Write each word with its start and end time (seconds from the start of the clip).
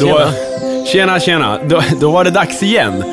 Då, 0.00 0.20
tjena 0.92 1.20
tjena. 1.20 1.58
Då, 1.68 1.82
då 2.00 2.10
var 2.10 2.24
det 2.24 2.30
dags 2.30 2.62
igen 2.62 3.04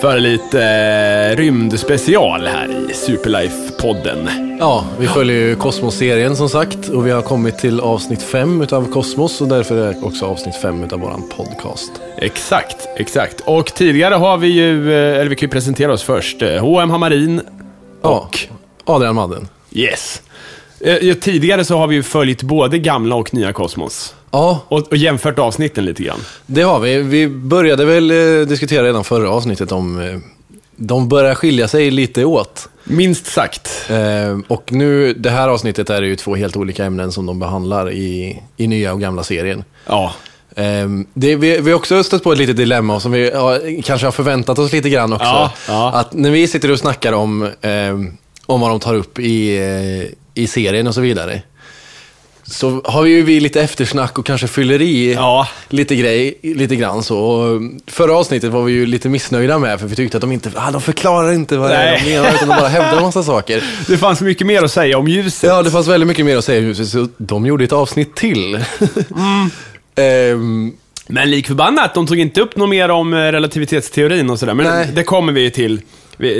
för 0.00 0.18
lite 0.18 0.62
eh, 0.62 1.36
rymdspecial 1.36 2.46
här 2.46 2.68
i 2.68 2.92
Superlife-podden. 2.92 4.28
Ja, 4.60 4.84
vi 4.98 5.06
följer 5.06 5.36
ju 5.36 5.56
Kosmos-serien 5.56 6.36
som 6.36 6.48
sagt 6.48 6.88
och 6.88 7.06
vi 7.06 7.10
har 7.10 7.22
kommit 7.22 7.58
till 7.58 7.80
avsnitt 7.80 8.22
fem 8.22 8.62
utav 8.62 8.92
Kosmos 8.92 9.40
och 9.40 9.48
därför 9.48 9.76
är 9.76 9.92
det 9.92 10.00
också 10.02 10.26
avsnitt 10.26 10.56
fem 10.56 10.84
utav 10.84 11.00
våran 11.00 11.22
podcast. 11.36 11.92
Exakt, 12.16 12.88
exakt. 12.96 13.40
Och 13.40 13.66
tidigare 13.66 14.14
har 14.14 14.36
vi 14.36 14.48
ju, 14.48 14.92
eh, 14.92 15.20
eller 15.20 15.30
vi 15.30 15.36
kan 15.36 15.46
ju 15.46 15.50
presentera 15.50 15.92
oss 15.92 16.02
först, 16.02 16.42
eh, 16.42 16.60
H.M. 16.60 16.90
Hammarin 16.90 17.40
och... 18.02 18.38
Ja, 18.48 18.94
Adrian 18.94 19.14
Madden. 19.14 19.48
Yes. 19.72 20.22
Eh, 20.80 21.14
Tidigare 21.14 21.64
så 21.64 21.78
har 21.78 21.86
vi 21.86 21.94
ju 21.96 22.02
följt 22.02 22.42
både 22.42 22.78
gamla 22.78 23.14
och 23.14 23.34
nya 23.34 23.52
Kosmos. 23.52 24.14
Ja, 24.30 24.64
Och, 24.68 24.78
och 24.78 24.96
jämfört 24.96 25.38
avsnitten 25.38 25.84
lite 25.84 26.02
grann. 26.02 26.18
det 26.46 26.62
har 26.62 26.80
vi. 26.80 27.02
Vi 27.02 27.28
började 27.28 27.84
väl 27.84 28.10
eh, 28.10 28.46
diskutera 28.46 28.84
redan 28.84 29.04
förra 29.04 29.30
avsnittet 29.30 29.72
om 29.72 30.00
eh, 30.00 30.18
de 30.76 31.08
börjar 31.08 31.34
skilja 31.34 31.68
sig 31.68 31.90
lite 31.90 32.24
åt. 32.24 32.68
Minst 32.84 33.26
sagt. 33.26 33.90
Och 34.48 34.72
nu, 34.72 35.12
det 35.14 35.30
här 35.30 35.48
avsnittet 35.48 35.90
är 35.90 36.00
det 36.00 36.06
ju 36.06 36.16
två 36.16 36.34
helt 36.36 36.56
olika 36.56 36.84
ämnen 36.84 37.12
som 37.12 37.26
de 37.26 37.38
behandlar 37.38 37.92
i, 37.92 38.42
i 38.56 38.66
nya 38.66 38.92
och 38.92 39.00
gamla 39.00 39.22
serien. 39.22 39.64
Ja. 39.86 40.12
Ehm, 40.56 41.06
det, 41.14 41.36
vi, 41.36 41.58
vi 41.60 41.70
har 41.70 41.78
också 41.78 42.02
stött 42.02 42.22
på 42.24 42.32
ett 42.32 42.38
litet 42.38 42.56
dilemma 42.56 43.00
som 43.00 43.12
vi 43.12 43.30
ja, 43.30 43.58
kanske 43.84 44.06
har 44.06 44.12
förväntat 44.12 44.58
oss 44.58 44.72
lite 44.72 44.90
grann 44.90 45.12
också. 45.12 45.24
Ja, 45.24 45.52
ja. 45.68 45.92
Att 45.92 46.12
när 46.12 46.30
vi 46.30 46.48
sitter 46.48 46.70
och 46.70 46.78
snackar 46.78 47.12
om, 47.12 47.50
ehm, 47.60 48.16
om 48.46 48.60
vad 48.60 48.70
de 48.70 48.80
tar 48.80 48.94
upp 48.94 49.18
i, 49.18 49.58
i 50.38 50.46
serien 50.46 50.86
och 50.86 50.94
så 50.94 51.00
vidare. 51.00 51.42
Så 52.50 52.80
har 52.84 53.02
vi 53.02 53.10
ju 53.10 53.22
vi 53.22 53.40
lite 53.40 53.60
eftersnack 53.62 54.18
och 54.18 54.26
kanske 54.26 54.46
fyller 54.48 54.82
i 54.82 55.12
Ja. 55.14 55.48
lite, 55.68 55.96
grej, 55.96 56.34
lite 56.42 56.76
grann 56.76 57.02
så. 57.02 57.18
Och 57.18 57.60
förra 57.86 58.16
avsnittet 58.16 58.50
var 58.50 58.62
vi 58.62 58.72
ju 58.72 58.86
lite 58.86 59.08
missnöjda 59.08 59.58
med 59.58 59.80
för 59.80 59.86
vi 59.86 59.96
tyckte 59.96 60.16
att 60.16 60.20
de 60.20 60.32
inte, 60.32 60.50
ah, 60.56 60.70
de 60.70 60.80
förklarar 60.80 61.32
inte 61.32 61.56
vad 61.56 61.70
det 61.70 61.76
är 61.76 61.90
Nej. 61.92 62.02
de 62.04 62.10
menar 62.10 62.28
utan 62.34 62.48
de 62.48 62.56
bara 62.56 62.68
hävdar 62.68 62.96
en 62.96 63.02
massa 63.02 63.22
saker. 63.32 63.64
Det 63.88 63.98
fanns 63.98 64.20
mycket 64.20 64.46
mer 64.46 64.62
att 64.62 64.72
säga 64.72 64.98
om 64.98 65.08
ljuset. 65.08 65.48
Ja, 65.50 65.62
det 65.62 65.70
fanns 65.70 65.88
väldigt 65.88 66.06
mycket 66.06 66.26
mer 66.26 66.36
att 66.36 66.44
säga 66.44 66.58
om 66.60 66.66
ljuset 66.66 66.88
så 66.88 67.08
de 67.18 67.46
gjorde 67.46 67.64
ett 67.64 67.72
avsnitt 67.72 68.14
till. 68.16 68.64
Ehm, 69.96 70.72
Men 71.06 71.30
lik 71.30 71.46
förbannat, 71.46 71.94
de 71.94 72.06
tog 72.06 72.18
inte 72.18 72.40
upp 72.40 72.56
något 72.56 72.68
mer 72.68 72.88
om 72.88 73.14
eh, 73.14 73.16
relativitetsteorin 73.16 74.30
och 74.30 74.38
sådär. 74.38 74.54
Men 74.54 74.66
Nej. 74.66 74.88
det 74.94 75.02
kommer 75.02 75.32
vi 75.32 75.40
ju 75.40 75.50
till. 75.50 75.80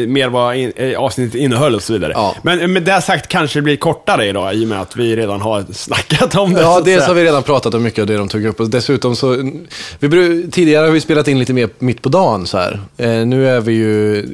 Mer 0.06 0.28
vad 0.28 0.56
in, 0.56 0.72
eh, 0.76 0.98
avsnittet 1.00 1.34
innehöll 1.34 1.74
och 1.74 1.82
så 1.82 1.92
vidare. 1.92 2.12
Ja. 2.14 2.34
Men 2.42 2.60
eh, 2.60 2.68
med 2.68 2.82
det 2.82 3.02
sagt 3.02 3.28
kanske 3.28 3.58
det 3.58 3.62
blir 3.62 3.76
kortare 3.76 4.26
idag 4.26 4.54
i 4.54 4.64
och 4.64 4.68
med 4.68 4.80
att 4.80 4.96
vi 4.96 5.16
redan 5.16 5.40
har 5.40 5.64
snackat 5.72 6.34
om 6.34 6.54
det. 6.54 6.60
Ja, 6.60 6.80
dels 6.84 7.06
har 7.06 7.14
vi 7.14 7.24
redan 7.24 7.42
pratat 7.42 7.74
om 7.74 7.82
mycket 7.82 8.00
av 8.00 8.06
det 8.06 8.16
de 8.16 8.28
tog 8.28 8.44
upp. 8.44 8.60
Och 8.60 8.70
dessutom 8.70 9.16
så, 9.16 9.50
vi, 9.98 10.46
tidigare 10.50 10.86
har 10.86 10.92
vi 10.92 11.00
spelat 11.00 11.28
in 11.28 11.38
lite 11.38 11.52
mer 11.52 11.68
mitt 11.78 12.02
på 12.02 12.08
dagen 12.08 12.46
så 12.46 12.58
här. 12.58 12.80
Eh, 12.96 13.26
nu 13.26 13.48
är 13.48 13.60
vi 13.60 13.72
ju, 13.72 14.26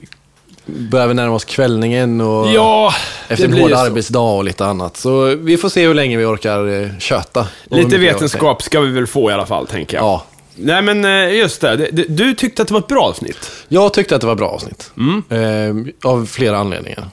börjar 0.66 1.06
vi 1.06 1.14
närma 1.14 1.34
oss 1.34 1.44
kvällningen 1.44 2.20
och 2.20 2.48
Ja, 2.48 2.94
efter 3.28 3.44
en 3.44 3.52
hård 3.52 3.70
så. 3.70 3.76
arbetsdag 3.76 4.20
och 4.36 4.44
lite 4.44 4.66
annat. 4.66 4.96
Så 4.96 5.24
vi 5.24 5.56
får 5.56 5.68
se 5.68 5.86
hur 5.86 5.94
länge 5.94 6.16
vi 6.16 6.24
orkar 6.24 6.82
eh, 6.82 6.88
köta. 6.98 7.46
Lite 7.64 7.98
vetenskap 7.98 8.62
ska 8.62 8.80
vi 8.80 8.90
väl 8.90 9.06
få 9.06 9.30
i 9.30 9.32
alla 9.34 9.46
fall, 9.46 9.66
tänker 9.66 9.96
jag. 9.96 10.04
Ja. 10.04 10.24
Nej, 10.56 10.82
men 10.82 11.04
eh, 11.04 11.34
just 11.34 11.60
det. 11.60 11.76
Du 12.08 12.34
tyckte 12.34 12.62
att 12.62 12.68
det 12.68 12.74
var 12.74 12.80
ett 12.80 12.86
bra 12.86 13.02
avsnitt. 13.02 13.50
Jag 13.68 13.94
tyckte 13.94 14.14
att 14.14 14.20
det 14.20 14.26
var 14.26 14.34
ett 14.34 14.38
bra 14.38 14.48
avsnitt. 14.48 14.92
Mm. 14.96 15.22
Eh, 15.30 16.10
av 16.10 16.26
flera 16.26 16.58
anledningar. 16.58 17.08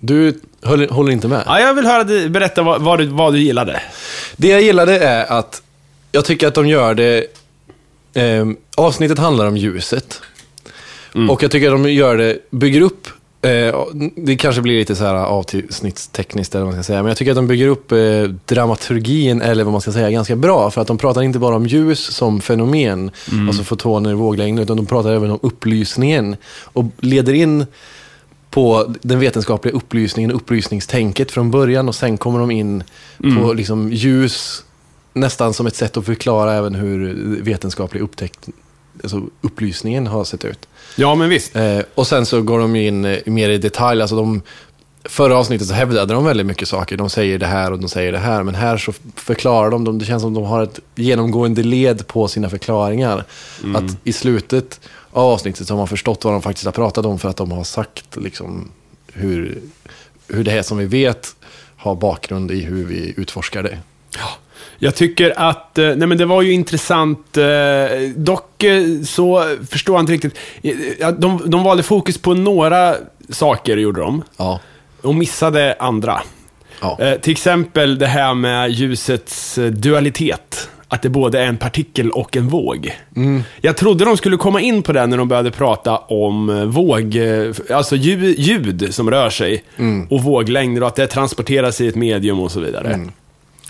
Du 0.00 0.40
höll, 0.62 0.90
håller 0.90 1.12
inte 1.12 1.28
med? 1.28 1.42
Ja, 1.46 1.60
jag 1.60 1.74
vill 1.74 1.86
höra 1.86 2.04
dig 2.04 2.28
berätta 2.28 2.62
vad, 2.62 2.82
vad, 2.82 2.98
du, 2.98 3.06
vad 3.06 3.32
du 3.32 3.38
gillade. 3.40 3.82
Det 4.36 4.48
jag 4.48 4.62
gillade 4.62 4.98
är 4.98 5.38
att 5.38 5.62
jag 6.12 6.24
tycker 6.24 6.48
att 6.48 6.54
de 6.54 6.66
gör 6.68 6.94
det... 6.94 7.26
Eh, 8.14 8.46
avsnittet 8.76 9.18
handlar 9.18 9.46
om 9.46 9.56
ljuset. 9.56 10.20
Och 11.28 11.42
jag 11.42 11.50
tycker 11.50 11.66
att 11.66 11.82
de 11.82 11.92
gör 11.92 12.16
det, 12.16 12.38
bygger 12.50 12.80
upp... 12.80 13.08
Eh, 13.46 13.74
det 14.16 14.36
kanske 14.36 14.62
blir 14.62 14.78
lite 14.78 14.96
så 14.96 15.04
här 15.04 15.14
avsnittstekniskt 15.14 16.54
eller 16.54 16.64
vad 16.64 16.74
man 16.74 16.82
ska 16.82 16.92
säga. 16.92 17.02
Men 17.02 17.08
jag 17.08 17.16
tycker 17.16 17.32
att 17.32 17.36
de 17.36 17.46
bygger 17.46 17.68
upp 17.68 17.92
eh, 17.92 17.98
dramaturgin, 18.44 19.40
eller 19.40 19.64
vad 19.64 19.72
man 19.72 19.80
ska 19.80 19.92
säga, 19.92 20.10
ganska 20.10 20.36
bra. 20.36 20.70
För 20.70 20.80
att 20.80 20.86
de 20.86 20.98
pratar 20.98 21.22
inte 21.22 21.38
bara 21.38 21.56
om 21.56 21.66
ljus 21.66 22.00
som 22.00 22.40
fenomen, 22.40 23.10
alltså 23.48 23.64
fotoner, 23.64 24.14
våglängder, 24.14 24.62
utan 24.62 24.76
de 24.76 24.86
pratar 24.86 25.12
även 25.12 25.30
om 25.30 25.38
upplysningen. 25.42 26.36
Och 26.62 26.84
leder 27.00 27.32
in 27.32 27.66
på 28.50 28.94
den 29.02 29.18
vetenskapliga 29.18 29.74
upplysningen, 29.74 30.30
upplysningstänket 30.30 31.30
från 31.30 31.50
början 31.50 31.88
och 31.88 31.94
sen 31.94 32.18
kommer 32.18 32.38
de 32.38 32.50
in 32.50 32.84
på 33.20 33.52
liksom 33.52 33.92
ljus 33.92 34.64
nästan 35.12 35.54
som 35.54 35.66
ett 35.66 35.76
sätt 35.76 35.96
att 35.96 36.06
förklara 36.06 36.54
även 36.54 36.74
hur 36.74 37.14
vetenskaplig 37.42 38.00
upptäckt, 38.00 38.48
alltså 39.02 39.22
upplysningen 39.40 40.06
har 40.06 40.24
sett 40.24 40.44
ut. 40.44 40.68
Ja, 40.96 41.14
men 41.14 41.28
visst. 41.28 41.56
Eh, 41.56 41.80
och 41.94 42.06
sen 42.06 42.26
så 42.26 42.42
går 42.42 42.58
de 42.58 42.76
in 42.76 43.04
eh, 43.04 43.18
mer 43.26 43.50
i 43.50 43.58
detalj, 43.58 44.00
alltså 44.00 44.16
de 44.16 44.42
Förra 45.08 45.36
avsnittet 45.36 45.68
så 45.68 45.74
hävdade 45.74 46.14
de 46.14 46.24
väldigt 46.24 46.46
mycket 46.46 46.68
saker. 46.68 46.96
De 46.96 47.10
säger 47.10 47.38
det 47.38 47.46
här 47.46 47.72
och 47.72 47.78
de 47.78 47.88
säger 47.88 48.12
det 48.12 48.18
här. 48.18 48.42
Men 48.42 48.54
här 48.54 48.76
så 48.76 48.92
förklarar 49.14 49.70
de, 49.70 49.84
dem. 49.84 49.98
det 49.98 50.04
känns 50.04 50.22
som 50.22 50.34
de 50.34 50.44
har 50.44 50.62
ett 50.62 50.80
genomgående 50.94 51.62
led 51.62 52.06
på 52.06 52.28
sina 52.28 52.50
förklaringar. 52.50 53.24
Att 53.74 53.96
i 54.04 54.12
slutet 54.12 54.80
av 55.10 55.24
avsnittet 55.32 55.66
så 55.66 55.74
har 55.74 55.78
man 55.78 55.88
förstått 55.88 56.24
vad 56.24 56.34
de 56.34 56.42
faktiskt 56.42 56.64
har 56.64 56.72
pratat 56.72 57.06
om 57.06 57.18
för 57.18 57.28
att 57.28 57.36
de 57.36 57.52
har 57.52 57.64
sagt 57.64 58.16
liksom 58.16 58.68
hur, 59.12 59.62
hur 60.28 60.44
det 60.44 60.50
här 60.50 60.62
som 60.62 60.78
vi 60.78 60.86
vet 60.86 61.36
har 61.76 61.94
bakgrund 61.94 62.50
i 62.50 62.60
hur 62.60 62.84
vi 62.84 63.14
utforskar 63.16 63.62
det. 63.62 63.78
Jag 64.78 64.94
tycker 64.94 65.32
att, 65.48 65.78
eh, 65.78 65.84
nej 65.96 66.08
men 66.08 66.18
det 66.18 66.24
var 66.26 66.42
ju 66.42 66.52
intressant, 66.52 67.36
eh, 67.36 67.44
dock 68.16 68.62
eh, 68.62 68.82
så 69.04 69.44
förstår 69.70 69.94
jag 69.96 70.02
inte 70.02 70.12
riktigt. 70.12 70.38
De, 71.18 71.42
de 71.46 71.62
valde 71.64 71.82
fokus 71.82 72.18
på 72.18 72.34
några 72.34 72.94
saker, 73.28 73.76
gjorde 73.76 74.00
de, 74.00 74.22
Ja. 74.36 74.60
och 75.02 75.14
missade 75.14 75.76
andra. 75.78 76.20
Ja. 76.80 76.98
Till 77.22 77.32
exempel 77.32 77.98
det 77.98 78.06
här 78.06 78.34
med 78.34 78.70
ljusets 78.70 79.58
dualitet. 79.72 80.68
Att 80.88 81.02
det 81.02 81.08
både 81.08 81.40
är 81.40 81.46
en 81.46 81.56
partikel 81.56 82.10
och 82.10 82.36
en 82.36 82.48
våg. 82.48 82.96
Jag 83.60 83.76
trodde 83.76 84.04
de 84.04 84.16
skulle 84.16 84.36
komma 84.36 84.60
in 84.60 84.82
på 84.82 84.92
det 84.92 85.06
när 85.06 85.16
de 85.16 85.28
började 85.28 85.50
prata 85.50 85.96
om 85.98 86.70
våg, 86.70 87.18
alltså 87.74 87.96
ljud, 87.96 88.38
ljud 88.38 88.94
som 88.94 89.10
rör 89.10 89.30
sig 89.30 89.64
och 90.10 90.22
våglängder 90.22 90.82
och 90.82 90.88
att 90.88 90.96
det 90.96 91.06
transporteras 91.06 91.80
i 91.80 91.86
ett 91.88 91.94
medium 91.94 92.40
och 92.40 92.50
så 92.52 92.60
vidare. 92.60 93.00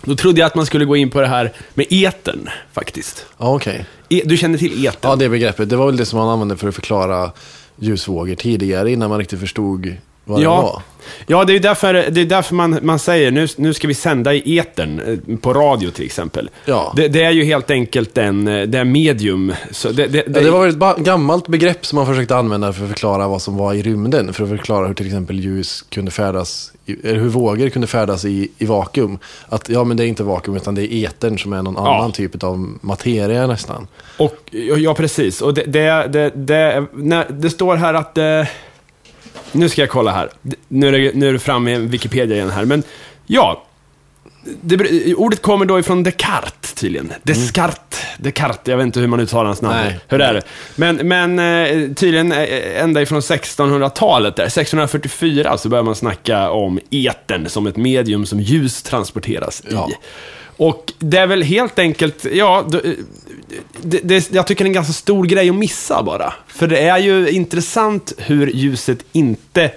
Då 0.05 0.17
trodde 0.17 0.41
jag 0.41 0.47
att 0.47 0.55
man 0.55 0.67
skulle 0.67 0.85
gå 0.85 0.97
in 0.97 1.11
på 1.11 1.21
det 1.21 1.27
här 1.27 1.53
med 1.75 1.87
etern, 1.91 2.49
faktiskt. 2.73 3.27
Ja, 3.39 3.55
okej. 3.55 3.85
E- 4.09 4.23
du 4.25 4.37
känner 4.37 4.59
till 4.59 4.87
etern? 4.87 5.11
Ja, 5.11 5.17
det 5.17 5.29
begreppet. 5.29 5.69
Det 5.69 5.77
var 5.77 5.87
väl 5.87 5.97
det 5.97 6.07
som 6.07 6.19
man 6.19 6.29
använde 6.29 6.57
för 6.57 6.69
att 6.69 6.75
förklara 6.75 7.33
ljusvågor 7.77 8.35
tidigare 8.35 8.93
innan 8.93 9.11
man 9.11 9.19
riktigt 9.19 9.41
förstod 9.41 9.95
vad 10.27 10.41
det 10.41 10.47
var. 10.47 10.63
Ja, 10.63 10.83
ja 11.27 11.45
det 11.45 11.53
är 11.57 11.61
därför, 11.61 11.95
det 11.95 12.21
är 12.21 12.25
därför 12.25 12.55
man, 12.55 12.79
man 12.83 12.99
säger 12.99 13.31
nu, 13.31 13.47
nu 13.57 13.75
ska 13.75 13.89
vi 13.89 13.95
sända 13.95 14.35
i 14.35 14.59
etern 14.59 15.21
eh, 15.29 15.37
på 15.37 15.53
radio 15.55 15.91
till 15.91 16.05
exempel. 16.05 16.51
Ja. 16.65 16.93
Det, 16.97 17.09
det 17.09 17.23
är 17.23 17.31
ju 17.31 17.45
helt 17.45 17.71
enkelt 17.71 18.19
en, 18.19 18.49
eh, 18.49 18.63
det 18.63 18.79
är 18.79 18.85
medium. 18.85 19.53
Så 19.71 19.89
det, 19.93 20.07
det, 20.07 20.25
Ja, 20.27 20.41
det 20.41 20.51
var 20.51 20.67
ett 20.67 20.97
gammalt 20.99 21.49
begrepp 21.49 21.87
som 21.87 21.97
man 21.97 22.07
försökte 22.07 22.37
använda 22.37 22.73
för 22.73 22.83
att 22.83 22.89
förklara 22.91 23.29
vad 23.29 23.43
som 23.43 23.57
var 23.57 23.75
i 23.75 23.83
rymden. 23.83 24.33
För 24.33 24.43
att 24.45 24.49
förklara 24.51 24.87
hur 24.87 24.95
till 24.95 25.07
exempel 25.07 25.41
ljus 25.41 25.83
kunde 25.89 26.11
färdas, 26.11 26.73
eller 27.05 27.21
hur 27.21 27.29
vågor 27.29 27.69
kunde 27.69 27.87
färdas 27.87 28.25
i, 28.25 28.49
i 28.59 28.67
vakuum. 28.67 29.19
Att 29.49 29.69
ja, 29.69 29.85
men 29.85 29.97
det 29.97 30.05
är 30.05 30.09
inte 30.09 30.23
vakuum 30.23 30.57
utan 30.57 30.75
det 30.75 30.95
är 30.95 31.05
etern 31.07 31.39
som 31.39 31.53
är 31.53 31.63
någon 31.63 31.75
Ja. 31.77 31.97
annan 31.97 32.13
typ 32.13 32.43
av 32.45 32.59
materia 32.81 33.47
nästan. 33.47 33.87
Och, 34.19 34.37
ja, 34.51 34.77
ja, 34.77 34.95
precis. 34.95 35.43
Och 35.43 35.55
det, 35.55 35.63
det, 35.65 36.09
det, 36.13 36.31
det, 36.35 36.87
när, 36.93 37.27
det 37.31 37.51
står 37.51 37.77
här 37.77 37.95
att... 37.95 38.19
Eh, 39.57 39.61
nu 39.61 39.69
ska 39.69 39.83
jag 39.83 39.91
kolla 39.91 40.13
här. 40.13 40.31
Nu 40.69 40.89
är 40.89 40.93
det, 40.93 41.15
nu 41.15 41.29
är 41.29 41.33
det 41.33 41.39
framme 41.39 41.75
i 41.75 41.79
Wikipedia 41.79 42.37
igen 42.37 42.51
här. 42.51 42.65
Men 42.65 42.83
ja, 43.27 43.63
det, 44.61 45.15
ordet 45.15 45.43
kommer 45.43 45.65
då 45.65 45.79
ifrån 45.79 46.03
Descartes 46.03 46.73
tydligen. 46.73 47.13
Descartes, 47.23 48.01
Descartes, 48.19 48.61
jag 48.65 48.77
vet 48.77 48.85
inte 48.85 49.01
hur 49.01 49.07
man 49.07 49.21
uttalar 49.21 49.45
hans 49.45 49.63
namn. 49.63 49.77
Nej. 49.77 50.01
Hur 50.09 50.21
är 50.21 50.35
det? 50.35 50.43
Men, 50.77 50.97
men 50.97 51.39
eh, 51.39 51.95
tydligen 51.95 52.33
eh, 52.33 52.83
ända 52.83 53.03
ifrån 53.03 53.21
1600-talet 53.21 54.37
där, 54.37 54.45
1644 54.45 55.59
så 55.59 55.69
börjar 55.69 55.83
man 55.85 55.95
snacka 55.95 56.51
om 56.51 56.81
etern 56.91 57.49
som 57.49 57.67
ett 57.67 57.77
medium 57.77 58.27
som 58.27 58.41
ljus 58.41 58.83
transporteras 58.83 59.63
Ja. 59.71 59.91
Och 60.57 60.93
det 60.99 61.19
är 61.19 61.27
väl 61.27 61.43
helt 61.43 61.79
enkelt, 61.79 62.27
ja, 62.33 62.65
det, 63.83 64.01
det, 64.01 64.33
jag 64.33 64.47
tycker 64.47 64.65
det 64.65 64.69
är 64.69 64.71
en 64.71 64.75
ganska 64.75 64.93
stor 64.93 65.25
grej 65.25 65.49
att 65.51 65.57
missa 65.57 66.03
bara. 66.03 66.33
För 66.47 66.67
det 66.67 66.79
är 66.79 66.99
ju 66.99 67.31
intressant 67.31 68.13
hur 68.19 68.47
ljuset 68.47 68.99
inte, 69.13 69.73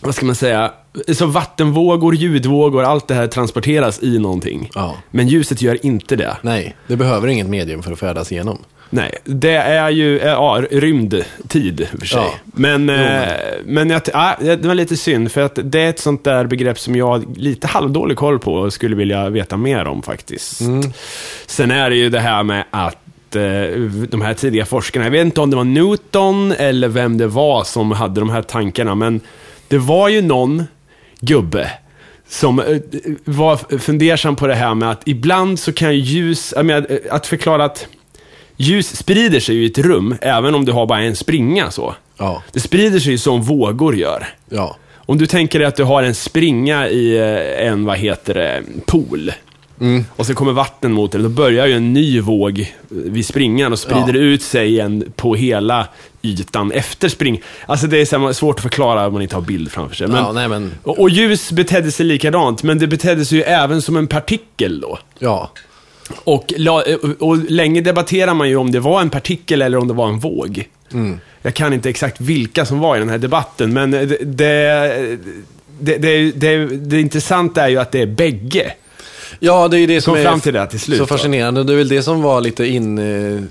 vad 0.00 0.14
ska 0.14 0.26
man 0.26 0.34
säga, 0.34 0.72
så 1.14 1.26
vattenvågor, 1.26 2.14
ljudvågor, 2.14 2.82
allt 2.84 3.08
det 3.08 3.14
här 3.14 3.26
transporteras 3.26 4.02
i 4.02 4.18
någonting. 4.18 4.70
Ja. 4.74 4.96
Men 5.10 5.28
ljuset 5.28 5.62
gör 5.62 5.86
inte 5.86 6.16
det. 6.16 6.36
Nej, 6.42 6.76
det 6.86 6.96
behöver 6.96 7.28
inget 7.28 7.48
medium 7.48 7.82
för 7.82 7.92
att 7.92 7.98
färdas 7.98 8.32
igenom. 8.32 8.58
Nej, 8.94 9.18
det 9.24 9.56
är 9.56 9.90
ju 9.90 10.18
eh, 10.18 10.26
ja, 10.26 10.64
rymdtid 10.70 11.88
för 11.98 12.06
sig. 12.06 12.20
Ja. 12.20 12.34
Men, 12.44 12.88
Jo, 12.88 12.94
eh, 12.94 13.28
men 13.64 13.90
jag, 13.90 14.02
ja, 14.12 14.36
det 14.40 14.64
var 14.64 14.74
lite 14.74 14.96
synd, 14.96 15.32
för 15.32 15.40
att 15.40 15.58
det 15.64 15.80
är 15.80 15.90
ett 15.90 15.98
sånt 15.98 16.24
där 16.24 16.46
begrepp 16.46 16.78
som 16.78 16.96
jag 16.96 17.06
har 17.06 17.24
lite 17.36 17.66
halvdålig 17.66 18.16
koll 18.16 18.38
på 18.38 18.54
och 18.54 18.72
skulle 18.72 18.96
vilja 18.96 19.28
veta 19.28 19.56
mer 19.56 19.84
om 19.84 20.02
faktiskt. 20.02 20.60
Mm. 20.60 20.92
Sen 21.46 21.70
är 21.70 21.90
det 21.90 21.96
ju 21.96 22.10
det 22.10 22.20
här 22.20 22.42
med 22.42 22.64
att 22.70 23.36
eh, 23.36 23.80
de 24.08 24.22
här 24.22 24.34
tidiga 24.34 24.66
forskarna, 24.66 25.06
jag 25.06 25.10
vet 25.10 25.24
inte 25.24 25.40
om 25.40 25.50
det 25.50 25.56
var 25.56 25.64
Newton 25.64 26.52
eller 26.52 26.88
vem 26.88 27.18
det 27.18 27.26
var 27.26 27.64
som 27.64 27.92
hade 27.92 28.20
de 28.20 28.30
här 28.30 28.42
tankarna, 28.42 28.94
men 28.94 29.20
det 29.68 29.78
var 29.78 30.08
ju 30.08 30.22
någon 30.22 30.64
gubbe 31.20 31.70
som 32.28 32.80
var 33.24 33.78
fundersam 33.78 34.36
på 34.36 34.46
det 34.46 34.54
här 34.54 34.74
med 34.74 34.90
att 34.90 35.08
ibland 35.08 35.58
så 35.58 35.72
kan 35.72 35.96
ljus, 35.96 36.54
menar, 36.56 36.98
att 37.10 37.26
förklara 37.26 37.64
att 37.64 37.86
ljus 38.56 38.96
sprider 38.96 39.40
sig 39.40 39.56
i 39.56 39.66
ett 39.66 39.78
rum, 39.78 40.16
även 40.20 40.54
om 40.54 40.64
du 40.64 40.72
har 40.72 40.86
bara 40.86 41.00
en 41.02 41.16
springa 41.16 41.70
så. 41.70 41.94
Ja. 42.18 42.42
Det 42.52 42.60
sprider 42.60 42.98
sig 42.98 43.12
ju 43.12 43.18
som 43.18 43.42
vågor 43.42 43.96
gör. 43.96 44.28
Ja. 44.48 44.76
Om 44.96 45.18
du 45.18 45.26
tänker 45.26 45.58
dig 45.58 45.68
att 45.68 45.76
du 45.76 45.84
har 45.84 46.02
en 46.02 46.14
springa 46.14 46.88
i 46.88 47.16
eh, 47.16 47.66
en, 47.68 47.84
vad 47.84 47.98
heter 47.98 48.34
det, 48.34 48.62
pool. 48.86 49.32
Mm. 49.80 50.04
Och 50.16 50.26
så 50.26 50.34
kommer 50.34 50.52
vatten 50.52 50.92
mot 50.92 51.12
dig, 51.12 51.22
då 51.22 51.28
börjar 51.28 51.66
ju 51.66 51.72
en 51.72 51.92
ny 51.92 52.20
våg 52.20 52.72
vid 52.88 53.26
springan 53.26 53.72
och 53.72 53.78
sprider 53.78 54.14
Ja. 54.14 54.20
ut 54.20 54.42
sig 54.42 54.68
igen 54.68 55.12
på 55.16 55.34
hela 55.34 55.86
ytan 56.22 56.72
efter 56.72 57.08
spring. 57.08 57.42
Alltså 57.66 57.86
det 57.86 58.00
är 58.00 58.32
svårt 58.32 58.56
att 58.56 58.62
förklara 58.62 59.06
om 59.06 59.12
man 59.12 59.22
inte 59.22 59.34
har 59.34 59.42
bild 59.42 59.72
framför 59.72 59.96
sig. 59.96 60.06
Men, 60.08 60.16
ja, 60.16 60.32
nej 60.32 60.48
men, 60.48 60.74
och, 60.82 60.98
och 61.00 61.10
ljus 61.10 61.52
betedde 61.52 61.92
sig 61.92 62.06
likadant, 62.06 62.62
men 62.62 62.78
det 62.78 62.86
betedde 62.86 63.24
sig 63.24 63.38
ju 63.38 63.44
även 63.44 63.82
som 63.82 63.96
en 63.96 64.06
partikel 64.06 64.80
då. 64.80 64.98
ja. 65.18 65.50
Och, 66.24 66.52
och, 67.18 67.38
länge 67.50 67.80
debatterar 67.80 68.34
man 68.34 68.48
ju 68.48 68.56
om 68.56 68.72
det 68.72 68.80
var 68.80 69.00
en 69.00 69.10
partikel 69.10 69.62
eller 69.62 69.78
om 69.78 69.88
det 69.88 69.94
var 69.94 70.08
en 70.08 70.18
våg. 70.18 70.68
Mm. 70.92 71.20
Jag 71.42 71.54
kan 71.54 71.72
inte 71.72 71.90
exakt 71.90 72.20
vilka 72.20 72.66
som 72.66 72.78
var 72.78 72.96
i 72.96 72.98
den 72.98 73.08
här 73.08 73.18
debatten, 73.18 73.72
men 73.72 73.90
det, 73.90 74.06
det, 74.06 75.18
det, 75.80 75.98
det, 76.30 76.66
det, 76.66 77.00
intressanta 77.00 77.62
är 77.62 77.68
ju 77.68 77.78
att 77.78 77.92
det 77.92 78.00
är 78.00 78.06
bägge. 78.06 78.72
Ja, 79.38 79.68
det 79.68 79.76
är 79.76 79.78
ju 79.78 79.86
det 79.86 80.00
som 80.00 80.14
Kom 80.14 80.20
är 80.20 80.24
fram 80.24 80.40
till 80.40 80.52
det 80.52 80.66
till 80.66 80.80
slut, 80.80 80.98
så 80.98 81.06
fascinerande. 81.06 81.64
Det 81.64 81.72
är 81.72 81.76
väl 81.76 81.88
det 81.88 82.02
som 82.02 82.22
var 82.22 82.40
lite 82.40 82.66
in, 82.66 82.98
eh, 82.98 83.42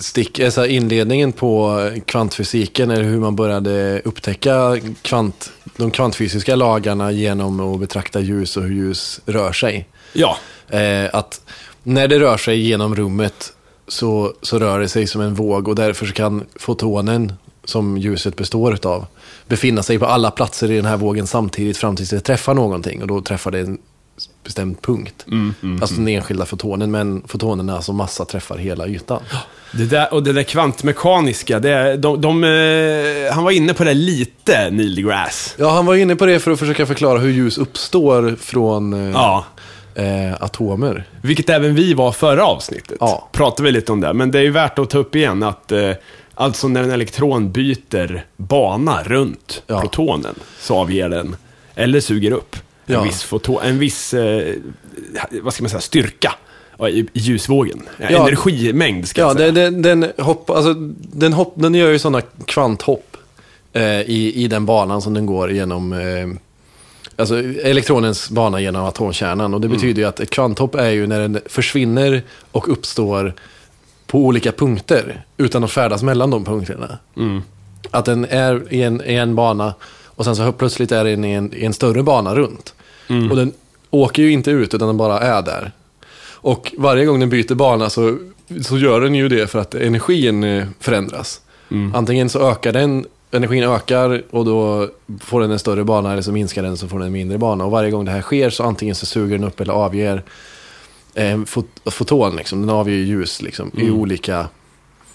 stick, 0.00 0.40
alltså 0.40 0.66
inledningen 0.66 1.32
på 1.32 1.80
kvantfysiken, 2.04 2.90
eller 2.90 3.04
hur 3.04 3.20
man 3.20 3.36
började 3.36 4.00
upptäcka 4.04 4.76
kvant, 5.02 5.52
de 5.76 5.90
kvantfysiska 5.90 6.56
lagarna 6.56 7.12
genom 7.12 7.60
att 7.60 7.80
betrakta 7.80 8.20
ljus 8.20 8.56
och 8.56 8.62
hur 8.62 8.74
ljus 8.74 9.20
rör 9.26 9.52
sig. 9.52 9.88
Ja, 10.12 10.36
Eh, 10.70 11.10
att 11.12 11.40
när 11.82 12.08
det 12.08 12.18
rör 12.20 12.36
sig 12.36 12.60
genom 12.60 12.94
rummet 12.96 13.52
så, 13.88 14.32
så 14.42 14.58
rör 14.58 14.80
det 14.80 14.88
sig 14.88 15.06
som 15.06 15.20
en 15.20 15.34
våg 15.34 15.68
och 15.68 15.74
därför 15.74 16.06
kan 16.06 16.44
fotonen 16.56 17.32
som 17.64 17.96
ljuset 17.98 18.36
består 18.36 18.74
utav 18.74 19.06
befinna 19.48 19.82
sig 19.82 19.98
på 19.98 20.06
alla 20.06 20.30
platser 20.30 20.70
i 20.70 20.76
den 20.76 20.84
här 20.86 20.96
vågen 20.96 21.26
samtidigt 21.26 21.76
fram 21.76 21.96
tills 21.96 22.10
det 22.10 22.20
träffar 22.20 22.54
någonting 22.54 23.02
och 23.02 23.08
då 23.08 23.20
träffar 23.20 23.50
det 23.50 23.58
en 23.60 23.78
bestämd 24.44 24.82
punkt. 24.82 25.26
alltså 25.80 25.94
den 25.94 26.08
enskilda 26.08 26.46
fotonen, 26.46 26.90
men 26.90 27.22
fotonerna 27.26 27.82
som 27.82 27.96
massa 27.96 28.24
träffar 28.24 28.56
hela 28.58 28.86
ytan. 28.86 29.22
det 29.72 29.84
där, 29.84 30.14
och 30.14 30.22
det 30.22 30.32
där 30.32 30.42
kvantmekaniska, 30.42 31.58
det, 31.60 31.70
är- 31.70 31.96
de, 31.96 32.20
de, 32.20 32.44
eh, 32.44 33.34
han 33.34 33.44
var 33.44 33.50
inne 33.50 33.74
på 33.74 33.84
det 33.84 33.94
lite, 33.94 34.70
Neil 34.70 34.94
deGrasse. 34.94 35.50
Ja, 35.58 35.70
han 35.70 35.86
var 35.86 35.94
inne 35.94 36.16
på 36.16 36.26
det 36.26 36.38
för 36.40 36.50
att 36.50 36.58
försöka 36.58 36.86
förklara 36.86 37.18
hur 37.18 37.30
ljus 37.30 37.58
uppstår 37.58 38.36
från 38.40 38.92
eh, 38.92 39.10
Ja. 39.12 39.44
Eh, 39.96 40.32
atomer. 40.42 41.04
Vilket 41.22 41.50
även 41.50 41.74
vi 41.74 41.94
var 41.94 42.12
förra 42.12 42.46
avsnittet. 42.46 42.96
Ja. 43.00 43.28
Pratade 43.32 43.62
vi 43.62 43.72
lite 43.72 43.92
om 43.92 44.00
det. 44.00 44.12
Men 44.12 44.30
det 44.30 44.38
är 44.38 44.42
ju 44.42 44.50
värt 44.50 44.78
att 44.78 44.90
ta 44.90 44.98
upp 44.98 45.14
igen 45.16 45.42
att 45.42 45.72
eh, 45.72 45.90
alltså 46.34 46.68
när 46.68 46.82
en 46.82 46.90
elektron 46.90 47.52
byter 47.52 48.24
bana 48.36 49.02
runt 49.02 49.62
Ja. 49.66 49.80
protonen 49.80 50.34
så 50.60 50.76
avger 50.76 51.08
den, 51.08 51.36
eller 51.74 52.00
suger 52.00 52.30
upp, 52.32 52.56
en 52.86 52.94
Ja. 52.94 53.02
viss, 53.02 53.22
foto, 53.22 53.58
en 53.64 53.78
viss 53.78 54.14
eh, 54.14 54.54
vad 55.42 55.54
ska 55.54 55.62
man 55.62 55.70
säga, 55.70 55.80
styrka 55.80 56.32
i, 56.90 57.06
ljusvågen. 57.12 57.82
Ja. 57.98 58.06
Energimängd 58.06 59.08
ska 59.08 59.20
Ja, 59.20 59.26
jag 59.26 59.36
säga. 59.36 59.52
den, 59.52 59.82
den, 59.82 60.00
den, 60.00 60.24
hopp, 60.26 60.50
alltså, 60.50 60.74
den, 61.12 61.32
hopp, 61.32 61.52
den 61.56 61.74
gör 61.74 61.90
ju 61.90 61.98
sådana 61.98 62.20
kvanthopp 62.46 63.16
eh, 63.72 64.00
i, 64.00 64.32
i 64.34 64.48
den 64.48 64.66
banan 64.66 65.02
som 65.02 65.14
den 65.14 65.26
går 65.26 65.52
genom 65.52 65.92
eh, 65.92 65.98
Alltså 67.18 67.38
elektronens 67.42 68.30
bana 68.30 68.60
genom 68.60 68.84
atomkärnan. 68.84 69.54
Och 69.54 69.60
det 69.60 69.68
betyder 69.68 70.02
ju 70.02 70.08
att 70.08 70.20
ett 70.20 70.30
kvanthopp 70.30 70.74
är 70.74 70.90
ju 70.90 71.06
när 71.06 71.20
den 71.20 71.40
försvinner 71.46 72.22
och 72.52 72.68
uppstår 72.68 73.34
på 74.06 74.18
olika 74.18 74.52
punkter 74.52 75.24
utan 75.36 75.64
att 75.64 75.70
färdas 75.70 76.02
mellan 76.02 76.30
de 76.30 76.44
punkterna. 76.44 76.98
Att 77.90 78.04
den 78.04 78.24
är 78.24 78.72
i 78.72 78.82
en, 78.82 79.02
i 79.06 79.14
en 79.14 79.34
bana 79.34 79.74
och 80.04 80.24
sen 80.24 80.36
så 80.36 80.52
plötsligt 80.52 80.92
är 80.92 81.04
den 81.04 81.24
i 81.24 81.32
en, 81.32 81.54
i 81.54 81.64
en 81.64 81.72
större 81.72 82.02
bana 82.02 82.34
runt. 82.34 82.74
Och 83.30 83.36
den 83.36 83.52
åker 83.90 84.22
ju 84.22 84.32
inte 84.32 84.50
ut 84.50 84.74
utan 84.74 84.88
den 84.88 84.96
bara 84.96 85.20
är 85.20 85.42
där. 85.42 85.72
Och 86.30 86.74
varje 86.78 87.04
gång 87.04 87.20
den 87.20 87.30
byter 87.30 87.54
bana 87.54 87.90
så, 87.90 88.18
så 88.62 88.78
gör 88.78 89.00
den 89.00 89.14
ju 89.14 89.28
det 89.28 89.46
för 89.50 89.58
att 89.58 89.74
energin 89.74 90.44
eh, 90.44 90.66
förändras. 90.80 91.40
Antingen 91.94 92.28
så 92.28 92.50
ökar 92.50 92.72
den, 92.72 93.06
energin 93.30 93.62
ökar 93.64 94.22
och 94.30 94.44
då 94.44 94.88
får 95.20 95.40
den 95.40 95.50
en 95.50 95.58
större 95.58 95.84
bana 95.84 96.12
eller 96.12 96.22
så 96.22 96.32
minskar 96.32 96.62
den 96.62 96.76
så 96.76 96.88
får 96.88 96.98
den 96.98 97.06
en 97.06 97.12
mindre 97.12 97.38
bana. 97.38 97.64
Och 97.64 97.70
varje 97.70 97.90
gång 97.90 98.04
det 98.04 98.10
här 98.10 98.22
sker 98.22 98.50
så 98.50 98.64
antingen 98.64 98.94
så 98.94 99.06
suger 99.06 99.38
den 99.38 99.46
upp 99.46 99.60
eller 99.60 99.72
avger 99.72 100.22
eh, 101.14 101.44
fot, 101.44 101.68
foton, 101.84 102.36
liksom. 102.36 102.60
den 102.60 102.70
avger 102.70 102.96
ljus 102.96 103.42
liksom, 103.42 103.70
i 103.76 103.90
olika 103.90 104.48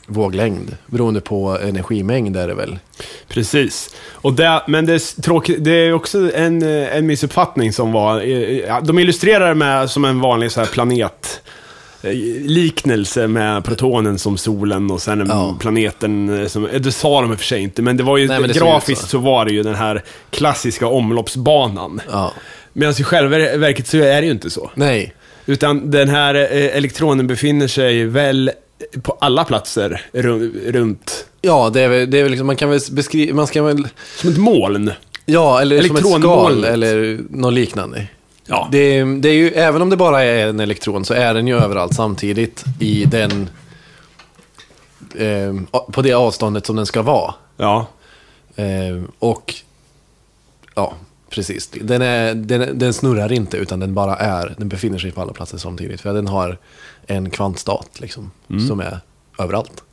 våglängd. 0.05 0.77
Beroende 0.85 1.21
på 1.21 1.57
energimängd 1.61 2.37
är 2.37 2.47
det 2.47 2.53
väl. 2.53 2.79
Precis. 3.27 3.95
Och 4.11 4.33
det, 4.33 4.63
men 4.67 4.85
det 4.85 4.93
är, 4.93 5.21
tråkigt, 5.21 5.63
det 5.63 5.71
är 5.71 5.93
också 5.93 6.31
en, 6.35 6.61
eh, 6.61 6.95
en 6.95 7.05
missuppfattning 7.05 7.73
som 7.73 7.91
var... 7.91 8.21
eh, 8.21 8.59
ja, 8.59 8.81
De 8.81 8.99
illustrerar 8.99 9.47
det 9.47 9.55
med 9.55 9.89
som 9.89 10.05
en 10.05 10.19
vanlig 10.19 10.51
så 10.51 10.59
här 10.59 10.67
planet 10.67 11.41
eh, 11.45 11.51
liknelse 12.43 13.27
med 13.27 13.63
protonen 13.63 14.19
som 14.19 14.37
solen 14.37 14.91
och 14.91 15.01
sen 15.01 15.21
en 15.21 15.27
Ja. 15.29 15.57
planeten 15.59 16.41
eh, 16.41 16.47
som, 16.47 16.65
eh, 16.65 16.81
det 16.81 16.91
sa 16.91 17.21
de 17.21 17.31
i 17.31 17.35
och 17.35 17.39
för 17.39 17.45
sig 17.45 17.61
inte, 17.61 17.81
men 17.81 17.97
det 17.97 18.03
var 18.03 18.17
ju, 18.17 18.27
Nej, 18.27 18.41
det 18.47 18.53
grafiskt 18.53 19.03
ut 19.03 19.09
så. 19.09 19.17
var 19.17 19.45
det 19.45 19.51
ju 19.51 19.63
den 19.63 19.75
här 19.75 20.03
klassiska 20.29 20.87
omloppsbanan. 20.87 22.01
Ja. 22.11 22.33
Medan 22.73 22.93
i 22.99 23.03
själva 23.03 23.37
verket 23.57 23.87
så 23.87 23.97
är 23.97 24.21
det 24.21 24.25
ju 24.25 24.31
inte 24.31 24.49
så. 24.49 24.71
Nej. 24.75 25.13
Utan 25.45 25.91
den 25.91 26.09
här 26.09 26.35
eh, 26.35 26.77
elektronen 26.77 27.27
befinner 27.27 27.67
sig 27.67 28.05
väl 28.05 28.51
på 29.01 29.17
alla 29.21 29.43
platser 29.43 30.01
ru- 30.13 30.71
runt, 30.71 31.25
Ja, 31.41 31.69
det 31.73 31.81
är 31.81 31.87
väl, 31.89 32.11
det 32.11 32.17
är 32.19 32.23
väl 32.23 32.31
liksom, 32.31 32.47
man 32.47 32.55
kan 32.55 32.69
väl 32.69 32.79
beskriva, 32.91 33.35
man 33.35 33.47
ska 33.47 33.63
väl, 33.63 33.87
som 34.15 34.29
ett 34.29 34.37
moln. 34.37 34.91
ja, 35.25 35.61
eller 35.61 35.81
som 35.81 35.95
ett 35.95 36.05
skal 36.21 36.63
eller 36.63 37.19
något 37.29 37.53
liknande. 37.53 38.07
Ja. 38.45 38.67
Det, 38.71 38.77
är- 38.77 39.21
det 39.21 39.29
är 39.29 39.33
ju, 39.33 39.49
även 39.49 39.81
om 39.81 39.89
det 39.89 39.97
bara 39.97 40.23
är 40.23 40.47
en 40.47 40.59
elektron 40.59 41.05
så 41.05 41.13
är 41.13 41.33
den 41.33 41.47
ju 41.47 41.55
överallt 41.57 41.95
samtidigt 41.95 42.63
i 42.79 43.05
den, 43.05 43.49
eh, 45.15 45.81
på 45.91 46.01
det 46.01 46.13
avståndet 46.13 46.65
som 46.65 46.75
den 46.75 46.85
ska 46.85 47.01
vara. 47.01 47.33
Ja. 47.57 47.85
Eh, 48.55 49.03
och, 49.19 49.53
ja, 50.75 50.93
precis. 51.29 51.67
Den, 51.81 52.01
är, 52.01 52.33
den, 52.35 52.79
den 52.79 52.93
snurrar 52.93 53.31
inte 53.31 53.57
utan 53.57 53.79
den 53.79 53.93
bara 53.93 54.15
är, 54.15 54.55
den 54.57 54.69
befinner 54.69 54.97
sig 54.99 55.11
på 55.11 55.21
alla 55.21 55.33
platser 55.33 55.57
samtidigt. 55.57 56.01
För 56.01 56.13
den 56.13 56.27
har 56.27 56.57
en 57.07 57.29
kvantstat 57.29 57.89
liksom, 57.99 58.31
som 58.67 58.79
är 58.79 58.99
överallt. 59.39 59.83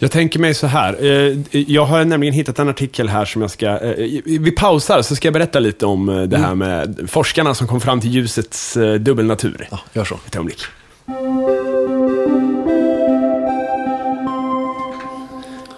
Jag 0.00 0.10
tänker 0.10 0.38
mig 0.40 0.54
så 0.54 0.66
här. 0.66 0.96
eh, 1.04 1.36
Jag 1.50 1.84
har 1.84 2.04
nämligen 2.04 2.34
hittat 2.34 2.58
en 2.58 2.68
artikel 2.68 3.08
här 3.08 3.24
som 3.24 3.42
jag 3.42 3.50
ska... 3.50 3.66
eh, 3.66 4.20
Vi 4.24 4.50
pausar 4.50 5.02
så 5.02 5.16
ska 5.16 5.26
jag 5.28 5.32
berätta 5.32 5.58
lite 5.60 5.86
om 5.86 6.08
eh, 6.08 6.22
det 6.22 6.38
här 6.38 6.54
med 6.54 7.08
forskarna 7.10 7.54
som 7.54 7.66
kom 7.66 7.80
fram 7.80 8.00
till 8.00 8.10
ljusets 8.10 8.74
dubbelnatur. 9.00 9.68
Ja, 9.70 9.78
gör 9.92 10.04
så. 10.04 10.14
Ett 10.26 10.34
ögonblick. 10.36 10.60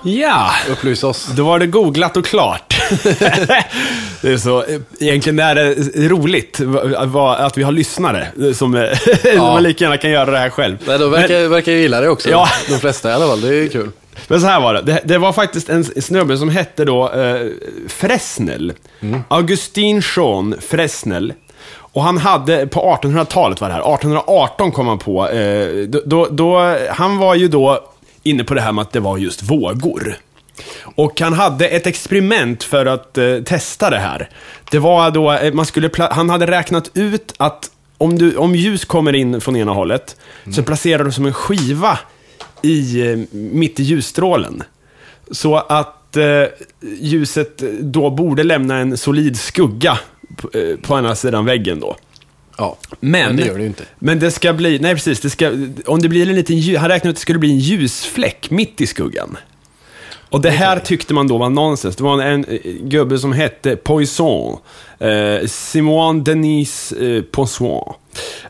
Ja, 0.04 0.50
Upplys 0.70 1.04
oss. 1.04 1.26
då 1.36 1.44
var 1.44 1.58
det 1.58 1.66
googlat 1.66 2.16
och 2.16 2.24
klart. 2.26 2.80
det 4.22 4.28
är 4.32 4.36
så, 4.36 4.64
egentligen 5.00 5.38
är 5.38 5.54
det 5.54 5.74
roligt 6.08 6.60
att 7.38 7.58
vi 7.58 7.62
har 7.62 7.72
lyssnare 7.72 8.26
som 8.54 8.74
eh, 8.74 8.88
man 9.36 9.62
lika 9.62 9.84
gärna 9.84 9.96
kan 9.96 10.10
göra 10.10 10.30
det 10.30 10.38
här 10.38 10.50
själv. 10.50 10.76
Nej, 10.86 10.98
Men- 10.98 11.10
verkar, 11.10 11.48
verkar 11.48 11.72
jag 11.72 11.80
gilla 11.80 12.00
det 12.00 12.08
också. 12.08 12.30
Ja. 12.30 12.48
De 12.68 12.78
flesta 12.78 13.10
i 13.10 13.12
alla 13.12 13.26
fall, 13.26 13.40
det 13.40 13.54
är 13.54 13.68
kul. 13.68 13.90
Men 14.28 14.40
så 14.40 14.46
här 14.46 14.60
var 14.60 14.74
det. 14.74 14.82
det. 14.82 15.00
Det 15.04 15.18
var 15.18 15.32
faktiskt 15.32 15.68
en 15.68 15.84
snubbe 15.84 16.36
som 16.36 16.48
hette 16.48 16.84
då 16.84 17.10
eh, 17.12 17.46
Fresnel. 17.88 18.72
Augustin 19.28 20.02
Jean 20.16 20.54
Fresnel. 20.60 21.32
Och 21.92 22.02
han 22.02 22.18
hade, 22.18 22.66
på 22.66 22.98
1800-talet 23.02 23.60
var 23.60 23.68
det 23.68 23.74
här, 23.74 23.94
1818 23.94 24.72
kom 24.72 24.86
han 24.86 24.98
på, 24.98 25.28
eh, 25.28 25.88
då, 25.88 26.02
då, 26.06 26.26
då, 26.30 26.76
han 26.90 27.18
var 27.18 27.34
ju 27.34 27.48
då 27.48 27.90
inne 28.22 28.44
på 28.44 28.54
det 28.54 28.60
här 28.60 28.72
med 28.72 28.82
att 28.82 28.92
det 28.92 29.00
var 29.00 29.18
just 29.18 29.42
vågor. 29.42 30.16
Och 30.82 31.20
han 31.20 31.32
hade 31.32 31.68
ett 31.68 31.86
experiment 31.86 32.64
för 32.64 32.86
att 32.86 33.18
eh, 33.18 33.36
testa 33.44 33.90
det 33.90 33.98
här. 33.98 34.28
Det 34.70 34.78
var 34.78 35.10
då, 35.10 35.32
eh, 35.32 35.52
man 35.52 35.66
skulle, 35.66 35.90
han 36.10 36.30
hade 36.30 36.46
räknat 36.46 36.90
ut 36.94 37.34
att 37.36 37.70
om, 37.98 38.18
du, 38.18 38.36
om 38.36 38.54
ljus 38.54 38.84
kommer 38.84 39.14
in 39.14 39.40
från 39.40 39.56
ena 39.56 39.72
hållet, 39.72 40.16
så 40.54 40.62
placerar 40.62 41.04
du 41.04 41.12
som 41.12 41.26
en 41.26 41.32
skiva 41.32 41.98
i, 42.62 43.10
eh, 43.10 43.18
mitt 43.32 43.80
i 43.80 43.82
ljusstrålen. 43.82 44.62
Så 45.30 45.56
att 45.56 46.16
eh, 46.16 46.44
ljuset 47.00 47.62
då 47.80 48.10
borde 48.10 48.42
lämna 48.42 48.76
en 48.76 48.96
solid 48.96 49.38
skugga 49.40 49.98
på, 50.36 50.58
eh, 50.58 50.76
på 50.76 50.94
andra 50.94 51.14
sidan 51.14 51.44
väggen 51.44 51.80
då. 51.80 51.96
Ja, 52.58 52.76
Men, 53.00 53.36
det 53.36 53.46
gör 53.46 53.54
det 53.54 53.60
ju 53.60 53.66
inte. 53.66 53.84
Men 53.98 54.18
det 54.18 54.30
ska 54.30 54.52
bli, 54.52 54.78
nej 54.78 54.94
precis, 54.94 55.20
det 55.20 55.30
ska, 55.30 55.48
om 55.86 56.02
det 56.02 56.08
blir 56.08 56.28
en 56.28 56.34
liten, 56.34 56.56
ljus- 56.56 56.78
han 56.78 56.88
räknade 56.88 57.08
ut 57.10 57.14
att 57.14 57.16
det 57.16 57.20
skulle 57.20 57.38
bli 57.38 57.50
en 57.50 57.58
ljusfläck 57.58 58.50
mitt 58.50 58.80
i 58.80 58.86
skuggan. 58.86 59.36
Och 60.30 60.40
det 60.40 60.50
här 60.50 60.78
tyckte 60.78 61.14
man 61.14 61.28
då 61.28 61.38
var 61.38 61.50
nonsens. 61.50 61.96
Det 61.96 62.02
var 62.04 62.22
en, 62.22 62.44
en 62.44 62.44
eh, 62.44 62.72
gubbe 62.82 63.18
som 63.18 63.32
hette 63.32 63.76
Poisson. 63.76 64.58
Eh, 64.98 65.46
Simon 65.46 66.24
Denis 66.24 66.92
eh, 66.92 67.22
Poisson. 67.22 67.94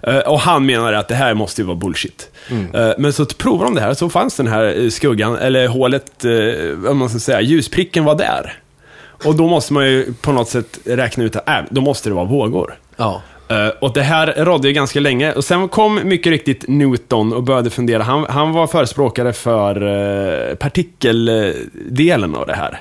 Eh, 0.02 0.19
och 0.19 0.40
han 0.40 0.67
menade 0.67 0.99
att 0.99 1.09
det 1.09 1.14
här 1.14 1.35
måste 1.35 1.61
ju 1.61 1.67
vara 1.67 1.76
bullshit. 1.76 2.31
Eh, 2.75 2.90
men 2.99 3.12
så 3.12 3.25
provade 3.26 3.64
de 3.64 3.75
det 3.75 3.81
här, 3.81 3.95
så 3.95 4.11
fanns 4.11 4.37
den 4.37 4.47
här 4.47 4.83
eh, 4.83 4.88
skuggan, 4.90 5.37
eller 5.37 5.69
hålet, 5.69 6.25
vad 6.76 6.97
man 6.97 7.09
ska 7.09 7.19
säga, 7.19 7.40
ljuspricken 7.40 8.05
var 8.05 8.14
där. 8.14 8.59
Och 9.25 9.35
då 9.35 9.49
måste 9.49 9.73
man 9.73 9.87
ju 9.87 10.14
på 10.21 10.33
något 10.33 10.49
sätt 10.49 10.79
räkna 10.85 11.25
ut 11.25 11.37
att 11.37 11.49
äh, 11.49 11.59
då 11.71 11.81
måste 11.81 12.09
det 12.09 12.14
vara 12.14 12.25
vågor. 12.25 12.79
Ja. 12.97 13.23
Eh, 13.50 13.69
och 13.80 13.92
det 13.92 14.02
här 14.02 14.35
rådde 14.37 14.69
ju 14.69 14.75
ganska 14.75 15.00
länge. 15.00 15.33
Och 15.33 15.45
sen 15.45 15.69
kom 15.69 16.00
mycket 16.04 16.30
riktigt 16.30 16.64
Newton 16.69 17.33
och 17.33 17.42
började 17.42 17.71
fundera. 17.71 18.02
Han, 18.02 18.26
han 18.28 18.52
var 18.52 18.66
förespråkare 18.66 19.33
för 19.33 19.83
uh, 19.83 20.54
partikeldelen 20.54 22.35
av 22.35 22.47
det 22.47 22.54
här. 22.54 22.80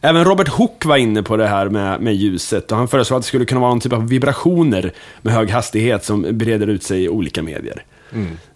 Även 0.00 0.24
Robert 0.24 0.48
Hooke 0.48 0.88
var 0.88 0.96
inne 0.96 1.22
på 1.22 1.36
det 1.36 1.46
här 1.46 1.68
med, 1.68 2.00
med 2.00 2.14
ljuset. 2.14 2.72
Och 2.72 2.78
han 2.78 2.88
föreslog 2.88 3.16
att 3.16 3.22
det 3.22 3.28
skulle 3.28 3.44
kunna 3.44 3.60
vara 3.60 3.70
någon 3.70 3.80
typ 3.80 3.92
av 3.92 4.08
vibrationer 4.08 4.92
med 5.22 5.34
hög 5.34 5.50
hastighet 5.50 6.04
som 6.04 6.26
breder 6.30 6.66
ut 6.66 6.82
sig 6.82 7.04
i 7.04 7.08
olika 7.08 7.42
medier. 7.42 7.84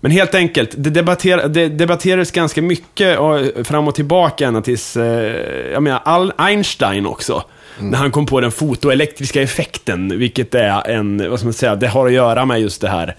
Men 0.01 0.11
helt 0.11 0.35
enkelt, 0.35 0.75
det, 0.77 0.91
debatter, 0.91 1.49
det 1.49 1.69
debatterades 1.69 2.31
ganska 2.31 2.63
mycket 2.63 3.19
och 3.19 3.67
fram 3.67 3.89
och 3.89 3.95
tillbaka 3.95 4.47
ända 4.47 4.61
tills, 4.61 4.97
eh, 4.97 5.73
jag 5.73 5.83
menar, 5.83 6.33
Einstein 6.37 7.07
också. 7.07 7.45
När 7.81 7.99
han 7.99 8.11
kom 8.11 8.27
på 8.27 8.41
den 8.41 8.53
fotoelektriska 8.53 9.43
effekten, 9.43 10.19
vilket 10.19 10.55
är 10.55 10.89
en, 10.89 11.31
vad 11.31 11.39
ska 11.39 11.47
man 11.47 11.53
säga, 11.53 11.77
det 11.77 11.89
har 11.89 12.07
att 12.07 12.13
göra 12.13 12.45
med 12.45 12.61
just 12.61 12.81
det 12.81 12.89
här 12.89 13.17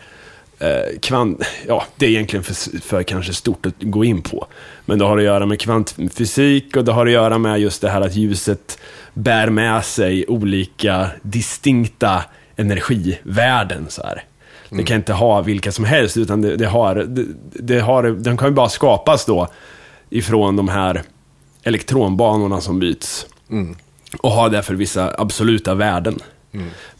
eh, 0.59 0.99
kvant... 1.01 1.41
Ja, 1.67 1.83
det 1.95 2.05
är 2.05 2.09
egentligen 2.09 2.43
för, 2.43 2.81
för 2.81 3.03
kanske 3.03 3.33
stort 3.33 3.65
att 3.65 3.73
gå 3.79 4.05
in 4.05 4.21
på. 4.21 4.47
Men 4.85 4.99
det 4.99 5.05
har 5.05 5.17
att 5.17 5.23
göra 5.23 5.45
med 5.45 5.59
kvantfysik 5.59 6.77
och 6.77 6.85
det 6.85 6.91
har 6.91 7.05
att 7.05 7.11
göra 7.11 7.37
med 7.37 7.59
just 7.59 7.81
det 7.81 7.89
här 7.89 8.01
att 8.01 8.15
ljuset 8.15 8.79
bär 9.13 9.49
med 9.49 9.85
sig 9.85 10.25
olika 10.27 11.07
distinkta 11.21 12.23
energivärden. 12.55 13.85
Så 13.89 14.03
här. 14.03 14.23
Det 14.69 14.83
kan 14.83 14.97
inte 14.97 15.13
ha 15.13 15.41
vilka 15.41 15.71
som 15.71 15.85
helst, 15.85 16.17
utan 16.17 16.41
det, 16.41 16.55
det 16.55 16.65
har, 16.65 16.95
det, 16.95 17.25
det 17.53 17.79
har, 17.79 18.03
den 18.03 18.37
kan 18.37 18.47
ju 18.47 18.53
bara 18.53 18.69
skapas 18.69 19.25
då 19.25 19.47
ifrån 20.09 20.55
de 20.55 20.69
här 20.69 21.01
elektronbanorna 21.63 22.61
som 22.61 22.79
byts. 22.79 23.27
Och 24.19 24.31
har 24.31 24.49
därför 24.49 24.73
vissa 24.73 25.15
absoluta 25.17 25.73
värden. 25.75 26.19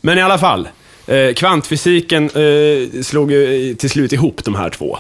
Men 0.02 0.18
i 0.18 0.22
alla 0.22 0.38
fall, 0.38 0.70
eh, 1.08 1.34
kvantfysiken 1.34 2.24
eh, 2.30 3.02
slog 3.04 3.32
ju 3.32 3.74
till 3.76 3.90
slut 3.90 4.14
ihop 4.14 4.44
de 4.44 4.56
här 4.56 4.70
två. 4.70 4.98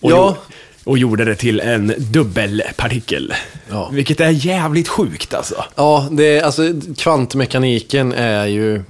Och, 0.00 0.10
Ja. 0.10 0.36
och 0.84 0.98
gjorde 0.98 1.24
det 1.24 1.34
till 1.34 1.60
en 1.60 1.94
dubbelpartikel. 1.98 3.34
Ja. 3.70 3.88
Vilket 3.92 4.20
är 4.20 4.30
jävligt 4.30 4.88
sjukt 4.88 5.34
alltså. 5.34 5.64
Ja, 5.74 6.08
det 6.10 6.38
är, 6.38 6.42
alltså 6.42 6.62
kvantmekaniken 6.98 8.12
är 8.12 8.46
ju... 8.46 8.82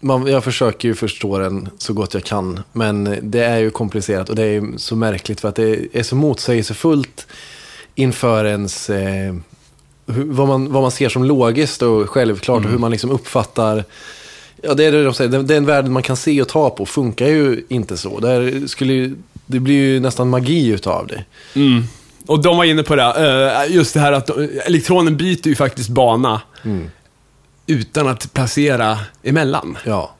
Man, 0.00 0.26
jag 0.26 0.44
försöker 0.44 0.88
ju 0.88 0.94
förstå 0.94 1.38
den 1.38 1.68
så 1.78 1.92
gott 1.92 2.14
jag 2.14 2.24
kan, 2.24 2.60
men 2.72 3.18
det 3.22 3.44
är 3.44 3.58
ju 3.58 3.70
komplicerat 3.70 4.28
och 4.28 4.36
det 4.36 4.42
är 4.42 4.52
ju 4.52 4.78
så 4.78 4.96
märkligt 4.96 5.40
för 5.40 5.48
att 5.48 5.56
det 5.56 5.96
är 5.96 6.02
så 6.02 6.16
motsägelsefullt 6.16 7.26
inför 7.94 8.44
ens... 8.44 8.90
Eh, 8.90 9.34
hur, 10.06 10.24
vad, 10.24 10.48
man, 10.48 10.72
vad 10.72 10.82
man 10.82 10.90
ser 10.90 11.08
som 11.08 11.24
logiskt 11.24 11.82
och 11.82 12.10
självklart 12.10 12.64
och 12.64 12.70
hur 12.70 12.78
man 12.78 12.90
liksom 12.90 13.10
uppfattar... 13.10 13.84
Ja, 14.62 14.74
det 14.74 14.84
är 14.84 14.92
det 14.92 15.04
de 15.04 15.14
säger. 15.14 15.30
Den, 15.30 15.46
den 15.46 15.66
världen 15.66 15.92
man 15.92 16.02
kan 16.02 16.16
se 16.16 16.42
och 16.42 16.48
ta 16.48 16.70
på 16.70 16.86
funkar 16.86 17.26
ju 17.26 17.64
inte 17.68 17.96
så. 17.96 18.20
Det, 18.20 18.28
här 18.28 18.66
skulle 18.66 18.92
ju, 18.92 19.16
det 19.46 19.60
blir 19.60 19.74
ju 19.74 20.00
nästan 20.00 20.28
magi 20.30 20.68
utav 20.68 21.06
det. 21.06 21.24
Och 22.26 22.42
de 22.42 22.56
var 22.56 22.64
inne 22.64 22.82
på 22.82 22.96
det, 22.96 23.02
eh, 23.66 23.74
just 23.74 23.94
det 23.94 24.00
här 24.00 24.12
att 24.12 24.26
de- 24.26 24.48
elektronen 24.64 25.16
byter 25.16 25.48
ju 25.48 25.54
faktiskt 25.54 25.88
bana. 25.88 26.40
Utan 27.66 28.08
att 28.08 28.32
placera 28.32 28.98
emellan. 29.22 29.78
Ja, 29.84 30.14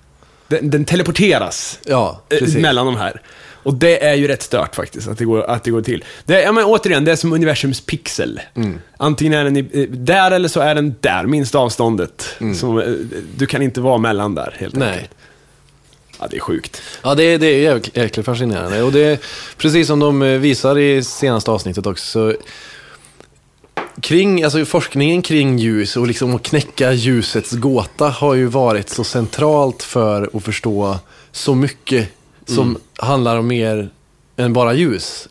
Den, 0.48 0.70
den 0.70 0.84
teleporteras 0.84 1.78
ja 1.84 2.20
eh, 2.28 2.38
mellan 2.62 2.86
de 2.86 2.96
här. 2.96 3.20
Och 3.66 3.74
det 3.74 4.04
är 4.04 4.14
ju 4.14 4.28
rätt 4.28 4.42
stört 4.42 4.76
faktiskt, 4.76 5.08
att 5.08 5.18
det 5.18 5.24
går, 5.24 5.42
att 5.42 5.64
det 5.64 5.70
går 5.70 5.82
till. 5.82 6.04
Det, 6.24 6.42
ja, 6.42 6.52
men 6.52 6.64
återigen, 6.64 7.04
det 7.04 7.12
är 7.12 7.16
som 7.16 7.32
universums 7.32 7.80
pixel. 7.80 8.40
Antingen 8.96 9.32
är 9.32 9.44
den 9.44 9.56
i, 9.56 9.68
eh, 9.72 9.82
där 9.88 10.30
eller 10.30 10.48
så 10.48 10.60
är 10.60 10.74
den 10.74 10.94
där, 11.00 11.26
minsta 11.26 11.58
avståndet. 11.58 12.36
Som, 12.54 12.78
eh, 12.78 12.84
du 13.36 13.46
kan 13.46 13.62
inte 13.62 13.80
vara 13.80 13.98
mellan 13.98 14.34
där, 14.34 14.54
helt 14.58 14.74
Nej. 14.74 14.88
enkelt. 14.88 15.10
Ja, 16.20 16.26
det 16.30 16.36
är 16.36 16.40
sjukt. 16.40 16.82
Ja, 17.02 17.14
det, 17.14 17.38
det 17.38 17.66
är 17.66 17.98
jäkligt 17.98 18.26
fascinerande. 18.26 18.82
Och 18.82 18.92
det 18.92 19.00
är 19.00 19.18
precis 19.56 19.86
som 19.86 19.98
de 19.98 20.22
eh, 20.22 20.38
visar 20.38 20.78
i 20.78 21.04
senaste 21.04 21.50
avsnittet 21.50 21.86
också. 21.86 22.04
Så 22.04 22.34
kring, 24.00 24.44
alltså 24.44 24.64
forskningen 24.64 25.22
kring 25.22 25.58
ljus 25.58 25.96
och 25.96 26.06
liksom 26.06 26.34
att 26.34 26.42
knäcka 26.42 26.92
ljusets 26.92 27.52
gåta 27.52 28.08
har 28.08 28.34
ju 28.34 28.46
varit 28.46 28.88
så 28.88 29.04
centralt 29.04 29.82
för 29.82 30.30
att 30.36 30.42
förstå 30.44 30.98
så 31.32 31.54
mycket 31.54 32.08
som 32.46 32.78
handlar 32.96 33.38
om 33.38 33.46
mer 33.46 33.90
än 34.36 34.52
bara 34.52 34.74
ljus. 34.74 35.28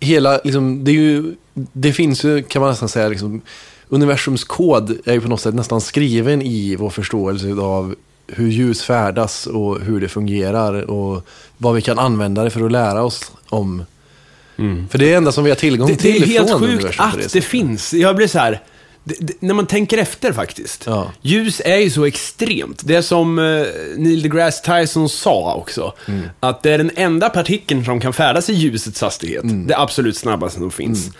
Hela, 0.00 0.40
liksom, 0.44 0.84
det, 0.84 0.90
är 0.90 0.94
ju, 0.94 1.34
det 1.54 1.92
finns 1.92 2.24
ju, 2.24 2.42
kan 2.42 2.60
man 2.62 2.70
nästan 2.70 2.88
säga, 2.88 3.08
liksom, 3.08 3.40
universums 3.88 4.44
kod 4.44 4.98
är 5.04 5.12
ju 5.12 5.20
på 5.20 5.28
något 5.28 5.40
sätt 5.40 5.54
nästan 5.54 5.80
skriven 5.80 6.42
i 6.42 6.76
vår 6.76 6.90
förståelse 6.90 7.52
av 7.52 7.94
hur 8.26 8.48
ljus 8.48 8.82
färdas 8.82 9.46
och 9.46 9.80
hur 9.80 10.00
det 10.00 10.08
fungerar 10.08 10.90
och 10.90 11.26
vad 11.58 11.74
vi 11.74 11.82
kan 11.82 11.98
använda 11.98 12.44
det 12.44 12.50
för 12.50 12.64
att 12.64 12.72
lära 12.72 13.02
oss 13.02 13.32
om. 13.48 13.84
För 14.90 14.98
det 14.98 15.04
är 15.04 15.08
det 15.08 15.14
enda 15.14 15.32
som 15.32 15.44
vi 15.44 15.50
har 15.50 15.56
tillgång 15.56 15.88
Det, 15.88 15.94
det 15.94 15.98
till 15.98 16.22
är 16.22 16.26
helt 16.26 16.60
sjukt 16.60 17.00
att 17.00 17.32
det, 17.32 17.40
finns. 17.40 17.94
Jag 17.94 18.16
blir 18.16 18.26
så 18.26 18.38
här. 18.38 18.60
Det, 19.04 19.14
det, 19.20 19.32
när 19.40 19.54
man 19.54 19.66
tänker 19.66 19.98
efter 19.98 20.32
faktiskt. 20.32 20.84
Ja. 20.86 21.12
Ljus 21.22 21.62
är 21.64 21.76
ju 21.76 21.90
så 21.90 22.04
extremt. 22.04 22.82
Det 22.84 22.94
är 22.94 23.02
som 23.02 23.38
eh, 23.38 23.44
Neil 23.96 24.22
deGrasse 24.22 24.64
Tyson 24.80 25.08
sa 25.08 25.54
också. 25.54 25.92
Mm. 26.08 26.24
Att 26.40 26.62
det 26.62 26.70
är 26.70 26.78
den 26.78 26.90
enda 26.96 27.30
partikeln 27.30 27.84
som 27.84 28.00
kan 28.00 28.12
färdas 28.12 28.50
i 28.50 28.52
ljusets 28.52 29.00
hastighet. 29.00 29.42
Mm. 29.44 29.66
Det 29.66 29.78
absolut 29.78 30.16
snabbaste 30.16 30.58
som 30.58 30.70
finns. 30.70 31.10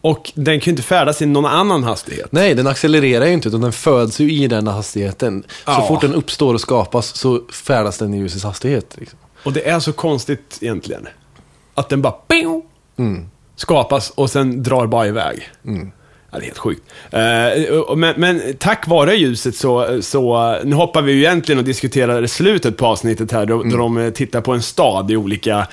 Och 0.00 0.32
den 0.34 0.60
kan 0.60 0.64
ju 0.64 0.70
inte 0.70 0.82
färdas 0.82 1.22
i 1.22 1.26
någon 1.26 1.46
annan 1.46 1.84
hastighet. 1.84 2.32
Nej, 2.32 2.54
den 2.54 2.66
accelererar 2.66 3.26
ju 3.26 3.32
inte 3.32 3.48
utan 3.48 3.60
den 3.60 3.72
föds 3.72 4.20
ju 4.20 4.32
i 4.32 4.46
den 4.48 4.66
hastigheten. 4.66 5.42
Så 5.48 5.48
Ja. 5.66 5.84
fort 5.88 6.00
den 6.00 6.14
uppstår 6.14 6.54
och 6.54 6.60
skapas 6.60 7.16
så 7.16 7.40
färdas 7.52 7.98
den 7.98 8.14
i 8.14 8.18
ljusets 8.18 8.44
hastighet. 8.44 8.96
Liksom. 8.98 9.18
Och 9.44 9.52
det 9.52 9.68
är 9.68 9.80
så 9.80 9.92
konstigt 9.92 10.58
egentligen. 10.60 11.08
Att 11.74 11.88
den 11.88 12.02
bara 12.02 12.14
Mm. 12.98 13.26
skapas 13.56 14.10
och 14.10 14.30
sen 14.30 14.62
drar 14.62 14.86
bara 14.86 15.06
iväg. 15.06 15.48
Ja, 16.34 16.38
det 16.40 16.44
är 16.44 16.46
helt 16.46 16.58
sjukt. 16.58 16.82
Eh, 17.10 17.78
och- 17.78 17.98
men, 17.98 18.14
men 18.20 18.42
tack 18.58 18.86
vare 18.88 19.14
ljuset 19.16 19.56
så, 19.56 20.02
så, 20.02 20.56
nu 20.64 20.76
hoppar 20.76 21.02
vi 21.02 21.12
ju 21.12 21.18
egentligen 21.18 21.58
och 21.58 21.64
diskuterar 21.64 22.26
slutet 22.26 22.76
på 22.76 22.86
avsnittet 22.86 23.32
här, 23.32 23.46
då, 23.46 23.54
Mm. 23.54 23.70
då 23.70 23.76
de 23.76 24.12
tittar 24.14 24.40
på 24.40 24.52
en 24.52 24.62
stad 24.62 25.10
i 25.10 25.16
olika 25.16 25.66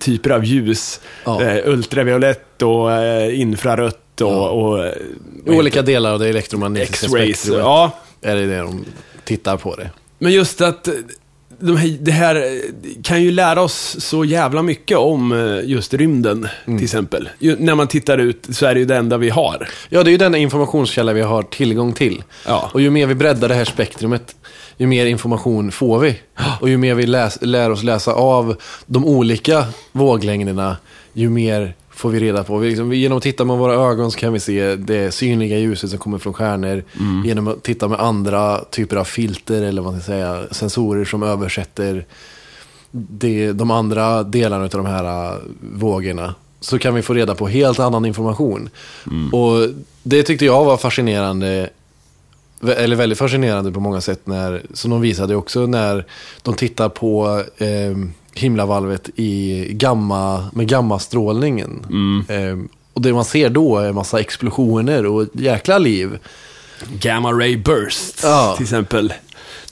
typer 0.00 0.30
av 0.30 0.44
ljus. 0.44 1.00
Ja. 1.24 1.42
Eh, 1.42 1.68
ultraviolett 1.68 2.62
och 2.62 2.92
eh, 2.92 3.40
infrarött 3.40 4.20
och, 4.20 4.62
och 4.62 4.84
eh, 4.86 4.92
I 5.46 5.50
olika 5.50 5.82
delar 5.82 6.12
av 6.12 6.18
det 6.18 6.28
elektromagnetiska 6.28 7.08
spektrumet 7.08 7.60
Ja, 7.64 7.90
är 8.22 8.36
det 8.36 8.46
det 8.46 8.58
de 8.58 8.84
tittar 9.24 9.56
på 9.56 9.76
det. 9.76 9.90
Men 10.18 10.32
just 10.32 10.60
att 10.60 10.88
de 11.60 11.76
här, 11.76 11.96
det 12.00 12.10
här 12.12 12.36
eh, 12.36 12.42
kan 13.02 13.22
ju 13.22 13.30
lära 13.30 13.62
oss 13.62 13.96
så 13.98 14.24
jävla 14.24 14.62
mycket 14.62 14.98
om 14.98 15.32
eh, 15.32 15.70
just 15.70 15.94
rymden, 15.94 16.48
Mm. 16.66 16.78
till 16.78 16.84
exempel. 16.84 17.28
Ju, 17.38 17.56
när 17.58 17.74
man 17.74 17.88
tittar 17.88 18.18
ut 18.18 18.46
så 18.52 18.66
är 18.66 18.74
det 18.74 18.80
ju 18.80 18.86
det 18.86 18.96
enda 18.96 19.16
vi 19.18 19.30
har. 19.30 19.68
Ja, 19.88 20.02
det 20.02 20.08
är 20.10 20.12
ju 20.12 20.18
den 20.18 20.34
informationskälla 20.34 21.12
vi 21.12 21.20
har 21.22 21.42
tillgång 21.42 21.92
till. 21.92 22.22
Ja. 22.46 22.70
Och 22.74 22.80
ju 22.80 22.90
mer 22.90 23.06
vi 23.06 23.14
breddar 23.14 23.48
det 23.48 23.54
här 23.54 23.64
spektrumet, 23.64 24.36
ju 24.76 24.86
mer 24.86 25.06
information 25.06 25.72
får 25.72 25.98
vi. 25.98 26.20
Och 26.60 26.68
ju 26.68 26.76
mer 26.76 26.94
vi 26.94 27.06
läs, 27.06 27.38
lär 27.42 27.70
oss 27.70 27.82
läsa 27.82 28.12
av 28.12 28.56
de 28.86 29.04
olika 29.06 29.66
våglängderna, 29.92 30.76
ju 31.12 31.30
mer 31.30 31.74
får 31.94 32.10
vi 32.10 32.20
reda 32.20 32.44
på. 32.44 32.58
Vi 32.58 32.68
liksom, 32.68 32.92
genom 32.92 33.18
att 33.18 33.22
titta 33.22 33.44
med 33.44 33.56
våra 33.56 33.74
ögon 33.74 34.10
så 34.10 34.18
kan 34.18 34.32
vi 34.32 34.40
se 34.40 34.76
det 34.76 35.10
synliga 35.10 35.58
ljuset 35.58 35.90
som 35.90 35.98
kommer 35.98 36.18
från 36.18 36.32
stjärnor. 36.32 36.84
Genom 37.24 37.48
att 37.48 37.62
titta 37.62 37.88
med 37.88 38.00
andra 38.00 38.64
typer 38.64 38.96
av 38.96 39.04
filter 39.04 39.62
eller 39.62 39.82
vad 39.82 39.92
man 39.92 40.02
ska 40.02 40.12
säga, 40.12 40.44
sensorer 40.50 41.04
som 41.04 41.22
översätter 41.22 42.06
det, 42.90 43.52
de 43.52 43.70
andra 43.70 44.22
delarna 44.22 44.64
av 44.64 44.70
de 44.70 44.86
här 44.86 45.32
äh, 45.32 45.38
vågorna 45.60 46.34
så 46.60 46.78
kan 46.78 46.94
vi 46.94 47.02
få 47.02 47.14
reda 47.14 47.34
på 47.34 47.48
helt 47.48 47.78
annan 47.78 48.04
information. 48.04 48.68
Och 49.32 49.68
det 50.02 50.22
tyckte 50.22 50.44
jag 50.44 50.64
var 50.64 50.76
fascinerande, 50.76 51.70
eller 52.76 52.96
väldigt 52.96 53.18
fascinerande 53.18 53.72
på 53.72 53.80
många 53.80 54.00
sätt, 54.00 54.26
när, 54.26 54.62
som 54.72 54.90
de 54.90 55.00
visade 55.00 55.36
också 55.36 55.66
när 55.66 56.04
de 56.42 56.54
tittar 56.54 56.88
på 56.88 57.42
eh, 57.56 57.96
himlavalvet 58.34 59.10
i 59.16 59.66
gamma, 59.72 60.44
med 60.52 60.68
gammastrålningen. 60.68 61.86
Eh, 62.28 62.58
och 62.92 63.00
det 63.02 63.12
man 63.12 63.24
ser 63.24 63.48
då 63.50 63.78
är 63.78 63.88
en 63.88 63.94
massa 63.94 64.20
explosioner 64.20 65.06
och 65.06 65.26
jäkla 65.32 65.78
liv. 65.78 66.18
Gamma 67.00 67.32
Ray 67.32 67.56
Burst, 67.56 68.20
Ja. 68.22 68.54
till 68.56 68.64
exempel. 68.64 69.12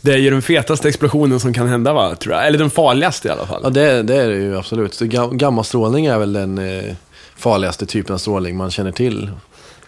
Det 0.00 0.12
är 0.12 0.18
ju 0.18 0.30
den 0.30 0.42
fetaste 0.42 0.88
explosionen 0.88 1.40
som 1.40 1.52
kan 1.54 1.68
hända, 1.68 1.92
va? 1.92 2.14
Tror 2.14 2.34
jag. 2.34 2.46
Eller 2.46 2.58
den 2.58 2.70
farligaste 2.70 3.28
i 3.28 3.30
alla 3.30 3.46
fall. 3.46 3.60
Ja, 3.64 3.70
det, 3.70 4.02
det 4.02 4.16
är 4.16 4.28
det 4.28 4.34
ju 4.36 4.58
absolut. 4.58 4.94
Så 4.94 5.04
gammastrålning 5.32 6.06
är 6.06 6.18
väl 6.18 6.32
den 6.32 6.58
eh, 6.58 6.94
farligaste 7.36 7.86
typen 7.86 8.14
av 8.14 8.18
strålning 8.18 8.56
man 8.56 8.70
känner 8.70 8.92
till. 8.92 9.30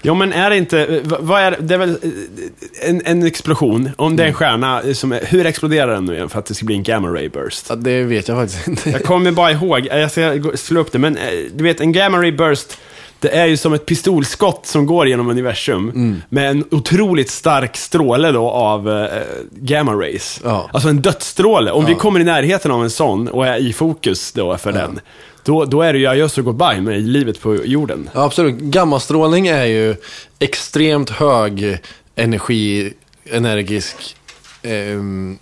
Ja, 0.06 0.14
men 0.14 0.32
är 0.32 0.50
det 0.50 0.56
inte... 0.56 0.86
v- 0.86 1.16
Vad 1.20 1.40
är 1.42 1.56
det? 1.60 1.74
är 1.74 1.78
väl 1.78 1.90
eh, 1.90 2.90
en, 2.90 3.02
en 3.04 3.22
explosion. 3.26 3.90
Om 3.96 4.16
det 4.16 4.22
är 4.22 4.26
en 4.26 4.34
stjärna, 4.34 4.82
som 4.94 5.12
är, 5.12 5.20
hur 5.26 5.46
exploderar 5.46 5.94
den 5.94 6.04
nu 6.04 6.14
igen 6.14 6.28
för 6.28 6.38
att 6.38 6.46
det 6.46 6.54
ska 6.54 6.66
bli 6.66 6.74
en 6.74 6.82
gamma 6.82 7.08
ray 7.08 7.28
burst? 7.28 7.66
Ja, 7.68 7.74
det 7.74 8.02
vet 8.02 8.28
jag 8.28 8.36
faktiskt 8.38 8.68
inte. 8.68 8.90
Jag 8.90 9.04
kommer 9.04 9.32
bara 9.32 9.52
ihåg, 9.52 9.86
jag 9.90 10.10
ska 10.10 10.40
slå 10.54 10.80
upp 10.80 10.92
det, 10.92 10.98
men 10.98 11.16
eh, 11.16 11.22
du 11.54 11.64
vet 11.64 11.80
en 11.80 11.92
gamma 11.92 12.18
ray 12.18 12.32
burst, 12.32 12.78
det 13.20 13.28
är 13.36 13.46
ju 13.46 13.56
som 13.56 13.72
ett 13.72 13.86
pistolskott 13.86 14.66
som 14.66 14.86
går 14.86 15.08
genom 15.08 15.28
universum 15.30 15.90
Mm. 15.90 16.22
med 16.28 16.50
en 16.50 16.64
otroligt 16.70 17.30
stark 17.30 17.76
stråle 17.76 18.32
då 18.32 18.50
av 18.50 18.90
eh, 18.90 19.06
gamma 19.50 19.92
rays. 19.94 20.40
Ja. 20.44 20.70
Alltså 20.72 20.88
en 20.88 21.02
dödsstråle. 21.02 21.70
Om 21.70 21.84
vi 21.84 21.92
Ja. 21.92 21.98
kommer 21.98 22.20
i 22.20 22.24
närheten 22.24 22.70
av 22.70 22.82
en 22.82 22.90
sån 22.90 23.28
och 23.28 23.46
är 23.46 23.56
i 23.56 23.72
fokus 23.72 24.32
då 24.32 24.56
för 24.58 24.72
den, 24.72 25.00
då, 25.44 25.64
då 25.64 25.82
är 25.82 25.92
det 25.92 25.98
ju 25.98 26.06
adjöss 26.06 26.38
och 26.38 26.44
goodbye 26.44 26.80
med 26.80 27.02
livet 27.02 27.40
på 27.40 27.56
jorden. 27.64 28.10
Ja, 28.14 28.24
absolut. 28.24 28.54
Gammastrålning 28.54 29.46
är 29.46 29.64
ju 29.64 29.96
extremt 30.38 31.10
hög 31.10 31.78
energi, 32.14 32.92
energisk, 33.24 34.16
ehm, 34.62 35.38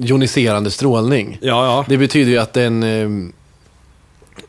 joniserande 0.00 0.70
strålning. 0.70 1.38
Ja, 1.40 1.66
ja. 1.66 1.84
Det 1.88 1.96
betyder 1.96 2.32
ju 2.32 2.38
att 2.38 2.52
den, 2.52 2.82
ehm, 2.82 3.32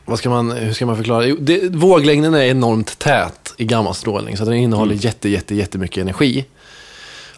vad 0.04 0.18
ska 0.18 0.30
man, 0.30 0.50
hur 0.50 0.72
ska 0.72 0.86
man 0.86 0.96
förklara? 0.96 1.26
Jo, 1.26 1.36
det, 1.40 1.72
våglängden 1.72 2.34
är 2.34 2.44
enormt 2.44 2.98
tät 2.98 3.54
i 3.56 3.64
gammastrålning, 3.64 4.36
så 4.36 4.44
den 4.44 4.54
innehåller 4.54 4.94
jätte, 4.94 5.28
jätte, 5.28 5.54
jättemycket 5.54 6.02
energi. 6.02 6.44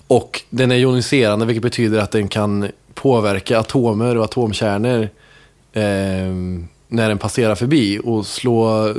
Och 0.07 0.43
den 0.51 0.73
är 0.73 0.77
joniserande, 0.77 1.47
vilket 1.47 1.63
betyder 1.63 1.99
att 1.99 2.11
den 2.11 2.29
kan 2.29 2.69
påverka 2.95 3.59
atomer 3.59 4.17
och 4.17 4.25
atomkärnor 4.25 5.09
ehm, 5.73 6.69
när 6.89 7.09
den 7.09 7.19
passerar 7.19 7.55
förbi 7.55 8.01
och 8.05 8.27
slå 8.27 8.95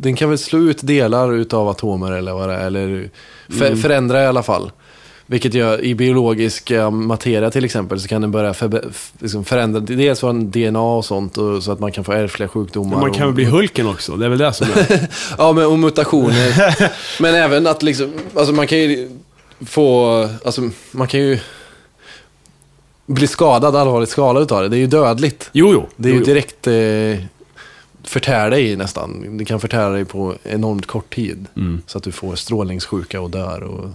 den 0.00 0.16
kan 0.16 0.28
väl 0.28 0.38
slå 0.38 0.58
ut 0.58 0.78
delar 0.82 1.32
utav 1.32 1.68
atomer 1.68 2.12
eller 2.12 2.32
vad 2.32 2.48
det 2.48 2.54
är, 2.54 2.66
eller 2.66 3.10
för, 3.48 3.76
förändra 3.76 4.22
i 4.22 4.26
alla 4.26 4.42
fall. 4.42 4.72
Vilket 5.26 5.54
gör, 5.54 5.84
i 5.84 5.94
biologisk 5.94 6.70
eh, 6.70 6.90
materia 6.90 7.50
till 7.50 7.64
exempel, 7.64 8.00
så 8.00 8.08
kan 8.08 8.20
den 8.20 8.30
börja 8.30 8.54
för, 8.54 8.90
liksom 9.18 9.44
förändra 9.44 9.80
dels 9.80 10.20
från 10.20 10.50
DNA 10.50 10.80
och 10.80 11.04
sånt, 11.04 11.38
och, 11.38 11.62
så 11.62 11.72
att 11.72 11.80
man 11.80 11.92
kan 11.92 12.04
få 12.04 12.12
ärftliga 12.12 12.48
sjukdomar. 12.48 13.00
Man 13.00 13.12
kan 13.12 13.26
väl 13.26 13.34
bli 13.34 13.44
Hulken 13.44 13.86
också, 13.86 14.16
det 14.16 14.24
är 14.24 14.28
väl 14.28 14.38
det 14.38 14.52
som 14.52 14.66
är... 14.66 15.08
Ja, 15.38 15.52
men 15.52 15.66
och 15.66 15.78
mutationer. 15.78 16.76
men 17.22 17.34
även 17.34 17.66
att 17.66 17.82
liksom, 17.82 18.12
alltså 18.34 18.52
man 18.52 18.66
kan 18.66 18.78
ju 18.78 19.10
få, 19.66 20.28
alltså 20.44 20.70
man 20.90 21.08
kan 21.08 21.20
ju 21.20 21.38
bli 23.14 23.26
skadad, 23.26 23.76
allvarligt 23.76 24.08
skadad 24.08 24.42
utav 24.42 24.62
det. 24.62 24.68
Det 24.68 24.76
är 24.76 24.80
ju 24.80 24.86
dödligt. 24.86 25.50
Jo, 25.52 25.72
jo. 25.72 25.86
Det 25.96 26.08
är 26.08 26.12
jo, 26.12 26.18
ju 26.18 26.24
direkt 26.24 26.66
eh, 26.66 27.26
förtär 28.04 28.50
dig 28.50 28.76
nästan. 28.76 29.36
Det 29.38 29.44
kan 29.44 29.60
förtära 29.60 29.88
dig 29.90 30.04
på 30.04 30.34
enormt 30.44 30.86
kort 30.86 31.14
tid. 31.14 31.46
Mm. 31.56 31.82
Så 31.86 31.98
att 31.98 32.04
du 32.04 32.12
får 32.12 32.34
strålningssjuka 32.36 33.20
och 33.20 33.30
dör 33.30 33.62
och 33.62 33.90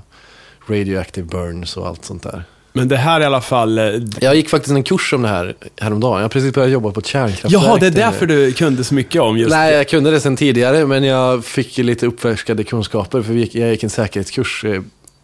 radioactive 0.69 1.27
burns 1.27 1.77
och 1.77 1.87
allt 1.87 2.05
sånt 2.05 2.23
där. 2.23 2.43
Men 2.73 2.87
det 2.87 2.97
här 2.97 3.21
i 3.21 3.25
alla 3.25 3.41
fall... 3.41 3.77
eh, 3.77 3.83
Jag 4.21 4.35
gick 4.35 4.49
faktiskt 4.49 4.75
en 4.75 4.83
kurs 4.83 5.13
om 5.13 5.21
det 5.21 5.27
här 5.27 5.55
häromdagen. 5.77 6.15
Jag 6.15 6.23
har 6.23 6.29
precis 6.29 6.53
börjat 6.53 6.71
jobba 6.71 6.91
på 6.91 6.99
ett 6.99 7.05
kärnkraftverk. 7.05 7.53
Jaha, 7.53 7.77
det 7.77 7.87
är 7.87 7.91
där. 7.91 8.01
därför 8.01 8.25
du 8.25 8.51
kunde 8.51 8.83
så 8.83 8.93
mycket 8.93 9.21
om 9.21 9.37
just 9.37 9.51
Nej, 9.51 9.73
jag 9.73 9.89
kunde 9.89 10.11
det 10.11 10.19
sedan 10.19 10.35
tidigare, 10.37 10.85
men 10.85 11.03
jag 11.03 11.45
fick 11.45 11.77
lite 11.77 12.05
uppfärskade 12.07 12.63
kunskaper. 12.63 13.21
För 13.21 13.33
jag 13.33 13.71
gick 13.71 13.83
en 13.83 13.89
säkerhetskurs 13.89 14.65
eh, 14.65 14.81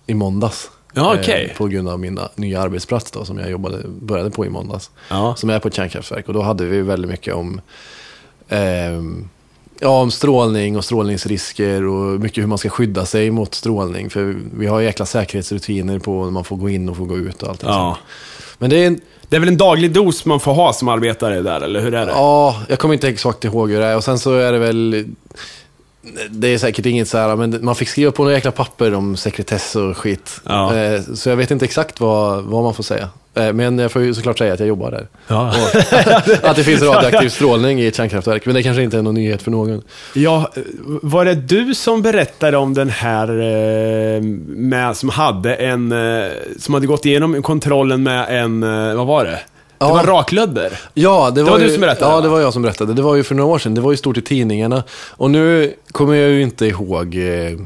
i 0.08 0.14
måndags. 0.14 0.70
Ja, 0.94 1.14
Eh, 1.16 1.20
okej. 1.20 1.54
På 1.58 1.68
grund 1.68 1.90
av 1.90 2.00
min 2.00 2.20
nya 2.36 2.62
arbetsplats 2.62 3.12
då, 3.12 3.26
som 3.26 3.38
jag 3.38 3.52
jobbade, 3.52 3.78
började 3.88 4.32
på 4.32 4.46
i 4.46 4.50
måndags. 4.50 4.90
Ja. 5.10 5.36
Som 5.38 5.50
är 5.50 5.60
på 5.60 5.68
ett 5.68 5.74
kärnkraftverk. 5.74 6.28
Och 6.28 6.34
då 6.34 6.42
hade 6.42 6.66
vi 6.66 6.82
väldigt 6.82 7.12
mycket 7.12 7.34
om, 7.34 7.62
ehm, 8.50 9.30
ja, 9.80 10.02
om 10.02 10.12
strålning 10.12 10.78
och 10.78 10.86
strålningsrisker 10.86 11.86
och 11.86 12.20
mycket 12.20 12.44
hur 12.44 12.48
man 12.48 12.58
ska 12.58 12.70
skydda 12.70 13.06
sig 13.06 13.32
mot 13.32 13.56
strålning. 13.56 14.10
För 14.10 14.36
vi 14.58 14.68
har 14.68 14.82
jäkla 14.82 15.06
säkerhetsrutiner 15.06 16.00
på 16.00 16.24
när 16.24 16.32
man 16.32 16.44
får 16.44 16.56
gå 16.56 16.70
in 16.70 16.90
och 16.90 16.98
får 16.98 17.06
gå 17.06 17.18
ut 17.18 17.44
och 17.44 17.50
allt 17.50 17.64
ja. 17.64 17.98
Men 18.58 18.70
det 18.70 18.78
är 18.84 18.88
en, 18.88 19.00
Det 19.30 19.36
är 19.36 19.40
väl 19.40 19.50
en 19.50 19.58
daglig 19.58 19.94
dos 19.94 20.26
man 20.26 20.40
får 20.40 20.54
ha 20.54 20.74
som 20.74 20.88
arbetare 20.88 21.42
där, 21.42 21.62
eller 21.62 21.82
hur 21.82 21.94
är 21.94 22.06
det? 22.06 22.12
Ja, 22.12 22.62
jag 22.70 22.80
kommer 22.80 22.94
inte 22.94 23.08
exakt 23.10 23.44
ihåg 23.46 23.72
hur 23.72 23.80
det 23.80 23.86
är. 23.86 23.96
Och 23.96 24.04
sen 24.04 24.20
så 24.20 24.34
är 24.34 24.52
det 24.52 24.60
väl... 24.60 25.06
Det 26.30 26.48
är 26.48 26.58
säkert 26.58 26.86
inget 26.86 27.08
så 27.08 27.18
här, 27.18 27.36
men 27.36 27.60
man 27.66 27.76
fick 27.76 27.90
skriva 27.90 28.12
på 28.12 28.24
några 28.24 28.36
jäkla 28.36 28.52
papper 28.52 28.94
om 28.94 29.18
sekretess 29.18 29.76
och 29.76 29.98
skit. 29.98 30.42
Ja. 30.46 30.76
Eh, 30.76 31.02
Så 31.14 31.30
jag 31.30 31.36
vet 31.36 31.52
inte 31.52 31.66
exakt 31.66 32.00
vad, 32.00 32.44
vad 32.44 32.64
man 32.64 32.74
får 32.74 32.84
säga. 32.84 33.10
Eh, 33.34 33.54
Men 33.54 33.80
jag 33.80 33.92
får 33.92 34.02
ju 34.02 34.14
såklart 34.14 34.38
säga 34.38 34.54
att 34.54 34.60
jag 34.60 34.68
jobbar 34.70 34.92
där. 34.92 35.08
Ja. 35.28 35.54
Att 36.50 36.56
det 36.56 36.64
finns 36.64 36.82
radioaktiv 36.82 37.30
strålning 37.30 37.82
i 37.82 37.88
ett 37.88 37.96
kärnkraftverk. 37.96 38.46
Men 38.46 38.56
det 38.56 38.64
kanske 38.64 38.84
inte 38.84 38.98
är 38.98 39.02
någon 39.02 39.16
nyhet 39.16 39.42
för 39.42 39.52
någon. 39.52 39.82
Ja, 40.14 40.52
var 41.02 41.26
det 41.26 41.36
du 41.36 41.76
som 41.76 42.02
berättade 42.02 42.58
om 42.58 42.74
den 42.74 42.90
här 42.90 43.28
eh, 43.30 44.22
med, 44.48 44.98
som 44.98 45.10
hade 45.10 45.56
en, 45.56 45.94
som 46.60 46.74
hade 46.74 46.88
gått 46.88 47.06
igenom 47.06 47.42
kontrollen 47.42 48.04
med 48.04 48.44
en, 48.44 48.62
vad 48.98 49.08
var 49.08 49.26
det? 49.26 49.40
Det 49.82 49.88
Ja. 49.88 49.94
var 49.94 50.04
raklödder. 50.04 50.80
Ja, 50.94 51.32
det 51.36 51.44
var, 51.44 51.52
var 51.52 51.60
ju, 51.60 51.66
du 51.66 51.72
som 51.72 51.82
berättade, 51.82 52.12
Ja, 52.12 52.16
va? 52.16 52.22
det 52.22 52.28
var 52.30 52.40
jag 52.42 52.54
som 52.54 52.62
berättade. 52.62 52.94
Det 52.94 53.02
var 53.02 53.16
ju 53.16 53.24
för 53.24 53.36
några 53.36 53.50
år 53.54 53.60
sedan. 53.60 53.76
Det 53.76 53.82
var 53.82 53.92
ju 53.92 53.98
stort 53.98 54.18
i 54.18 54.22
tidningarna. 54.22 54.84
Och 55.12 55.32
nu 55.32 55.74
kommer 55.92 56.14
jag 56.16 56.30
ju 56.30 56.42
inte 56.42 56.66
ihåg 56.66 57.16
eh, 57.16 57.60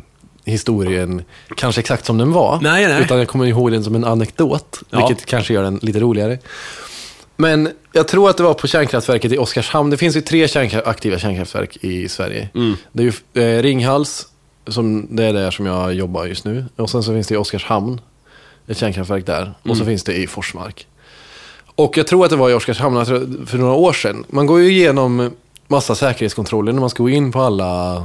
historien 0.46 1.24
kanske 1.56 1.82
exakt 1.82 2.06
som 2.06 2.18
den 2.18 2.32
var. 2.32 2.60
Nej, 2.62 2.88
nej. 2.88 3.02
Utan 3.02 3.18
jag 3.18 3.28
kommer 3.28 3.46
ihåg 3.46 3.72
den 3.72 3.84
som 3.84 3.96
en 3.96 4.04
anekdot. 4.06 4.80
Ja. 4.90 5.08
Vilket 5.08 5.26
kanske 5.26 5.54
gör 5.54 5.64
den 5.64 5.80
lite 5.82 6.00
roligare. 6.00 6.40
Men 7.38 7.70
jag 7.92 8.08
tror 8.08 8.30
att 8.30 8.38
det 8.38 8.44
var 8.44 8.54
på 8.54 8.68
kärnkraftverket 8.68 9.32
i 9.32 9.38
Oskarshamn. 9.38 9.90
Det 9.90 9.98
finns 9.98 10.16
ju 10.16 10.22
tre 10.22 10.48
kärnkra- 10.48 10.82
aktiva 10.86 11.20
kärnkraftverk 11.20 11.78
i 11.82 12.10
Sverige. 12.10 12.50
Mm. 12.56 12.76
Det 12.92 13.04
är 13.04 13.12
ju 13.34 13.44
eh, 13.58 13.62
Ringhals, 13.64 14.28
som, 14.68 15.08
det 15.16 15.24
är 15.26 15.34
där 15.34 15.52
som 15.52 15.66
jag 15.66 15.94
jobbar 15.94 16.26
just 16.26 16.46
nu. 16.46 16.66
Och 16.76 16.90
sen 16.90 17.04
så 17.04 17.12
finns 17.14 17.28
det 17.28 17.34
i 17.34 17.38
Oskarshamn, 17.38 18.02
ett 18.68 18.78
kärnkraftverk 18.78 19.26
där. 19.26 19.54
Och 19.60 19.66
Mm. 19.66 19.78
så 19.78 19.86
finns 19.86 20.04
det 20.04 20.14
i 20.14 20.28
Forsmark. 20.28 20.88
Och 21.76 21.98
jag 21.98 22.08
tror 22.08 22.24
att 22.26 22.30
det 22.32 22.36
var 22.38 22.50
i 22.50 22.54
Oskarshamn 22.54 23.06
tror- 23.06 23.46
för 23.46 23.58
några 23.58 23.74
år 23.74 23.94
sedan. 23.94 24.26
Man 24.30 24.46
går 24.46 24.62
ju 24.62 24.72
igenom 24.72 25.32
massa 25.68 25.96
säkerhetskontroller 25.96 26.74
när 26.74 26.80
man 26.80 26.90
ska 26.90 27.04
gå 27.04 27.10
in 27.10 27.32
på 27.32 27.42
alla, 27.42 27.96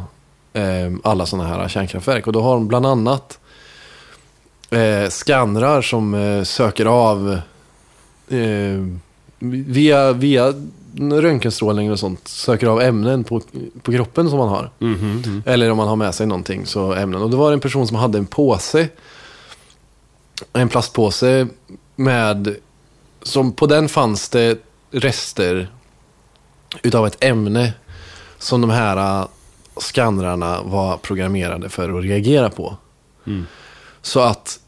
eh, 0.53 0.93
alla 1.05 1.27
sådana 1.27 1.49
här 1.49 1.69
kärnkraftverk. 1.69 2.27
Och 2.27 2.33
då 2.33 2.41
har 2.43 2.55
de 2.55 2.69
bland 2.69 2.87
annat 2.87 3.39
eh, 4.71 5.09
skannrar 5.09 5.83
som 5.83 6.15
eh, 6.15 6.43
söker 6.43 6.87
av 6.87 7.39
eh, 8.29 8.87
via, 9.39 10.13
via 10.13 10.55
röntgenstrålning 10.99 11.93
och 11.93 11.99
sånt. 11.99 12.29
Söker 12.29 12.67
av 12.67 12.81
ämnen 12.81 13.25
på, 13.25 13.41
på 13.83 13.93
kroppen 13.93 14.29
som 14.29 14.39
man 14.39 14.49
har. 14.49 14.71
Mhm. 14.79 15.43
Eller 15.47 15.71
om 15.71 15.77
man 15.77 15.89
har 15.89 15.97
med 15.97 16.15
sig 16.15 16.27
någonting, 16.27 16.67
så 16.67 16.93
ämnen. 16.93 17.23
Och 17.23 17.31
det 17.31 17.37
var 17.37 17.53
en 17.53 17.61
person 17.61 17.87
som 17.89 17.97
hade 17.97 18.19
en 18.19 18.27
påse. 18.27 18.89
En 20.53 20.69
plastpåse 20.69 21.47
med, 21.97 22.57
som 23.23 23.53
på 23.53 23.67
den 23.67 23.89
fanns 23.89 24.29
det 24.29 24.59
rester 24.91 25.69
utav 26.83 27.07
ett 27.07 27.25
ämne 27.25 27.73
som 28.39 28.61
de 28.61 28.71
här 28.71 29.21
äh, 29.21 29.29
skannrarna 29.77 30.63
var 30.63 30.97
programmerade 30.97 31.69
för 31.69 31.99
att 31.99 32.05
reagera 32.05 32.51
på. 32.51 32.77
Mm. 33.27 33.47
Så 34.03 34.21
att 34.21 34.61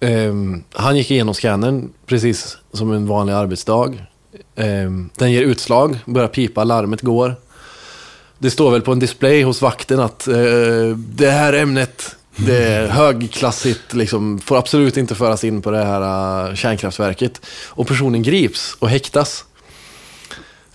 ehm, 0.00 0.64
han 0.72 0.96
gick 0.96 1.10
igenom 1.10 1.34
skannern 1.34 1.92
precis 2.06 2.58
som 2.72 2.92
en 2.92 3.06
vanlig 3.06 3.32
arbetsdag. 3.32 3.94
Ehm, 4.56 5.10
den 5.16 5.32
ger 5.32 5.42
utslag, 5.42 5.98
börjar 6.04 6.28
pipa, 6.28 6.64
larmet 6.64 7.02
går. 7.02 7.36
Det 8.38 8.50
står 8.50 8.70
väl 8.70 8.82
på 8.82 8.92
en 8.92 8.98
display 8.98 9.42
hos 9.42 9.62
vakten 9.62 10.00
att 10.00 10.28
eh, 10.28 10.96
det 10.96 11.30
här 11.30 11.52
ämnet, 11.52 12.16
det 12.46 12.64
är 12.64 12.88
högklassigt, 12.88 13.94
liksom, 13.94 14.38
får 14.38 14.56
absolut 14.56 14.96
inte 14.96 15.14
föras 15.14 15.44
in 15.44 15.62
på 15.62 15.70
det 15.70 15.84
här 15.84 16.48
eh, 16.48 16.54
kärnkraftverket. 16.54 17.40
Och 17.68 17.86
personen 17.86 18.22
grips 18.22 18.76
och 18.78 18.88
häktas. 18.88 19.44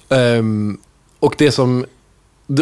Ehm, 0.10 0.78
och 1.20 1.36
det 1.38 1.52
som 1.52 1.86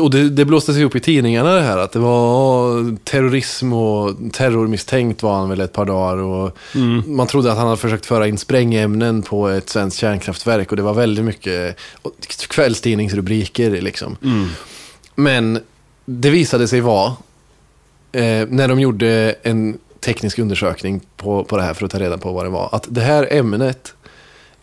och 0.02 0.12
det, 0.12 0.30
det 0.30 0.46
blåstes 0.46 0.78
ihop 0.78 0.96
i 0.96 1.00
tidningarna 1.00 1.56
det 1.56 1.62
här 1.62 1.78
att 1.78 1.92
det 1.92 2.00
var 2.00 2.98
terrorism 3.04 3.74
och 3.74 4.16
terrormisstänkt 4.32 5.24
var 5.24 5.36
han 5.36 5.50
väl 5.50 5.62
ett 5.62 5.74
par 5.74 5.86
dagar. 5.86 6.18
Och 6.18 6.58
Mm. 6.76 7.04
Man 7.16 7.28
trodde 7.28 7.52
att 7.52 7.58
han 7.58 7.68
hade 7.68 7.78
försökt 7.78 8.06
föra 8.06 8.28
in 8.28 8.38
sprängämnen 8.38 9.22
på 9.22 9.48
ett 9.48 9.70
svenskt 9.70 10.00
kärnkraftverk 10.00 10.72
och 10.72 10.78
det 10.78 10.84
var 10.84 10.94
väldigt 10.94 11.26
mycket 11.26 11.76
kvällstidningsrubriker 12.48 13.82
liksom. 13.82 14.18
Mm. 14.24 14.48
Men 15.16 15.60
det 16.06 16.30
visade 16.30 16.68
sig 16.68 16.82
vara, 16.82 17.14
eh, 18.12 18.48
när 18.50 18.68
de 18.68 18.80
gjorde 18.80 19.36
en 19.44 19.78
teknisk 20.00 20.40
undersökning 20.40 21.02
på, 21.18 21.44
på 21.44 21.58
det 21.58 21.64
här 21.64 21.74
för 21.74 21.86
att 21.86 21.92
ta 21.92 22.00
reda 22.00 22.18
på 22.18 22.32
vad 22.32 22.46
det 22.46 22.50
var, 22.50 22.70
att 22.72 22.88
det 22.90 23.02
här 23.02 23.28
ämnet 23.32 23.94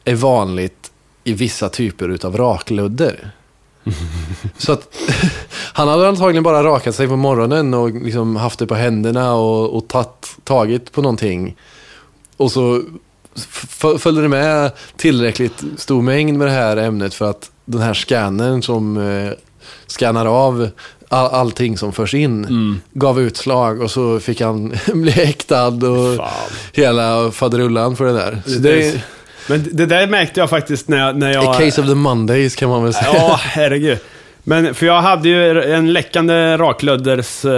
är 0.05 0.15
vanligt 0.15 0.93
i 1.25 1.33
vissa 1.33 1.69
typer 1.69 2.09
utav 2.09 2.37
rakludder. 2.37 3.31
Så 4.59 4.73
att 4.73 4.89
han 5.73 5.89
hade 5.89 6.09
antagligen 6.09 6.43
bara 6.43 6.65
rakat 6.65 6.95
sig 6.95 7.09
på 7.09 7.17
morgonen 7.17 7.75
och 7.75 7.91
liksom 7.91 8.37
haft 8.37 8.59
det 8.59 8.67
på 8.67 8.75
händerna 8.75 9.35
och, 9.35 9.77
och 9.77 9.89
tatt, 9.89 10.37
tagit 10.45 10.93
på 10.93 11.03
någonting. 11.03 11.57
Och 12.37 12.53
så 12.53 12.83
följde 13.99 14.23
det 14.23 14.29
med 14.29 14.73
tillräckligt 14.97 15.65
stor 15.77 16.03
mängd 16.03 16.39
med 16.39 16.47
det 16.47 16.53
här 16.53 16.77
ämnet 16.77 17.15
för 17.15 17.31
att 17.31 17.51
den 17.65 17.81
här 17.81 17.95
scannern 17.95 18.63
som 18.63 18.97
eh, 18.97 19.33
scannar 19.87 20.27
av 20.27 20.71
all, 21.09 21.27
allting 21.31 21.79
som 21.79 21.93
förs 21.93 22.15
in 22.15 22.81
gav 22.93 23.21
utslag 23.21 23.81
och 23.83 23.91
så 23.91 24.21
fick 24.21 24.41
han 24.41 24.75
bli 24.95 25.11
häktad 25.11 25.67
och 25.67 26.17
Fan. 26.17 26.29
hela 26.73 27.31
faderullan 27.31 27.97
för 27.97 28.05
det 28.05 28.13
där. 28.13 28.43
Så 28.47 28.51
Det 28.51 28.59
det 28.59 28.89
är 28.89 29.01
Men 29.47 29.69
det 29.73 29.87
där 29.87 30.07
märkte 30.07 30.41
jag 30.41 30.51
faktiskt 30.51 30.89
när 30.89 30.99
jag... 30.99 31.17
När 31.17 31.33
jag 31.33 31.45
a 31.45 31.55
case 31.59 31.81
of 31.81 31.87
the 31.87 31.95
Mondays 31.95 32.57
kan 32.57 32.69
man 32.69 32.85
väl 32.85 32.95
säga. 32.95 33.15
Ja, 33.15 33.41
herregud. 33.43 33.99
Men 34.49 34.75
för 34.75 34.87
jag 34.87 35.01
hade 35.01 35.29
ju 35.29 35.63
en 35.63 35.93
läckande 35.93 36.57
raklödders 36.57 37.45
eh, 37.45 37.51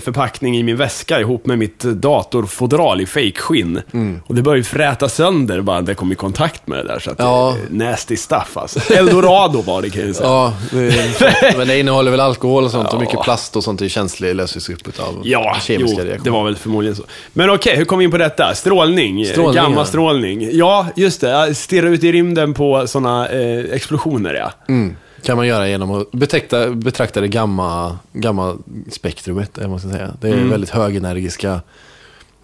förpackning 0.00 0.56
i 0.58 0.62
min 0.62 0.76
väska 0.76 1.20
ihop 1.20 1.46
med 1.46 1.58
mitt 1.58 1.78
datorfodral 1.80 3.00
i 3.00 3.06
fejkskinn. 3.06 3.80
Och 4.26 4.34
det 4.34 4.42
började 4.42 4.58
ju 4.58 4.64
fräta 4.64 5.08
sönder 5.08 5.60
bara 5.60 5.80
när 5.80 5.88
jag 5.88 5.96
kom 5.96 6.12
i 6.12 6.14
kontakt 6.14 6.66
med 6.66 6.78
det 6.78 6.84
där. 6.92 6.98
Så 6.98 7.10
att 7.10 7.16
Ja. 7.18 7.56
det 7.70 7.84
är 7.84 7.90
nasty 7.90 8.16
stuff 8.16 8.56
alltså. 8.56 8.92
Eldorado 8.94 9.62
var 9.62 9.82
det 9.82 9.90
kan 9.90 10.06
jag 10.06 10.16
säga. 10.16 10.28
Ja, 10.28 10.54
det, 10.70 11.54
men 11.56 11.66
det 11.68 11.78
innehåller 11.80 12.10
väl 12.10 12.20
alkohol 12.20 12.64
och 12.64 12.70
sånt 12.70 12.92
och 12.92 13.00
mycket 13.00 13.20
plast 13.22 13.56
och 13.56 13.64
sånt 13.64 13.82
är 13.82 13.88
känsligt, 13.88 14.36
löses 14.36 14.68
upp 14.68 15.00
av 15.00 15.20
Ja, 15.24 15.56
kemiska 15.62 15.96
jo, 16.00 16.04
reaktioner. 16.08 16.24
det 16.24 16.30
var 16.30 16.44
väl 16.44 16.56
förmodligen 16.56 16.96
så. 16.96 17.02
Men 17.32 17.50
okej, 17.50 17.76
hur 17.76 17.84
kom 17.84 17.98
vi 17.98 18.04
in 18.04 18.10
på 18.10 18.18
detta? 18.18 18.54
Strålning, 18.54 19.26
Strålning, 19.26 19.56
ja. 19.56 19.62
gammastrålning. 19.62 20.48
Ja, 20.52 20.86
just 20.96 21.20
det. 21.20 21.54
Stirra 21.54 21.88
ut 21.88 22.04
i 22.04 22.12
rymden 22.12 22.54
på 22.54 22.86
sådana 22.86 23.28
eh, 23.28 23.64
explosioner, 23.72 24.34
ja. 24.34 24.52
Mm, 24.68 24.96
kan 25.22 25.36
man 25.36 25.46
göra 25.46 25.68
genom 25.68 25.90
att 25.90 26.10
betäkta, 26.12 26.70
betrakta 26.70 27.20
det 27.20 27.28
gamma, 27.28 27.98
gamma 28.12 28.56
spektrumet, 28.90 29.58
eller 29.58 29.68
man 29.68 29.80
ska 29.80 29.88
säga. 29.88 30.14
Det 30.20 30.28
är 30.28 30.32
Mm. 30.32 30.50
väldigt 30.50 30.70
högenergiska 30.70 31.60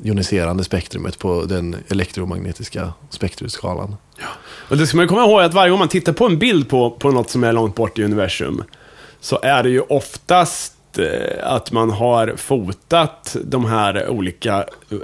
joniserande 0.03 0.65
spektrumet 0.65 1.19
på 1.19 1.45
den 1.45 1.77
elektromagnetiska 1.89 2.93
spektrumskalan. 3.11 3.97
Och 4.69 4.77
det 4.77 4.87
ska 4.87 4.97
man 4.97 5.09
komma 5.09 5.25
ihåg 5.25 5.41
att 5.41 5.55
varje 5.55 5.71
gång 5.71 5.79
man 5.79 5.89
tittar 5.89 6.13
på 6.13 6.27
en 6.27 6.39
bild 6.39 6.69
på, 6.69 6.91
på 6.91 7.11
något 7.11 7.31
som 7.31 7.45
är 7.45 7.53
långt 7.53 7.75
bort 7.75 7.99
i 7.99 8.05
universum, 8.05 8.65
så 9.21 9.39
är 9.43 9.63
det 9.63 9.71
ju 9.71 9.81
oftast 9.81 10.75
eh, 10.99 11.53
att 11.53 11.73
man 11.73 11.91
har 11.91 12.35
fotat 12.37 13.37
de 13.45 13.65
här 13.65 14.09
olika 14.09 14.57
eh, 14.91 14.99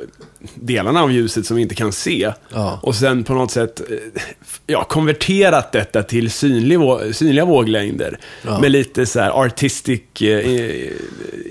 delarna 0.55 1.03
av 1.03 1.13
ljuset 1.13 1.47
som 1.47 1.57
vi 1.57 1.63
inte 1.63 1.75
kan 1.75 1.93
se. 1.93 2.33
Ja. 2.53 2.81
Och 2.83 2.95
sen 2.95 3.25
på 3.25 3.35
något 3.35 3.51
sätt 3.51 3.81
eh, 3.91 4.23
ja, 4.67 4.85
konverterat 4.85 5.73
detta 5.73 6.03
till 6.03 6.31
synlig, 6.31 6.79
synliga 7.13 7.45
våglängder. 7.45 8.19
Ja. 8.43 8.61
Med 8.61 8.71
lite 8.71 9.07
så 9.07 9.21
här 9.21 9.31
artistic 9.31 10.23
eh, 10.23 10.91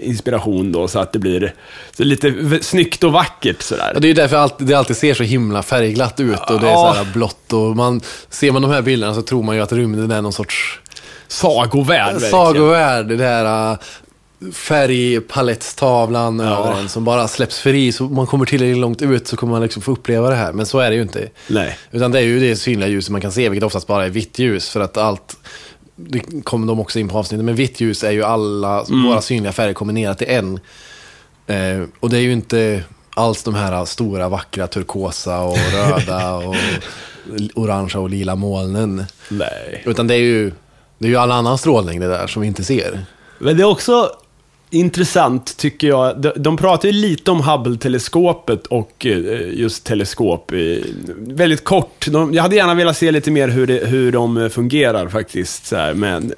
inspiration 0.01 0.71
då, 0.71 0.88
så 0.88 0.99
att 0.99 1.13
det 1.13 1.19
blir 1.19 1.53
så 1.97 2.03
lite 2.03 2.60
snyggt 2.62 3.03
och 3.03 3.12
vackert 3.12 3.62
sådär. 3.62 3.91
Ja, 3.93 3.99
det 3.99 4.08
är 4.08 4.10
ju 4.10 4.15
därför 4.15 4.38
allt, 4.38 4.56
det 4.58 4.73
alltid 4.73 4.97
ser 4.97 5.13
så 5.13 5.23
himla 5.23 5.63
färgglatt 5.63 6.19
ut 6.19 6.49
och 6.49 6.60
det 6.60 6.69
är 6.69 6.75
så 6.75 6.93
här 6.93 7.13
blått. 7.13 7.53
Och 7.53 7.75
man, 7.75 8.01
ser 8.29 8.51
man 8.51 8.62
de 8.62 8.71
här 8.71 8.82
bilderna 8.82 9.13
så 9.13 9.21
tror 9.21 9.43
man 9.43 9.56
ju 9.56 9.62
att 9.62 9.71
rymden 9.71 10.12
är 10.12 10.21
någon 10.21 10.34
sorts 10.34 10.79
Sagovärld 11.27 12.21
sagovärld. 12.21 13.08
Det 13.08 13.23
här 13.23 13.77
färgpalettstavlan 14.51 16.39
över 16.39 16.79
en 16.82 16.89
som 16.89 17.06
bara 17.06 17.27
släpps 17.27 17.60
fri. 17.60 17.91
Så 17.91 18.03
man 18.03 18.27
kommer 18.27 18.45
tillräckligt 18.45 18.77
långt 18.77 19.01
ut 19.01 19.27
så 19.27 19.38
kommer 19.38 19.51
man 19.51 19.62
liksom 19.62 19.82
få 19.82 19.91
uppleva 19.91 20.29
det 20.29 20.36
här. 20.36 20.53
Men 20.53 20.65
så 20.65 20.79
är 20.79 20.89
det 20.89 20.95
ju 20.95 21.01
inte. 21.01 21.29
Nej. 21.47 21.77
Utan 21.91 22.12
det 22.12 22.19
är 22.19 22.23
ju 22.23 22.39
det 22.39 22.56
synliga 22.56 22.89
ljuset 22.89 23.12
man 23.12 23.21
kan 23.21 23.32
se, 23.32 23.49
vilket 23.49 23.65
oftast 23.65 23.88
bara 23.88 24.06
är 24.06 24.10
vitt 24.10 24.39
ljus. 24.39 24.69
För 24.69 24.79
att 24.79 24.97
allt, 24.97 25.38
det 25.95 26.43
kommer 26.43 26.67
de 26.67 26.79
också 26.79 26.99
in 26.99 27.10
på 27.10 27.17
avsnittet, 27.17 27.45
men 27.45 27.56
vitt 27.56 27.82
ljus 27.82 28.03
är 28.03 28.12
ju 28.12 28.23
alla 28.23 28.86
våra 29.08 29.21
synliga 29.21 29.51
färger 29.51 29.73
kombinerat 29.73 30.17
till 30.17 30.29
en. 30.29 30.60
Eh, 31.47 31.84
och 31.99 32.10
det 32.10 32.17
är 32.17 32.21
ju 32.21 32.32
inte 32.34 32.84
alls 33.15 33.43
de 33.43 33.56
här 33.56 33.86
stora 33.86 34.29
vackra 34.29 34.67
turkosa 34.67 35.39
och 35.39 35.58
röda 35.73 36.34
och 36.34 36.56
orangea 37.53 38.01
och 38.01 38.10
lila 38.10 38.36
molnen. 38.36 39.06
Nej. 39.29 39.84
Utan 39.86 40.08
det 40.08 40.15
är 40.15 40.19
ju, 40.19 40.51
det 40.97 41.06
är 41.06 41.10
ju 41.10 41.17
all 41.17 41.32
annan 41.32 41.58
strålning 41.58 41.99
det 41.99 42.08
där 42.08 42.27
som 42.27 42.41
vi 42.41 42.47
inte 42.47 42.63
ser. 42.63 43.06
Men 43.39 43.58
det 43.58 43.63
är 43.63 43.67
också 43.67 44.12
intressant, 44.74 45.58
tycker 45.58 45.88
jag. 45.88 46.22
De, 46.22 46.32
de 46.36 46.58
pratar 46.58 46.90
ju 46.90 46.94
lite 46.94 47.32
om 47.32 47.42
Hubble-teleskopet 47.42 48.68
och 48.68 49.06
eh, 49.06 49.54
just 49.54 49.86
teleskop. 49.86 50.52
Väldigt 51.18 51.64
kort. 51.64 52.08
De, 52.12 52.34
jag 52.34 52.44
hade 52.44 52.56
gärna 52.56 52.74
velat 52.74 52.98
se 52.98 53.12
lite 53.12 53.32
mer 53.32 53.48
hur, 53.48 53.68
det, 53.68 53.88
hur 53.88 54.12
de 54.12 54.50
fungerar 54.50 55.08
faktiskt. 55.08 55.66
Så 55.66 55.76
här, 55.76 55.94
men, 55.94 56.34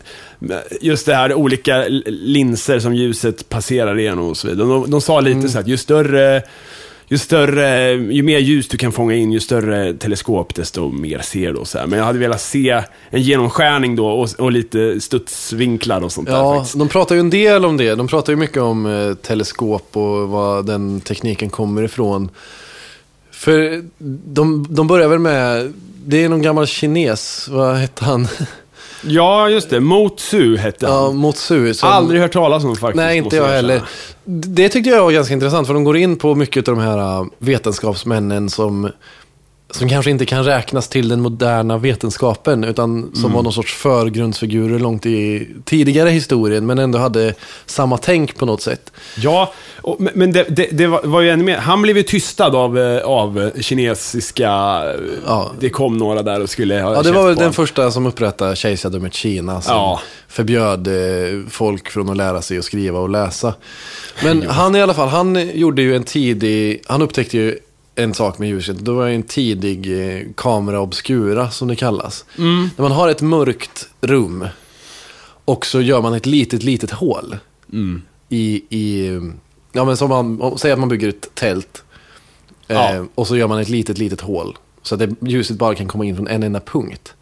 just 0.81 1.05
det 1.05 1.15
här 1.15 1.33
olika 1.33 1.85
linser 2.05 2.79
som 2.79 2.95
ljuset 2.95 3.49
passerar 3.49 3.99
igenom 3.99 4.29
och 4.29 4.37
så 4.37 4.47
vidare. 4.47 4.67
De, 4.67 4.91
de 4.91 5.01
sa 5.01 5.19
lite 5.19 5.49
så 5.49 5.53
här 5.53 5.61
att 5.61 5.67
ju 5.67 5.77
större 5.77 6.43
ju 7.07 7.17
större, 7.17 7.91
ju 7.91 8.23
mer 8.23 8.39
ljus 8.39 8.67
du 8.67 8.77
kan 8.77 8.91
fånga 8.91 9.15
in, 9.15 9.31
ju 9.31 9.39
större 9.39 9.93
teleskop, 9.93 10.55
desto 10.55 10.91
mer 10.91 11.19
ser 11.19 11.53
du. 11.53 11.65
Så 11.65 11.77
här. 11.77 11.87
Men 11.87 11.99
jag 11.99 12.05
hade 12.05 12.19
velat 12.19 12.41
se 12.41 12.83
en 13.09 13.21
genomskärning 13.21 13.95
då 13.95 14.07
och, 14.07 14.29
och 14.39 14.51
lite 14.51 15.01
studsvinklar 15.01 16.01
och 16.03 16.11
sånt 16.11 16.27
där 16.27 16.35
Ja, 16.35 16.55
faktiskt. 16.55 16.79
de 16.79 16.89
pratar 16.89 17.15
ju 17.15 17.19
en 17.19 17.29
del 17.29 17.65
om 17.65 17.77
det. 17.77 17.95
De 17.95 18.07
pratar 18.07 18.33
ju 18.33 18.37
mycket 18.37 18.61
om 18.61 18.85
eh, 18.85 19.13
teleskop 19.13 19.97
och 19.97 20.29
vad 20.29 20.65
den 20.65 21.01
tekniken 21.01 21.49
kommer 21.49 21.83
ifrån. 21.83 22.29
För 23.31 23.83
de, 24.33 24.67
de 24.69 24.87
börjar 24.87 25.07
väl 25.07 25.19
med, 25.19 25.73
det 26.05 26.23
är 26.23 26.29
någon 26.29 26.41
gammal 26.41 26.67
kines, 26.67 27.47
vad 27.51 27.75
hette 27.75 28.05
han? 28.05 28.27
Ja, 29.07 29.49
just 29.49 29.69
det. 29.69 29.79
Motsu 29.79 30.57
hette 30.57 30.87
han. 30.87 30.95
Ja, 30.95 31.11
Motsu. 31.11 31.73
som- 31.73 31.89
Aldrig 31.89 32.21
hört 32.21 32.33
talas 32.33 32.63
om 32.63 32.75
faktiskt. 32.75 32.95
Nej, 32.95 33.17
inte 33.17 33.35
jag 33.35 33.47
heller. 33.47 33.81
Det 34.25 34.69
tyckte 34.69 34.89
jag 34.89 35.03
var 35.03 35.11
ganska 35.11 35.33
intressant, 35.33 35.67
för 35.67 35.73
de 35.73 35.83
går 35.83 35.97
in 35.97 36.15
på 36.17 36.35
mycket 36.35 36.67
av 36.67 36.75
de 36.75 36.81
här 36.83 36.97
äh, 37.19 37.25
vetenskapsmännen 37.39 38.49
som, 38.49 38.89
som 39.71 39.89
kanske 39.89 40.11
inte 40.11 40.25
kan 40.25 40.43
räknas 40.43 40.87
till 40.87 41.09
den 41.09 41.21
moderna 41.21 41.77
vetenskapen, 41.77 42.63
utan 42.63 43.11
som 43.15 43.31
var 43.33 43.43
någon 43.43 43.53
sorts 43.53 43.73
förgrundsfigurer 43.73 44.79
långt 44.79 45.05
i 45.05 45.47
tidigare 45.65 46.09
historien, 46.09 46.65
men 46.65 46.79
ändå 46.79 46.99
hade 46.99 47.33
samma 47.65 47.97
tänk 47.97 48.37
på 48.37 48.45
något 48.45 48.61
sätt. 48.61 48.91
Ja, 49.17 49.53
och, 49.81 49.97
men- 50.13 50.31
det, 50.31 50.43
det, 50.49 50.67
det 50.71 50.87
var, 50.87 51.21
ju 51.21 51.29
ännu 51.29 51.43
mer. 51.43 51.57
Han 51.57 51.81
blev 51.81 51.97
ju 51.97 52.03
tystad 52.03 52.55
av, 52.55 52.79
eh, 52.79 53.01
av 53.05 53.51
kinesiska... 53.61 54.49
eh, 54.49 54.99
Ja. 55.25 55.51
Det 55.59 55.69
kom 55.69 55.97
några 55.97 56.21
där 56.23 56.41
och 56.41 56.49
skulle 56.49 56.81
ha 56.81 56.93
Ja, 56.95 57.01
det 57.03 57.11
var 57.11 57.27
väl 57.27 57.35
den 57.35 57.53
första 57.53 57.91
som 57.91 58.05
upprättade 58.05 58.55
kejsardömet 58.55 59.13
Kina, 59.13 59.61
som 59.61 59.73
Ja. 59.75 60.01
förbjöd 60.27 60.87
eh, 60.87 61.39
folk 61.49 61.89
från 61.89 62.09
att 62.09 62.17
lära 62.17 62.41
sig 62.41 62.57
att 62.57 62.65
skriva 62.65 62.99
och 62.99 63.09
läsa. 63.09 63.53
Men 64.23 64.47
han 64.49 64.75
i 64.75 64.81
alla 64.81 64.93
fall, 64.93 65.07
han 65.09 65.49
gjorde 65.53 65.81
ju 65.81 65.95
en 65.95 66.03
tidig, 66.03 66.81
han 66.87 67.01
upptäckte 67.01 67.37
ju 67.37 67.59
en 67.95 68.13
sak 68.13 68.39
med 68.39 68.49
ljuset. 68.49 68.85
Det 68.85 68.91
var 68.91 69.05
ju 69.07 69.15
en 69.15 69.23
tidig 69.23 70.09
eh, 70.17 70.21
kamera 70.35 70.79
obscura, 70.79 71.51
som 71.51 71.67
det 71.67 71.75
kallas. 71.75 72.25
Mm. 72.37 72.69
När 72.77 72.81
man 72.83 72.91
har 72.91 73.09
ett 73.09 73.21
mörkt 73.21 73.89
rum 74.01 74.47
och 75.45 75.65
så 75.65 75.81
gör 75.81 76.01
man 76.01 76.13
ett 76.13 76.25
litet, 76.25 76.63
litet 76.63 76.91
hål 76.91 77.37
Mm. 77.73 78.01
i, 78.29 78.63
i 78.69 79.09
ja 79.71 79.85
men 79.85 79.97
som 79.97 80.09
man, 80.09 80.57
säg 80.57 80.71
att 80.71 80.79
man 80.79 80.89
bygger 80.89 81.09
ett 81.09 81.35
tält. 81.35 81.83
Eh, 82.67 82.75
Ja. 82.75 83.05
och 83.15 83.27
så 83.27 83.37
gör 83.37 83.47
man 83.47 83.59
ett 83.59 83.69
litet, 83.69 83.97
litet 83.97 84.21
hål. 84.21 84.57
Så 84.81 84.95
att 84.95 84.99
det, 84.99 85.15
ljuset 85.21 85.57
bara 85.57 85.75
kan 85.75 85.87
komma 85.87 86.05
in 86.05 86.15
från 86.15 86.27
en 86.27 86.43
enda 86.43 86.59
punkt. 86.59 87.13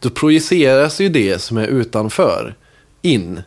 Då 0.00 0.10
projiceras 0.10 1.00
ju 1.00 1.08
det 1.08 1.38
som 1.42 1.56
är 1.56 1.66
utanför 1.66 2.54
in. 3.02 3.40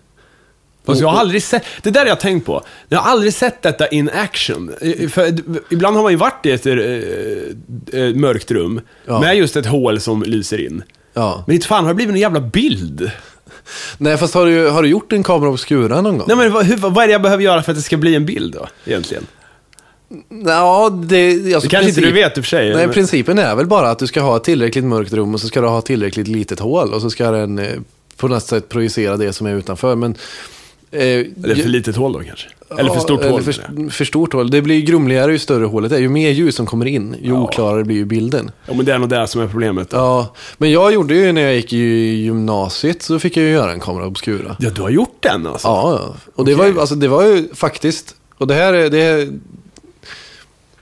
Fast 0.89 1.01
jag 1.01 1.07
har 1.09 1.19
aldrig 1.19 1.43
sett, 1.43 1.63
det 1.81 1.89
där 1.91 2.01
har 2.01 2.07
jag 2.07 2.19
tänkt 2.19 2.45
på. 2.45 2.63
Jag 2.89 2.99
har 2.99 3.11
aldrig 3.11 3.33
sett 3.33 3.61
detta 3.61 3.87
in 3.87 4.09
action. 4.09 4.71
För 5.11 5.33
ibland 5.69 5.95
har 5.95 6.03
man 6.03 6.11
ju 6.11 6.17
varit 6.17 6.45
i 6.45 6.51
ett 6.51 6.65
eh, 6.65 8.15
mörkt 8.15 8.51
rum 8.51 8.81
Ja. 9.05 9.19
med 9.19 9.37
just 9.37 9.55
ett 9.55 9.65
hål 9.65 9.99
som 9.99 10.23
lyser 10.23 10.65
in. 10.65 10.83
Ja. 11.13 11.43
Men 11.47 11.53
inte 11.55 11.67
fan 11.67 11.83
har 11.83 11.91
det 11.91 11.95
blivit 11.95 12.13
en 12.13 12.19
jävla 12.21 12.39
bild? 12.41 13.11
Nej, 13.97 14.17
fast 14.17 14.33
har 14.33 14.45
du, 14.45 14.67
har 14.69 14.83
du 14.83 14.89
gjort 14.89 15.13
en 15.13 15.23
kamera 15.23 15.49
obscura 15.49 16.01
någon 16.01 16.17
gång? 16.17 16.27
Nej 16.27 16.37
men 16.37 16.51
vad, 16.53 16.65
hur, 16.65 16.77
vad 16.77 17.03
är 17.03 17.07
det 17.07 17.11
jag 17.13 17.21
behöver 17.21 17.43
göra 17.43 17.63
för 17.63 17.71
att 17.71 17.77
det 17.77 17.81
ska 17.81 17.97
bli 17.97 18.15
en 18.15 18.25
bild 18.25 18.53
då, 18.53 18.67
egentligen? 18.85 19.27
Ja, 20.45 20.89
det... 21.03 21.31
Alltså, 21.53 21.59
Det 21.59 21.67
kanske 21.67 21.89
inte 21.89 22.01
du 22.01 22.07
princip- 22.07 22.15
vet 22.25 22.37
i 22.37 22.41
och 22.41 22.45
för 22.45 22.49
sig. 22.49 22.69
Nej, 22.73 22.85
men- 22.85 22.93
principen 22.93 23.39
är 23.39 23.55
väl 23.55 23.67
bara 23.67 23.89
att 23.91 23.99
du 23.99 24.07
ska 24.07 24.21
ha 24.21 24.37
ett 24.37 24.43
tillräckligt 24.43 24.83
mörkt 24.85 25.13
rum 25.13 25.33
och 25.33 25.41
så 25.41 25.47
ska 25.47 25.61
du 25.61 25.67
ha 25.67 25.79
ett 25.79 25.85
tillräckligt 25.85 26.27
litet 26.27 26.59
hål 26.59 26.93
och 26.93 27.01
så 27.01 27.09
ska 27.09 27.31
den 27.31 27.85
på 28.17 28.27
något 28.27 28.43
sätt 28.43 28.69
projicera 28.69 29.17
det 29.17 29.33
som 29.33 29.47
är 29.47 29.55
utanför. 29.55 29.95
Men, 29.95 30.15
eh, 30.91 31.01
Eller 31.01 31.55
för 31.55 31.69
litet 31.69 31.95
hål 31.95 32.13
då 32.13 32.19
kanske? 32.19 32.47
Eller 32.77 32.93
för 32.93 32.99
stort 32.99 33.21
eller 33.21 33.31
hål? 33.31 33.41
För, 33.41 33.89
för 33.89 34.05
stort 34.05 34.33
hål. 34.33 34.49
Det 34.51 34.61
blir 34.61 34.81
grumligare 34.81 35.31
ju 35.31 35.39
större 35.39 35.65
hålet 35.65 35.91
är. 35.91 35.97
Ju 35.97 36.09
mer 36.09 36.29
ljus 36.29 36.55
som 36.55 36.65
kommer 36.65 36.85
in, 36.85 37.15
ju 37.21 37.29
Ja. 37.29 37.41
oklarare 37.41 37.83
blir 37.83 37.95
ju 37.95 38.05
bilden. 38.05 38.51
Ja 38.65 38.73
men 38.73 38.85
det 38.85 38.93
är 38.93 38.97
nog 38.97 39.09
det 39.09 39.27
som 39.27 39.41
är 39.41 39.47
problemet. 39.47 39.87
Ja, 39.91 40.33
men 40.57 40.71
jag 40.71 40.93
gjorde 40.93 41.15
ju 41.15 41.31
när 41.31 41.41
jag 41.41 41.55
gick 41.55 41.73
i 41.73 41.77
gymnasiet 42.23 43.01
så 43.01 43.19
fick 43.19 43.37
jag 43.37 43.45
ju 43.45 43.51
göra 43.51 43.71
en 43.71 43.79
kamera 43.79 44.07
obscura. 44.07 44.55
Ja, 44.59 44.69
du 44.69 44.81
har 44.81 44.89
gjort 44.89 45.17
den 45.19 45.47
alltså? 45.47 45.67
Ja, 45.67 45.99
ja. 46.01 46.15
Och 46.35 46.45
det, 46.45 46.55
var 46.55 46.65
ju, 46.65 46.79
alltså, 46.79 46.95
det 46.95 47.07
var 47.07 47.23
ju 47.23 47.47
faktiskt, 47.53 48.15
och 48.37 48.47
det 48.47 48.53
här 48.53 48.73
är, 48.73 48.89
det 48.89 49.29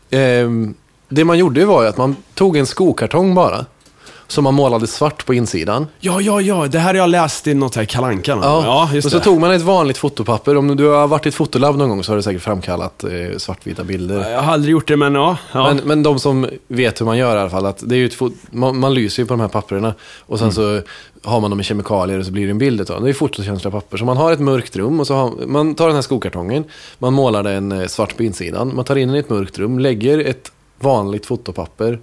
ehm, 0.09 0.73
det 1.09 1.23
man 1.25 1.37
gjorde 1.37 1.65
var 1.65 1.83
ju 1.83 1.89
att 1.89 1.97
man 1.97 2.15
tog 2.33 2.57
en 2.57 2.65
skokartong 2.65 3.35
bara. 3.35 3.65
Som 4.27 4.43
man 4.43 4.53
målade 4.53 4.87
svart 4.87 5.25
på 5.25 5.33
insidan. 5.33 5.87
Ja, 5.99 6.21
ja, 6.21 6.41
ja. 6.41 6.67
Det 6.67 6.79
här 6.79 6.87
har 6.87 6.95
jag 6.95 7.09
läst 7.09 7.47
i 7.47 7.53
något 7.53 7.75
här 7.75 7.85
kalankan. 7.85 8.39
Ja, 8.41 8.89
just 8.93 9.05
och 9.05 9.11
så 9.11 9.17
det. 9.17 9.23
tog 9.23 9.39
man 9.39 9.51
ett 9.51 9.61
vanligt 9.61 9.97
fotopapper. 9.97 10.57
Om 10.57 10.75
du 10.75 10.87
har 10.87 11.07
varit 11.07 11.25
i 11.25 11.29
ett 11.29 11.35
fotolabb 11.35 11.77
någon 11.77 11.89
gång 11.89 12.03
så 12.03 12.11
har 12.11 12.17
du 12.17 12.23
säkert 12.23 12.41
framkallat 12.41 13.03
eh, 13.03 13.09
svartvita 13.37 13.83
bilder. 13.83 14.29
Jag 14.31 14.41
har 14.41 14.53
aldrig 14.53 14.71
gjort 14.71 14.87
det, 14.87 14.97
men 14.97 15.15
ja. 15.15 15.37
ja. 15.51 15.63
Men, 15.63 15.81
men 15.85 16.03
de 16.03 16.19
som 16.19 16.47
vet 16.67 17.01
hur 17.01 17.05
man 17.05 17.17
gör 17.17 17.35
i 17.35 17.39
alla 17.39 17.49
fall, 17.49 17.65
att 17.65 17.89
det 17.89 17.95
är 17.95 17.99
ju 17.99 18.09
man, 18.51 18.79
man 18.79 18.93
lyser 18.93 19.23
ju 19.23 19.27
på 19.27 19.33
de 19.33 19.39
här 19.39 19.47
papperna 19.47 19.93
och 20.19 20.39
sen 20.39 20.53
så 20.53 20.81
har 21.23 21.39
man 21.39 21.49
dem 21.49 21.59
i 21.59 21.63
kemikalier 21.63 22.19
och 22.19 22.25
så 22.25 22.31
blir 22.31 22.45
det 22.45 22.51
en 22.51 22.57
bild 22.57 22.81
utav. 22.81 23.03
Det 23.03 23.09
är 23.09 23.13
fotokänsliga 23.13 23.71
papper. 23.71 23.97
Så 23.97 24.05
man 24.05 24.17
har 24.17 24.31
ett 24.31 24.39
mörkt 24.39 24.75
rum 24.75 24.99
och 24.99 25.07
så 25.07 25.13
har, 25.13 25.47
man 25.47 25.75
tar 25.75 25.87
den 25.87 25.95
här 25.95 26.01
skokartongen, 26.01 26.63
man 26.99 27.13
målar 27.13 27.43
den 27.43 27.71
eh, 27.71 27.87
svart 27.87 28.17
på 28.17 28.23
insidan, 28.23 28.75
man 28.75 28.85
tar 28.85 28.95
in 28.95 29.07
den 29.07 29.17
i 29.17 29.19
ett 29.19 29.29
mörkt 29.29 29.59
rum, 29.59 29.79
lägger 29.79 30.19
ett 30.19 30.51
vanligt 30.79 31.25
fotopapper 31.25 31.99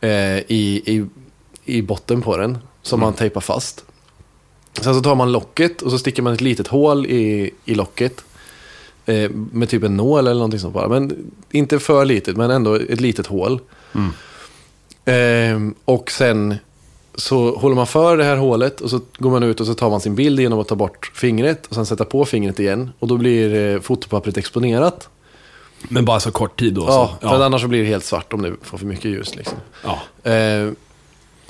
eh, 0.00 0.10
i, 0.38 0.82
i, 0.86 1.06
i 1.70 1.82
botten 1.82 2.22
på 2.22 2.36
den 2.36 2.58
som 2.82 3.00
man 3.00 3.12
tejpar 3.12 3.40
fast. 3.40 3.84
Sen 4.80 4.94
så 4.94 5.00
tar 5.00 5.14
man 5.14 5.32
locket 5.32 5.82
och 5.82 5.90
så 5.90 5.98
sticker 5.98 6.22
man 6.22 6.32
ett 6.32 6.40
litet 6.40 6.66
hål 6.66 7.06
i, 7.06 7.50
i 7.64 7.74
locket. 7.74 8.24
Eh, 9.06 9.30
med 9.30 9.68
typ 9.68 9.82
en 9.82 9.96
nål 9.96 10.26
eller 10.26 10.34
någonting 10.34 10.60
sånt 10.60 10.74
bara. 10.74 10.88
Men 10.88 11.32
inte 11.50 11.78
för 11.78 12.04
litet, 12.04 12.36
men 12.36 12.50
ändå 12.50 12.74
ett 12.74 13.00
litet 13.00 13.26
hål. 13.26 13.60
Eh, 15.04 15.60
och 15.84 16.10
sen 16.10 16.56
så 17.14 17.56
håller 17.56 17.76
man 17.76 17.86
för 17.86 18.16
det 18.16 18.24
här 18.24 18.36
hålet 18.36 18.80
och 18.80 18.90
så 18.90 19.00
går 19.18 19.30
man 19.30 19.42
ut 19.42 19.60
och 19.60 19.66
så 19.66 19.74
tar 19.74 19.90
man 19.90 20.00
sin 20.00 20.14
bild 20.14 20.40
genom 20.40 20.58
att 20.58 20.68
ta 20.68 20.74
bort 20.74 21.12
fingret 21.14 21.66
och 21.66 21.74
sen 21.74 21.86
sätta 21.86 22.04
på 22.04 22.24
fingret 22.24 22.58
igen. 22.58 22.90
Och 22.98 23.08
då 23.08 23.16
blir 23.16 23.74
eh, 23.74 23.80
fotopappret 23.80 24.36
exponerat. 24.36 25.08
Men 25.88 26.04
bara 26.04 26.20
så 26.20 26.30
kort 26.30 26.58
tid 26.58 26.74
då. 26.74 26.84
Ja, 26.88 27.18
så. 27.22 27.28
för 27.28 27.44
annars 27.44 27.62
så 27.62 27.68
blir 27.68 27.82
det 27.82 27.88
helt 27.88 28.04
svart 28.04 28.32
om 28.32 28.42
det 28.42 28.52
får 28.62 28.78
för 28.78 28.86
mycket 28.86 29.04
ljus. 29.04 29.36
Liksom. 29.36 29.58
ja. 29.84 29.98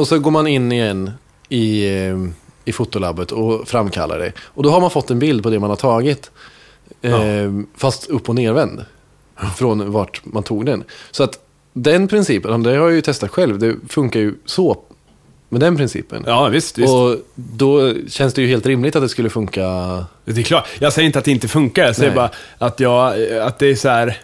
Och 0.00 0.08
så 0.08 0.18
går 0.18 0.30
man 0.30 0.46
in 0.46 0.72
igen 0.72 1.10
i, 1.48 1.88
eh, 1.88 2.16
i 2.64 2.72
fotolabbet 2.72 3.32
och 3.32 3.68
framkallar 3.68 4.18
det. 4.18 4.32
Och 4.38 4.62
då 4.62 4.70
har 4.70 4.80
man 4.80 4.90
fått 4.90 5.10
en 5.10 5.18
bild 5.18 5.42
på 5.42 5.50
det 5.50 5.58
man 5.58 5.70
har 5.70 5.76
tagit. 5.76 6.30
Eh, 7.02 7.12
Fast 7.76 8.10
upp 8.10 8.28
och 8.28 8.34
nervänd. 8.34 8.84
Från 9.56 9.92
vart 9.92 10.24
man 10.24 10.42
tog 10.42 10.66
den. 10.66 10.84
Så 11.10 11.22
att 11.22 11.38
den 11.72 12.08
principen, 12.08 12.62
det 12.62 12.70
har 12.70 12.76
jag 12.76 12.92
ju 12.92 13.00
testat 13.00 13.30
själv, 13.30 13.58
det 13.58 13.76
funkar 13.88 14.20
ju 14.20 14.34
så 14.44 14.78
med 15.48 15.60
den 15.60 15.76
principen. 15.76 16.24
ja, 16.26 16.48
visst. 16.48 16.78
visst. 16.78 16.94
Och 16.94 17.16
då 17.34 17.94
känns 18.08 18.34
det 18.34 18.42
ju 18.42 18.48
helt 18.48 18.66
rimligt 18.66 18.96
att 18.96 19.02
det 19.02 19.08
skulle 19.08 19.30
funka. 19.30 19.62
Det 20.24 20.40
är 20.40 20.42
klart. 20.42 20.66
Jag 20.78 20.92
säger 20.92 21.06
inte 21.06 21.18
att 21.18 21.24
det 21.24 21.30
inte 21.30 21.48
funkar, 21.48 21.84
jag 21.84 21.96
säger 21.96 22.10
Nej. 22.10 22.16
bara 22.16 22.30
att, 22.66 22.80
jag, 22.80 23.32
att 23.38 23.58
det 23.58 23.66
är 23.66 23.74
så 23.74 23.88
här... 23.88 24.16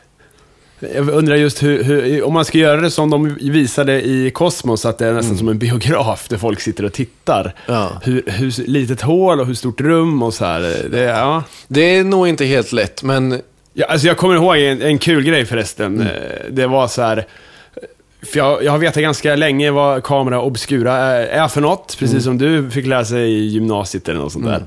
Jag 0.80 1.08
undrar 1.08 1.36
just 1.36 1.62
hur, 1.62 1.82
hur, 1.84 2.22
om 2.24 2.32
man 2.32 2.44
ska 2.44 2.58
göra 2.58 2.80
det 2.80 2.90
som 2.90 3.10
de 3.10 3.34
visade 3.40 4.02
i 4.02 4.30
Kosmos, 4.30 4.84
att 4.86 4.98
det 4.98 5.06
är 5.06 5.12
nästan 5.12 5.38
som 5.38 5.48
en 5.48 5.58
biograf 5.58 6.28
där 6.28 6.36
folk 6.38 6.60
sitter 6.60 6.84
och 6.84 6.92
tittar. 6.92 7.54
Ja. 7.66 8.00
Hur, 8.04 8.22
hur 8.26 8.68
litet 8.68 9.00
hål 9.02 9.40
och 9.40 9.46
hur 9.46 9.54
stort 9.54 9.80
rum 9.80 10.22
och 10.22 10.34
så 10.34 10.44
här. 10.44 10.60
Det, 10.90 11.00
ja. 11.02 11.42
Det 11.68 11.80
är 11.96 12.04
nog 12.04 12.28
inte 12.28 12.44
helt 12.44 12.72
lätt, 12.72 13.02
men 13.02 13.40
Ja, 13.78 13.86
alltså 13.86 14.06
jag 14.06 14.16
kommer 14.16 14.34
ihåg 14.34 14.56
en, 14.56 14.82
en 14.82 14.98
kul 14.98 15.22
grej 15.24 15.44
förresten. 15.44 15.94
Mm. 15.94 16.06
Eh, 16.06 16.12
Det 16.50 16.66
var 16.66 16.88
så 16.88 17.02
här... 17.02 17.26
För 18.32 18.38
jag, 18.38 18.64
jag 18.64 18.72
har 18.72 18.78
vetat 18.78 19.02
ganska 19.02 19.36
länge 19.36 19.70
vad 19.70 20.02
kamera 20.02 20.40
obscura 20.42 20.92
är, 20.96 21.26
är 21.26 21.48
för 21.48 21.60
något, 21.60 21.96
precis 21.98 22.12
Mm. 22.12 22.22
som 22.22 22.38
du 22.38 22.70
fick 22.70 22.86
lära 22.86 23.04
sig 23.04 23.32
i 23.32 23.46
gymnasiet 23.46 24.08
eller 24.08 24.20
något 24.20 24.32
sånt 24.32 24.44
där. 24.44 24.62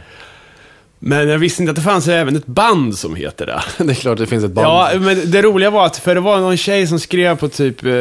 Men 1.02 1.30
jag 1.30 1.38
visste 1.40 1.62
inte 1.64 1.70
att 1.70 1.76
det 1.76 1.82
fanns 1.82 2.08
även 2.08 2.36
ett 2.36 2.46
band 2.46 2.98
som 2.98 3.16
heter 3.16 3.46
det. 3.46 3.62
det 3.84 3.92
är 3.92 3.96
klart 3.96 4.18
det 4.18 4.26
finns 4.28 4.44
ett 4.44 4.52
band. 4.52 4.68
Ja, 4.68 4.90
men 5.00 5.32
det 5.32 5.42
roliga 5.42 5.70
var 5.70 5.86
att, 5.86 5.98
för 5.98 6.16
det 6.16 6.22
var 6.22 6.38
någon 6.40 6.58
tjej 6.58 6.88
som 6.88 7.00
skrev 7.00 7.36
på 7.38 7.48
typ, 7.50 7.86
eh, 7.86 7.92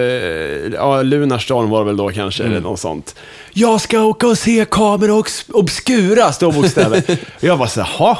ja, 0.74 1.02
Lunarstorm 1.02 1.70
var 1.70 1.78
det 1.78 1.84
väl 1.86 1.96
då 1.96 2.08
kanske, 2.08 2.44
eller 2.44 2.60
något 2.60 2.80
sånt. 2.80 3.14
Jag 3.52 3.80
ska 3.80 4.00
åka 4.00 4.26
och 4.26 4.38
se 4.38 4.66
Kamera 4.70 5.12
Obs- 5.12 5.44
Obscura, 5.52 6.32
står 6.32 6.52
bokstäver. 6.52 7.02
och 7.08 7.14
jag 7.44 7.58
bara 7.58 7.68
så 7.68 7.80
här, 7.80 7.90
"Jaha? 7.98 8.16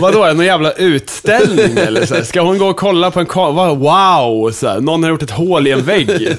Vadå, 0.00 0.22
är 0.22 0.28
det 0.28 0.34
någon 0.34 0.46
jävla 0.46 0.72
utställning 0.72 1.76
eller? 1.78 2.06
Så 2.06 2.14
här, 2.14 2.22
ska 2.22 2.40
hon 2.40 2.58
gå 2.58 2.66
och 2.66 2.76
kolla 2.76 3.10
på 3.10 3.20
en 3.20 3.26
kamera? 3.26 3.74
Wow! 3.74 4.50
Så 4.52 4.68
här, 4.68 4.80
någon 4.80 5.02
har 5.02 5.10
gjort 5.10 5.22
ett 5.22 5.30
hål 5.30 5.66
i 5.66 5.70
en 5.70 5.82
vägg. 5.84 6.36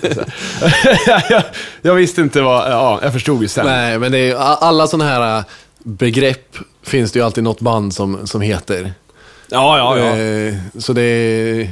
Jag, 1.08 1.44
jag 1.82 1.94
visste 1.94 2.22
inte 2.22 2.42
vad, 2.42 2.72
ja, 2.72 3.00
jag 3.04 3.14
förstod 3.14 3.42
ju 3.42 3.48
sen. 3.48 3.66
Nej, 3.66 4.00
men 4.00 4.12
det 4.12 4.30
är, 4.30 4.36
alla 4.36 4.88
sådana 4.88 5.10
här 5.12 5.44
begrepp 5.84 6.58
finns 6.84 7.12
det 7.12 7.20
ju 7.20 7.26
alltid 7.26 7.44
något 7.44 7.62
band 7.62 7.94
som, 7.94 8.28
som 8.28 8.42
heter. 8.42 8.94
Ja, 9.50 9.78
ja, 9.78 9.98
ja. 10.00 10.18
Eh, 10.18 10.56
Så 10.78 10.94
det. 10.94 11.70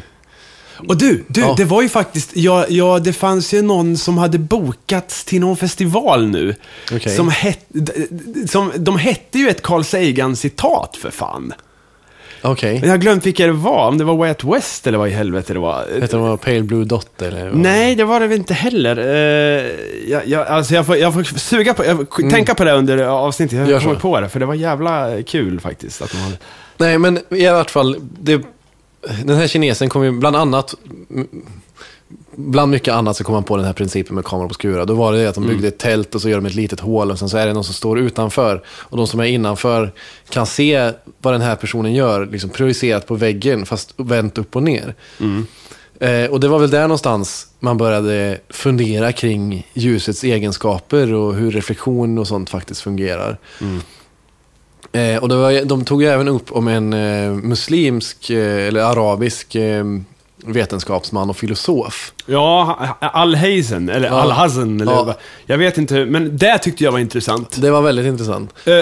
Och 0.88 0.98
du, 0.98 1.24
du 1.28 1.42
Ja. 1.42 1.54
det 1.58 1.66
var 1.66 1.82
ju 1.82 1.90
faktiskt, 1.90 2.32
ja, 2.34 2.66
ja, 2.70 3.00
det 3.00 3.14
fanns 3.14 3.54
ju 3.54 3.62
någon 3.62 3.98
som 3.98 4.18
hade 4.18 4.38
bokats 4.38 5.24
till 5.24 5.40
någon 5.40 5.58
festival 5.58 6.28
nu. 6.28 6.56
Okej. 6.92 7.16
Som 7.16 7.30
het, 7.30 7.60
som, 8.50 8.72
de 8.78 8.98
hette 8.98 9.40
ju 9.40 9.50
ett 9.50 9.62
Carl 9.62 9.84
Sagan-citat 9.84 10.98
för 11.02 11.12
fan. 11.12 11.54
Okej. 12.46 12.74
Men 12.74 12.84
jag 12.84 12.94
har 12.94 12.98
glömt 12.98 13.26
vilka 13.26 13.46
det 13.46 13.52
var, 13.52 13.88
om 13.88 13.98
det 13.98 14.04
var 14.04 14.16
Way 14.16 14.30
Out 14.30 14.44
West 14.44 14.88
eller 14.88 14.98
vad 14.98 15.08
i 15.08 15.12
helvete 15.12 15.54
det 15.54 15.60
var. 15.60 15.86
Heter 16.02 16.18
de 16.18 16.38
Pale 16.38 16.64
Blue 16.64 16.86
Dot 16.86 17.22
eller? 17.22 17.50
vad? 17.50 17.58
Nej, 17.58 17.96
det 17.96 18.04
var 18.04 18.20
det 18.20 18.28
väl 18.28 18.38
inte 18.38 18.54
heller. 18.54 19.00
Uh, 19.00 19.72
jag, 20.12 20.28
jag, 20.28 20.48
alltså 20.48 20.74
jag, 20.74 20.86
får, 20.86 20.98
jag 20.98 21.14
får 21.14 21.24
suga 21.24 21.74
på, 21.74 21.86
jag 21.86 21.98
får 21.98 22.30
tänka 22.30 22.56
på 22.56 22.64
det 22.64 22.72
under 22.74 22.98
avsnittet. 22.98 23.60
Jag 23.60 23.70
Gör 23.70 23.80
kommer 23.80 23.96
så. 23.96 24.00
på 24.02 24.20
det, 24.20 24.30
för 24.30 24.40
det 24.40 24.46
var 24.46 24.54
jävla 24.54 25.24
kul 25.24 25.60
faktiskt. 25.60 26.02
Att 26.02 26.12
de 26.12 26.18
hade... 26.18 26.38
Nej, 26.78 26.98
men 26.98 27.20
i 27.30 27.48
alla 27.48 27.64
fall, 27.64 27.96
det, 28.22 28.42
den 29.24 29.36
här 29.38 29.48
kinesen 29.48 29.90
kom 29.90 30.04
ju 30.04 30.12
bland 30.12 30.36
annat, 30.36 30.76
m- 31.10 31.28
bland 32.36 32.72
mycket 32.72 32.94
annat 32.94 33.18
så 33.18 33.24
kom 33.24 33.34
han 33.36 33.44
på 33.44 33.58
den 33.58 33.66
här 33.66 33.74
principen 33.74 34.16
med 34.16 34.26
kamera 34.26 34.48
på 34.48 34.54
skura. 34.54 34.86
Då 34.86 34.94
var 34.94 35.14
det 35.14 35.24
det 35.24 35.30
att 35.30 35.36
de 35.36 35.48
byggde 35.48 35.68
ett 35.68 35.78
tält 35.78 36.16
och 36.16 36.22
så 36.22 36.30
gör 36.30 36.38
de 36.38 36.46
ett 36.46 36.56
litet 36.56 36.80
hål 36.80 37.12
och 37.12 37.20
sen 37.20 37.30
så 37.30 37.38
är 37.38 37.48
det 37.48 37.54
någon 37.54 37.64
som 37.64 37.74
står 37.74 38.00
utanför. 38.00 38.64
Och 38.68 38.98
de 38.98 39.08
som 39.08 39.20
är 39.20 39.26
innanför 39.26 39.92
kan 40.30 40.46
se 40.46 40.92
vad 41.22 41.34
den 41.34 41.42
här 41.42 41.56
personen 41.56 41.94
gör, 41.94 42.26
liksom 42.26 42.50
projicerat 42.50 43.08
på 43.08 43.16
väggen 43.16 43.66
fast 43.66 43.94
vänt 43.98 44.38
upp 44.38 44.56
och 44.56 44.64
ner. 44.64 44.96
Eh, 46.00 46.32
och 46.32 46.40
det 46.40 46.48
var 46.48 46.60
väl 46.60 46.70
där 46.70 46.82
någonstans 46.82 47.48
man 47.60 47.78
började 47.78 48.38
fundera 48.50 49.12
kring 49.12 49.68
ljusets 49.74 50.24
egenskaper 50.24 51.14
och 51.14 51.36
hur 51.36 51.52
reflektion 51.52 52.18
och 52.18 52.28
sånt 52.28 52.50
faktiskt 52.50 52.82
fungerar. 52.82 53.38
Eh, 54.92 55.24
och 55.24 55.30
var, 55.30 55.66
de 55.66 55.86
tog 55.86 56.02
ju 56.02 56.08
även 56.08 56.28
upp 56.28 56.52
om 56.52 56.68
en 56.68 56.94
eh, 56.94 57.32
muslimsk 57.32 58.30
eh, 58.30 58.68
eller 58.68 58.82
arabisk 58.82 59.56
eh, 59.56 59.84
vetenskapsman 60.48 61.30
och 61.30 61.38
filosof. 61.38 62.14
Ja, 62.26 62.78
Alhazen, 63.00 63.90
eller 63.90 64.08
Ja. 64.08 64.14
Alhazen, 64.22 64.82
eller 64.82 64.92
Ja. 64.92 65.16
jag 65.46 65.58
vet 65.58 65.78
inte, 65.78 66.06
men 66.06 66.38
det 66.38 66.58
tyckte 66.58 66.84
jag 66.84 66.92
var 66.92 67.00
intressant. 67.00 67.62
Det 67.62 67.72
var 67.72 67.82
väldigt 67.82 68.06
intressant. 68.06 68.54
Eh, 68.66 68.80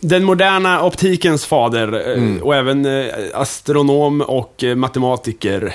Den 0.00 0.24
moderna 0.24 0.84
optikens 0.84 1.46
fader 1.46 2.12
eh, 2.36 2.42
och 2.42 2.54
även 2.54 2.86
eh, 2.86 3.06
astronom 3.34 4.20
och 4.20 4.64
eh, 4.64 4.74
matematiker. 4.76 5.74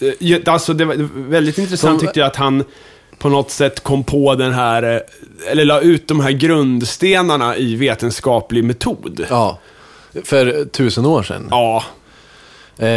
Eh, 0.00 0.08
ju- 0.20 0.42
Alltså 0.46 0.72
det 0.74 0.84
var 0.84 1.08
väldigt 1.30 1.58
intressant 1.58 2.00
De- 2.00 2.06
tyckte 2.06 2.20
jag 2.20 2.26
att 2.26 2.36
han 2.36 2.64
på 3.18 3.28
något 3.28 3.50
sätt 3.50 3.80
kom 3.82 4.04
på 4.04 4.34
den 4.34 4.52
här, 4.52 4.82
eh, 4.82 5.50
eller 5.52 5.64
la 5.64 5.80
ut 5.80 6.08
de 6.08 6.20
här 6.20 6.30
grundstenarna 6.30 7.56
i 7.56 7.76
vetenskaplig 7.76 8.64
metod. 8.64 9.26
Ja, 9.30 9.58
för 10.24 10.64
tusen 10.64 11.06
år 11.06 11.22
sedan. 11.22 11.46
Ja, 11.50 11.84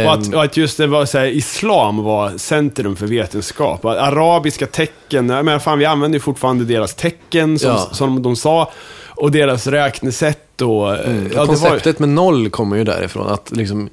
och 0.06 0.12
att, 0.12 0.34
och 0.34 0.44
att 0.44 0.56
just 0.56 0.76
det 0.78 0.86
var 0.86 1.06
så 1.06 1.18
här, 1.18 1.26
islam 1.26 2.02
var 2.02 2.38
centrum 2.38 2.96
för 2.96 3.06
vetenskap. 3.06 3.84
Arabiska 3.84 4.66
tecken, 4.66 5.26
menar, 5.26 5.58
fan 5.58 5.78
vi 5.78 5.84
använder 5.84 6.16
ju 6.16 6.20
fortfarande 6.20 6.64
deras 6.64 6.94
tecken 6.94 7.58
som, 7.58 7.70
Ja. 7.70 7.88
som 7.92 8.22
de 8.22 8.36
sa. 8.36 8.72
Och 9.16 9.30
deras 9.30 9.66
räknesätt 9.66 10.60
och... 10.62 10.94
eh, 10.94 11.00
Mm. 11.10 11.22
ja, 11.24 11.28
det 11.28 11.34
var, 11.36 11.46
Konceptet 11.46 11.98
med 11.98 12.08
noll 12.08 12.50
kommer 12.50 12.76
ju 12.76 12.84
därifrån. 12.84 13.26
Att 13.28 13.50
liksom, 13.56 13.88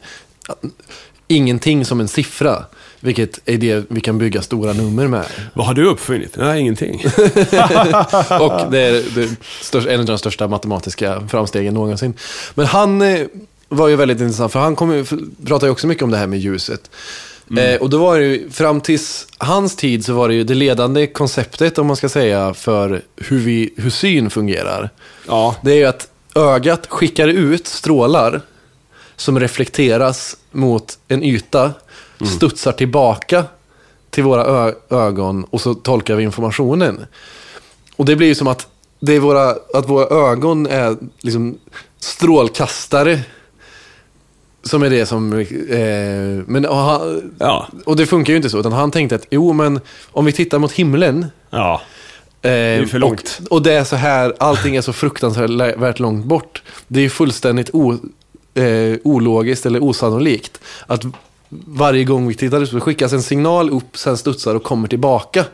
att, 0.47 0.59
ingenting 1.27 1.85
som 1.85 1.99
en 1.99 2.07
siffra. 2.07 2.63
Vilket 2.99 3.39
är 3.45 3.57
det 3.57 3.85
vi 3.89 4.01
kan 4.01 4.17
bygga 4.17 4.41
stora 4.41 4.73
nummer 4.73 5.07
med. 5.07 5.25
vad 5.53 5.65
har 5.65 5.73
du 5.73 5.85
uppfunnit? 5.85 6.35
Nej, 6.37 6.59
ingenting. 6.61 7.03
Och 8.39 8.71
det 8.71 8.79
är 8.79 9.15
det 9.15 9.29
största, 9.61 9.91
en 9.91 9.99
av 9.99 10.05
de 10.05 10.17
största 10.17 10.47
matematiska 10.47 11.21
framstegen 11.27 11.73
någonsin. 11.73 12.13
Men 12.55 12.65
han 12.65 13.01
eh, 13.01 13.19
var 13.71 13.87
ju 13.87 13.95
väldigt 13.95 14.19
intressant, 14.21 14.51
för 14.51 14.59
han 14.59 14.75
kom, 14.75 14.93
ju- 14.95 15.05
pratar 15.45 15.67
ju 15.67 15.71
också 15.71 15.87
mycket 15.87 16.03
om 16.03 16.11
det 16.11 16.17
här 16.17 16.27
med 16.27 16.39
ljuset. 16.39 16.89
Eh, 17.57 17.81
och 17.81 17.89
då 17.89 17.97
var 17.97 18.19
det 18.19 18.25
ju, 18.25 18.49
fram 18.49 18.81
tills 18.81 19.27
hans 19.37 19.75
tid 19.75 20.05
så 20.05 20.13
var 20.13 20.27
det 20.27 20.33
ju 20.35 20.43
det 20.43 20.53
ledande 20.53 21.07
konceptet, 21.07 21.77
om 21.77 21.87
man 21.87 21.95
ska 21.95 22.09
säga, 22.09 22.53
för 22.53 23.01
hur, 23.15 23.39
vi, 23.39 23.73
hur 23.77 23.89
syn 23.89 24.29
fungerar. 24.29 24.89
ja. 25.27 25.55
Det 25.63 25.71
är 25.71 25.75
ju 25.75 25.85
att 25.85 26.07
ögat 26.35 26.87
skickar 26.89 27.27
ut 27.27 27.67
strålar 27.67 28.41
som 29.15 29.39
reflekteras 29.39 30.37
mot 30.51 30.97
en 31.07 31.23
yta, 31.23 31.73
studsar 32.37 32.71
tillbaka 32.71 33.43
till 34.09 34.23
våra 34.23 34.73
ögon 34.89 35.43
och 35.49 35.61
så 35.61 35.73
tolkar 35.73 36.15
vi 36.15 36.23
informationen. 36.23 37.05
Och 37.95 38.05
det 38.05 38.15
blir 38.15 38.27
ju 38.27 38.35
som 38.35 38.47
att, 38.47 38.67
det 38.99 39.13
är 39.13 39.19
våra, 39.19 39.49
att 39.73 39.89
våra 39.89 40.31
ögon 40.31 40.67
är 40.67 40.97
liksom 41.21 41.57
strålkastare 41.99 43.19
som 44.63 44.83
är 44.83 44.89
det 44.89 45.05
som... 45.05 45.33
Eh, 45.39 46.43
men, 46.47 46.65
och, 46.65 46.75
han, 46.75 47.31
Ja. 47.39 47.67
och 47.85 47.95
det 47.95 48.05
funkar 48.05 48.33
ju 48.33 48.37
inte 48.37 48.49
så, 48.49 48.59
utan 48.59 48.71
han 48.71 48.91
tänkte 48.91 49.15
att 49.15 49.25
jo, 49.29 49.53
men 49.53 49.79
om 50.11 50.25
vi 50.25 50.31
tittar 50.31 50.59
mot 50.59 50.71
himlen 50.71 51.25
Ja. 51.49 51.81
Eh, 52.41 52.85
för 52.85 52.99
långt. 52.99 53.39
Och, 53.45 53.51
och 53.51 53.61
det 53.61 53.73
är 53.73 53.83
så 53.83 53.95
här, 53.95 54.33
allting 54.39 54.75
är 54.75 54.81
så 54.81 54.93
fruktansvärt 54.93 55.99
långt 55.99 56.25
bort. 56.25 56.61
Det 56.87 56.99
är 56.99 57.03
ju 57.03 57.09
fullständigt 57.09 57.69
o, 57.73 57.97
eh, 58.53 58.97
ologiskt 59.03 59.65
eller 59.65 59.83
osannolikt 59.83 60.59
att 60.87 61.03
varje 61.65 62.03
gång 62.03 62.27
vi 62.27 62.33
tittar 62.33 62.61
ut 62.61 62.69
så 62.69 62.79
skickas 62.79 63.13
en 63.13 63.23
signal 63.23 63.69
upp, 63.69 63.97
sen 63.97 64.17
studsar 64.17 64.55
och 64.55 64.63
kommer 64.63 64.87
tillbaka. 64.87 65.45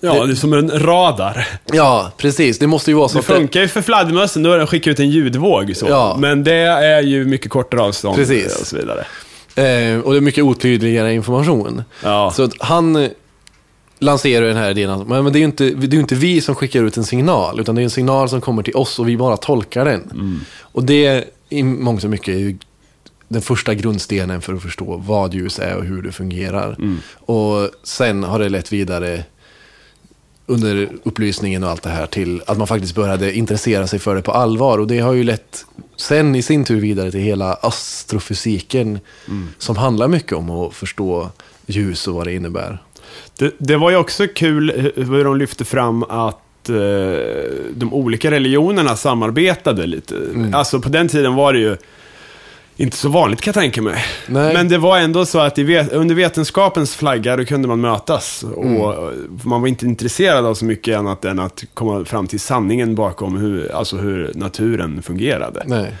Ja, 0.00 0.26
det 0.26 0.32
är 0.32 0.34
som 0.34 0.52
en 0.52 0.70
radar. 0.70 1.48
Ja, 1.72 2.12
precis. 2.16 2.58
Det 2.58 2.66
måste 2.66 2.90
ju 2.90 2.96
vara 2.96 3.08
så 3.08 3.14
Det 3.14 3.20
att 3.20 3.26
det, 3.26 3.34
funkar 3.34 3.60
ju 3.60 3.68
för 3.68 3.82
fladdermössen, 3.82 4.42
då 4.42 4.66
skickar 4.66 4.90
ut 4.90 5.00
en 5.00 5.10
ljudvåg 5.10 5.76
så. 5.76 5.86
Ja. 5.88 6.16
Men 6.18 6.44
det 6.44 6.54
är 6.54 7.02
ju 7.02 7.24
mycket 7.24 7.50
kortare 7.50 7.82
avstånd 7.82 8.16
Precis. 8.16 8.60
och 8.60 8.66
så 8.66 8.76
vidare. 8.76 9.00
eh, 9.54 10.00
och 10.00 10.12
det 10.12 10.18
är 10.18 10.20
mycket 10.20 10.44
otydligare 10.44 11.14
information. 11.14 11.82
Ja. 12.04 12.32
Så 12.36 12.42
att 12.42 12.52
han 12.60 12.96
eh, 12.96 13.08
lanserar 13.98 14.46
den 14.46 14.56
här 14.56 14.70
idén 14.70 14.90
att 14.90 15.06
men 15.08 15.24
det 15.32 15.38
är 15.38 15.40
ju 15.40 15.44
inte, 15.44 15.70
det 15.70 15.96
är 15.96 16.00
inte 16.00 16.14
vi 16.14 16.40
som 16.40 16.54
skickar 16.54 16.82
ut 16.82 16.96
en 16.96 17.04
signal, 17.04 17.60
utan 17.60 17.74
det 17.74 17.82
är 17.82 17.84
en 17.84 17.90
signal 17.90 18.28
som 18.28 18.40
kommer 18.40 18.62
till 18.62 18.76
oss 18.76 18.98
och 18.98 19.08
vi 19.08 19.16
bara 19.16 19.36
tolkar 19.36 19.84
den. 19.84 20.02
Mm. 20.12 20.40
Och 20.60 20.84
det 20.84 21.24
i 21.48 21.62
mångt 21.62 22.04
och 22.04 22.10
mycket 22.10 22.34
är 22.34 22.38
ju 22.38 22.58
den 23.28 23.42
första 23.42 23.74
grundstenen 23.74 24.40
för 24.40 24.54
att 24.54 24.62
förstå 24.62 25.02
vad 25.06 25.34
ljus 25.34 25.58
är 25.58 25.76
och 25.76 25.84
hur 25.84 26.02
det 26.02 26.12
fungerar. 26.12 26.74
Mm. 26.78 26.98
Och 27.14 27.70
sen 27.82 28.24
har 28.24 28.38
det 28.38 28.48
lett 28.48 28.72
vidare 28.72 29.24
under 30.50 30.88
upplysningen 31.02 31.64
och 31.64 31.70
allt 31.70 31.82
det 31.82 31.90
här 31.90 32.06
till 32.06 32.42
att 32.46 32.58
man 32.58 32.66
faktiskt 32.66 32.94
började 32.94 33.32
intressera 33.32 33.86
sig 33.86 33.98
för 33.98 34.14
det 34.14 34.22
på 34.22 34.32
allvar. 34.32 34.78
Och 34.78 34.86
det 34.86 34.98
har 34.98 35.12
ju 35.12 35.24
lett 35.24 35.66
sen 35.96 36.34
i 36.34 36.42
sin 36.42 36.64
tur 36.64 36.80
vidare 36.80 37.10
till 37.10 37.20
hela 37.20 37.54
astrofysiken 37.54 38.98
som 39.58 39.76
handlar 39.76 40.08
mycket 40.08 40.32
om 40.32 40.50
att 40.50 40.74
förstå 40.74 41.30
ljus 41.66 42.08
och 42.08 42.14
vad 42.14 42.26
det 42.26 42.32
innebär. 42.32 42.78
Det, 43.38 43.54
det 43.58 43.76
var 43.76 43.90
ju 43.90 43.96
också 43.96 44.26
kul 44.34 44.92
hur 44.96 45.24
de 45.24 45.36
lyfte 45.36 45.64
fram 45.64 46.02
att 46.02 46.68
eh, 46.68 46.74
de 47.74 47.88
olika 47.92 48.30
religionerna 48.30 48.96
samarbetade 48.96 49.86
lite. 49.86 50.16
Mm. 50.16 50.54
Alltså 50.54 50.80
på 50.80 50.88
den 50.88 51.08
tiden 51.08 51.34
var 51.34 51.52
det 51.52 51.58
ju 51.58 51.76
inte 52.80 52.96
så 52.96 53.08
vanligt 53.08 53.40
kan 53.40 53.50
jag 53.50 53.62
tänka 53.62 53.82
mig. 53.82 54.04
Nej. 54.26 54.54
Men 54.54 54.68
det 54.68 54.78
var 54.78 54.98
ändå 54.98 55.26
så 55.26 55.38
att 55.38 55.58
vet, 55.58 55.92
under 55.92 56.14
vetenskapens 56.14 56.96
flagga 56.96 57.36
då 57.36 57.44
kunde 57.44 57.68
man 57.68 57.80
mötas. 57.80 58.42
Mm. 58.56 58.76
Och 58.80 59.12
man 59.44 59.60
var 59.60 59.68
inte 59.68 59.86
intresserad 59.86 60.46
av 60.46 60.54
så 60.54 60.64
mycket 60.64 60.98
annat 60.98 61.24
än 61.24 61.38
att 61.38 61.64
komma 61.74 62.04
fram 62.04 62.26
till 62.26 62.40
sanningen 62.40 62.94
bakom 62.94 63.36
hur, 63.36 63.72
alltså 63.72 63.96
hur 63.96 64.30
naturen 64.34 65.02
fungerade. 65.02 65.62
Nej. 65.66 65.92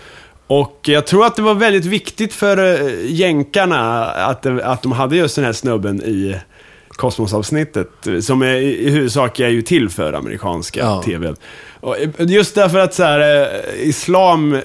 Och 0.46 0.80
jag 0.82 1.06
tror 1.06 1.26
att 1.26 1.36
det 1.36 1.42
var 1.42 1.54
väldigt 1.54 1.84
viktigt 1.84 2.34
för 2.34 2.56
eh, 2.58 2.90
jänkarna 3.06 4.04
att, 4.04 4.46
att 4.46 4.82
de 4.82 4.92
hade 4.92 5.16
just 5.16 5.36
den 5.36 5.44
här 5.44 5.52
snubben 5.52 6.02
i 6.02 6.36
Kosmosavsnittet. 6.88 8.06
eh, 8.06 8.18
Som 8.20 8.42
är, 8.42 8.52
i 8.56 8.90
huvudsak 8.90 9.40
är 9.40 9.48
ju 9.48 9.62
till 9.62 9.88
för 9.88 10.12
amerikanska 10.12 10.80
Ja. 10.80 11.02
TV. 11.02 11.34
Och 11.80 11.98
eh, 11.98 12.08
just 12.18 12.54
därför 12.54 12.78
att 12.78 12.94
så 12.94 13.02
här, 13.02 13.42
eh, 13.42 13.88
islam... 13.88 14.60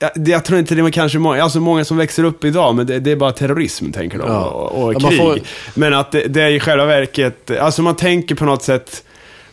eh, 0.00 0.08
Jag, 0.14 0.28
jag 0.28 0.44
tror 0.44 0.58
inte 0.58 0.74
det 0.74 0.82
är 0.82 0.90
kanske 0.90 1.18
många, 1.18 1.42
alltså 1.42 1.60
många 1.60 1.84
som 1.84 1.96
växer 1.96 2.24
upp 2.24 2.44
idag, 2.44 2.74
men 2.74 2.86
det, 2.86 2.98
det 3.00 3.10
är 3.12 3.16
bara 3.16 3.32
terrorism, 3.32 3.90
tänker 3.92 4.18
de, 4.18 4.26
Ja. 4.28 4.44
och, 4.44 4.84
och 4.84 4.94
Ja, 4.94 5.08
krig. 5.08 5.18
får- 5.18 5.38
Men 5.74 5.94
att 5.94 6.12
det, 6.12 6.22
det 6.28 6.42
är 6.42 6.50
i 6.50 6.60
själva 6.60 6.84
verket, 6.86 7.50
alltså 7.60 7.82
man 7.82 7.96
tänker 7.96 8.34
på 8.34 8.44
något 8.44 8.62
sätt, 8.62 9.04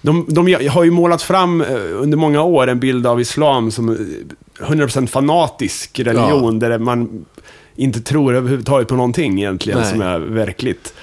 de, 0.01 0.25
de 0.29 0.67
har 0.69 0.83
ju 0.83 0.91
målat 0.91 1.21
fram 1.21 1.61
eh, 1.61 1.67
under 1.91 2.17
många 2.17 2.41
år 2.41 2.67
en 2.67 2.79
bild 2.79 3.07
av 3.07 3.21
islam 3.21 3.71
som 3.71 3.89
eh, 3.89 4.65
100% 4.65 5.07
fanatisk 5.07 5.99
religion, 5.99 6.59
där 6.59 6.77
man 6.77 7.25
inte 7.75 8.01
tror 8.01 8.35
överhuvudtaget 8.35 8.87
på 8.87 8.95
någonting 8.95 9.39
egentligen 9.39 9.79
Nej. 9.79 9.89
som 9.91 10.01
är 10.01 10.19
verkligt. 10.19 10.93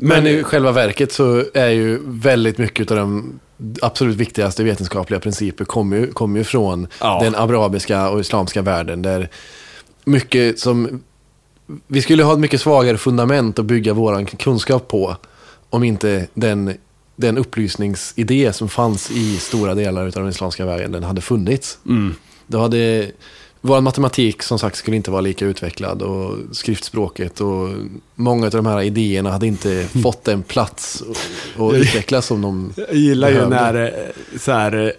Men 0.00 0.26
i 0.26 0.42
själva 0.42 0.72
verket 0.72 1.12
så 1.12 1.44
är 1.54 1.68
ju 1.68 2.00
väldigt 2.04 2.58
mycket 2.58 2.90
av 2.90 2.96
de 2.96 3.40
absolut 3.82 4.16
viktigaste 4.16 4.64
vetenskapliga 4.64 5.20
principer 5.20 5.64
kommer 5.64 5.96
ju, 5.96 6.12
kommer 6.12 6.38
ju 6.38 6.44
från 6.44 6.86
Ja. 7.00 7.20
den 7.22 7.34
arabiska 7.34 8.08
och 8.08 8.20
islamska 8.20 8.62
världen. 8.62 9.02
Där 9.02 9.28
mycket 10.04 10.58
som... 10.58 11.02
Vi 11.86 12.02
skulle 12.02 12.22
ha 12.22 12.32
ett 12.32 12.38
mycket 12.38 12.60
svagare 12.60 12.98
fundament 12.98 13.58
att 13.58 13.64
bygga 13.64 13.92
vår 13.92 14.24
kunskap 14.24 14.88
på 14.88 15.16
om 15.70 15.84
inte 15.84 16.26
den, 16.34 16.74
den 17.16 17.38
upplysningsidé 17.38 18.52
som 18.52 18.68
fanns 18.68 19.10
i 19.10 19.36
stora 19.36 19.74
delar 19.74 20.06
av 20.06 20.10
den 20.10 20.28
islamska 20.28 20.66
världen 20.66 20.92
den 20.92 21.04
hade 21.04 21.20
funnits. 21.20 21.78
Mm. 21.86 22.14
Då 22.46 22.58
hade 22.58 23.10
vår 23.66 23.80
matematik 23.80 24.42
som 24.42 24.58
sagt 24.58 24.76
skulle 24.76 24.96
inte 24.96 25.10
vara 25.10 25.20
lika 25.20 25.44
utvecklad 25.46 26.02
och 26.02 26.34
skriftspråket 26.52 27.40
och 27.40 27.68
många 28.14 28.46
av 28.46 28.52
de 28.52 28.66
här 28.66 28.82
idéerna 28.82 29.30
hade 29.30 29.46
inte 29.46 29.86
fått 30.02 30.24
den 30.24 30.42
plats 30.42 31.00
och, 31.56 31.62
och 31.66 31.72
utvecklas 31.72 32.26
som 32.26 32.42
de 32.42 32.72
Jag 32.76 32.94
gillar 32.94 33.28
ju 33.28 33.34
behövde. 33.34 33.56
när, 33.56 33.84
eh, 33.84 34.38
så 34.38 34.52
här, 34.52 34.84
eh, 34.86 34.90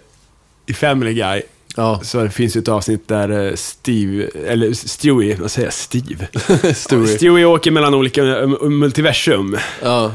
i 0.66 0.72
Family 0.72 1.14
Guy, 1.14 1.42
Ja, 1.76 2.00
så 2.02 2.22
det 2.22 2.30
finns 2.30 2.56
ju 2.56 2.58
ett 2.60 2.68
avsnitt 2.68 3.08
där 3.08 3.46
eh, 3.46 3.54
Steve, 3.54 4.28
eller 4.46 4.72
Stewie, 4.72 5.36
vad 5.40 5.50
säger 5.50 5.66
jag, 5.66 5.72
Steve? 5.74 6.28
Stewie. 6.74 7.06
Stewie 7.06 7.44
åker 7.44 7.70
mellan 7.70 7.94
olika 7.94 8.22
multiversum. 8.62 9.56
Ja, 9.82 10.12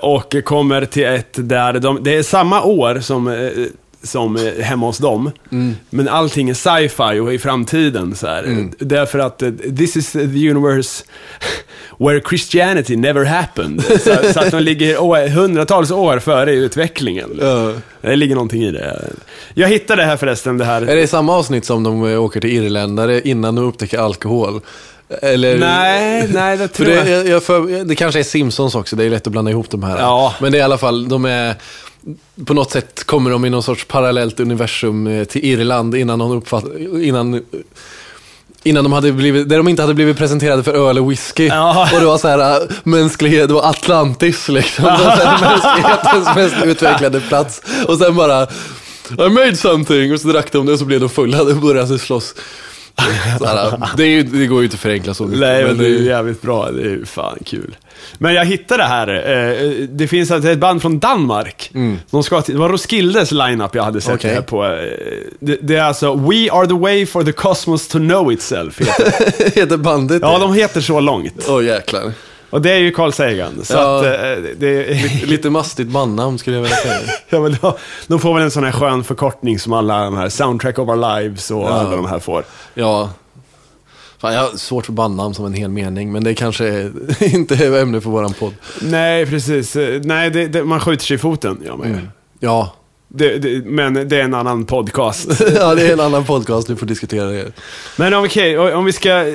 och 0.00 0.34
kommer 0.44 0.84
till 0.84 1.04
ett 1.04 1.32
där 1.34 1.72
de, 1.72 2.02
det 2.02 2.16
är 2.16 2.22
samma 2.22 2.62
år 2.62 3.00
som, 3.00 3.50
som 4.02 4.54
hemma 4.60 4.86
hos 4.86 4.98
dem. 4.98 5.30
Mm. 5.52 5.76
Men 5.90 6.08
allting 6.08 6.50
är 6.50 6.54
sci-fi 6.54 7.18
och 7.20 7.34
i 7.34 7.38
framtiden. 7.38 8.14
Så 8.14 8.26
här. 8.26 8.68
Därför 8.78 9.18
att 9.18 9.42
eh, 9.42 9.50
this 9.50 9.96
is 9.96 10.12
the 10.12 10.50
universe 10.50 11.04
where 11.98 12.20
Christianity 12.28 12.96
never 12.96 13.24
happened. 13.24 13.84
Så, 13.84 14.32
så 14.32 14.40
att 14.40 14.50
de 14.50 14.62
ligger 14.62 15.28
hundratals 15.28 15.90
år 15.90 16.18
före 16.18 16.52
i 16.52 16.56
utvecklingen. 16.56 17.38
Ja. 17.40 17.72
Det 18.00 18.16
ligger 18.16 18.34
någonting 18.34 18.62
i 18.62 18.70
det. 18.70 19.12
Jag 19.54 19.68
hittade 19.68 20.04
här 20.04 20.16
förresten 20.16 20.58
det 20.58 20.64
här. 20.64 20.82
Är 20.82 20.96
det 20.96 21.06
samma 21.06 21.36
avsnitt 21.36 21.64
som 21.64 21.82
de 21.82 22.12
eh, 22.12 22.22
åker 22.22 22.40
till 22.40 22.50
irländare 22.50 23.20
innan 23.20 23.54
de 23.54 23.64
upptäcker 23.64 23.98
alkohol? 23.98 24.60
Eller... 25.22 25.58
Nej, 25.58 26.28
nej, 26.32 26.56
det 26.56 26.68
tror 26.68 26.90
jag. 26.90 27.06
det, 27.06 27.10
jag 27.10 27.42
för, 27.42 27.84
det 27.84 27.94
kanske 27.94 28.20
är 28.20 28.24
Simpsons 28.24 28.74
också, 28.74 28.96
det 28.96 29.04
är 29.04 29.10
lätt 29.10 29.26
att 29.26 29.32
blanda 29.32 29.50
ihop 29.50 29.70
de 29.70 29.82
här. 29.82 29.98
Ja. 29.98 30.34
Men 30.40 30.52
det 30.52 30.58
är 30.58 30.60
i 30.60 30.62
alla 30.62 30.78
fall, 30.78 31.08
de 31.08 31.24
är... 31.24 31.54
På 32.44 32.54
något 32.54 32.70
sätt 32.70 33.04
kommer 33.04 33.30
de 33.30 33.44
i 33.44 33.50
någon 33.50 33.62
sorts 33.62 33.84
parallellt 33.84 34.40
universum 34.40 35.06
eh, 35.06 35.24
till 35.24 35.44
Irland 35.44 35.94
innan 35.94 36.18
de 36.18 36.32
uppfatt, 36.32 36.64
innan, 37.02 37.42
innan 38.62 38.84
de 38.84 38.92
hade 38.92 39.12
blivit, 39.12 39.48
där 39.48 39.56
de 39.56 39.68
inte 39.68 39.82
hade 39.82 39.94
blivit 39.94 40.16
presenterade 40.16 40.62
för 40.62 40.88
öl 40.88 40.98
och 40.98 41.10
whisky. 41.10 41.46
Ja. 41.46 41.88
Och 41.92 42.00
det 42.00 42.06
var 42.06 42.18
så 42.18 42.28
här, 42.28 42.60
äh, 42.60 42.68
mänsklighet, 42.84 43.48
det 43.48 43.54
var 43.54 43.70
Atlantis 43.70 44.48
liksom. 44.48 44.84
Det 44.84 44.90
var 44.90 45.16
så 45.16 45.26
här, 45.26 45.40
mänsklighetens 45.50 46.36
mest 46.36 46.64
utvecklade 46.64 47.20
plats. 47.20 47.62
Och 47.86 47.98
sen 47.98 48.14
bara, 48.14 48.46
I 49.10 49.28
made 49.28 49.56
something. 49.56 50.12
Och 50.12 50.20
så 50.20 50.28
drack 50.28 50.52
de 50.52 50.66
det 50.66 50.72
och 50.72 50.78
så 50.78 50.84
blev 50.84 51.00
de 51.00 51.08
fulla 51.08 51.42
och 51.42 51.56
började 51.56 51.98
slåss. 51.98 52.34
Det, 53.96 54.06
ju, 54.06 54.22
det 54.22 54.46
går 54.46 54.58
ju 54.58 54.64
inte 54.64 54.74
att 54.74 54.80
förenkla 54.80 55.14
så 55.14 55.24
mycket. 55.24 55.40
Nej, 55.40 55.64
men 55.64 55.78
det 55.78 55.84
är 55.84 55.88
ju 55.88 56.04
jävligt 56.04 56.42
bra. 56.42 56.70
Det 56.70 56.80
är 56.80 56.84
ju 56.84 57.04
fan 57.06 57.38
kul. 57.46 57.76
Men 58.18 58.34
jag 58.34 58.44
hittade 58.44 58.82
det 58.82 58.86
här. 58.88 59.08
eh, 59.08 59.86
Det 59.88 60.08
finns 60.08 60.30
alltså 60.30 60.50
ett 60.50 60.58
band 60.58 60.82
från 60.82 60.98
Danmark. 60.98 61.70
De 62.10 62.22
ska 62.22 62.40
det 62.46 62.54
var 62.54 62.68
Roskildes 62.68 63.30
lineup 63.32 63.74
jag 63.74 63.82
hade 63.82 64.00
sett 64.00 64.14
Okej. 64.14 64.30
det 64.30 64.34
här 64.34 64.42
på. 64.42 64.64
eh, 64.64 64.70
Det, 65.40 65.58
det 65.62 65.76
är 65.76 65.82
alltså 65.82 66.14
We 66.14 66.50
are 66.52 66.66
the 66.66 66.74
way 66.74 67.06
for 67.06 67.22
the 67.22 67.32
cosmos 67.32 67.88
to 67.88 67.98
know 67.98 68.32
itself. 68.32 68.80
Heter. 68.80 69.54
Heter 69.60 69.76
bandet 69.76 70.22
Ja, 70.22 70.38
de 70.38 70.54
heter 70.54 70.80
så 70.80 71.00
långt. 71.00 71.46
Åh 71.48 71.64
jäklar. 71.64 72.12
Och 72.52 72.62
det 72.62 72.70
är 72.70 72.78
ju 72.78 72.90
Carl 72.90 73.12
Sagan. 73.12 73.60
Så 73.64 73.74
Ja. 73.74 73.98
att 73.98 74.04
eh, 74.04 74.42
det 74.56 74.86
Lite 75.26 75.50
mastigt 75.50 75.88
bandnamn 75.88 76.38
skulle 76.38 76.56
jag 76.56 76.62
vilja 76.62 76.76
säga. 76.76 76.98
ja, 77.28 77.40
men 77.40 77.56
de, 77.60 77.72
de 78.06 78.18
får 78.20 78.34
väl 78.34 78.42
en 78.42 78.50
sån 78.50 78.64
här 78.64 78.72
skön 78.72 79.04
förkortning 79.04 79.58
som 79.58 79.72
alla 79.72 80.04
de 80.04 80.16
här 80.16 80.28
Soundtrack 80.28 80.78
of 80.78 80.88
Our 80.88 81.20
Lives 81.20 81.50
och 81.50 81.70
alla 81.74 81.96
de 81.96 82.06
här 82.06 82.18
får. 82.18 82.44
Ja. 82.74 83.10
Fan, 84.18 84.34
jag 84.34 84.40
har 84.40 84.56
svårt 84.56 84.86
för 84.86 84.92
bandnamn 84.92 85.34
som 85.34 85.44
en 85.46 85.54
hel 85.54 85.68
mening, 85.70 86.12
men 86.12 86.24
det 86.24 86.34
kanske 86.34 86.90
inte 87.20 87.54
är 87.54 87.82
ämne 87.82 88.00
för 88.00 88.10
våran 88.10 88.32
podd. 88.32 88.54
Nej, 88.80 89.26
precis. 89.26 89.76
Nej, 90.02 90.30
det, 90.30 90.46
det, 90.46 90.64
man 90.64 90.80
skjuter 90.80 91.04
sig 91.04 91.14
i 91.14 91.18
foten. 91.18 91.62
Ja, 91.66 91.76
man 91.76 91.90
gör. 91.90 92.10
Ja. 92.40 92.74
Det, 93.08 93.38
det, 93.38 93.64
men 93.64 94.08
det 94.08 94.16
är 94.20 94.22
en 94.24 94.34
annan 94.34 94.64
podcast. 94.64 95.28
ja, 95.54 95.74
det 95.74 95.88
är 95.88 95.92
en 95.92 96.00
annan 96.00 96.24
podcast, 96.24 96.70
vi 96.70 96.76
får 96.76 96.86
diskutera 96.86 97.24
det. 97.26 97.52
Men 97.96 98.14
okej, 98.14 98.58
o- 98.58 98.74
om 98.76 98.84
vi 98.84 98.92
ska, 98.92 99.32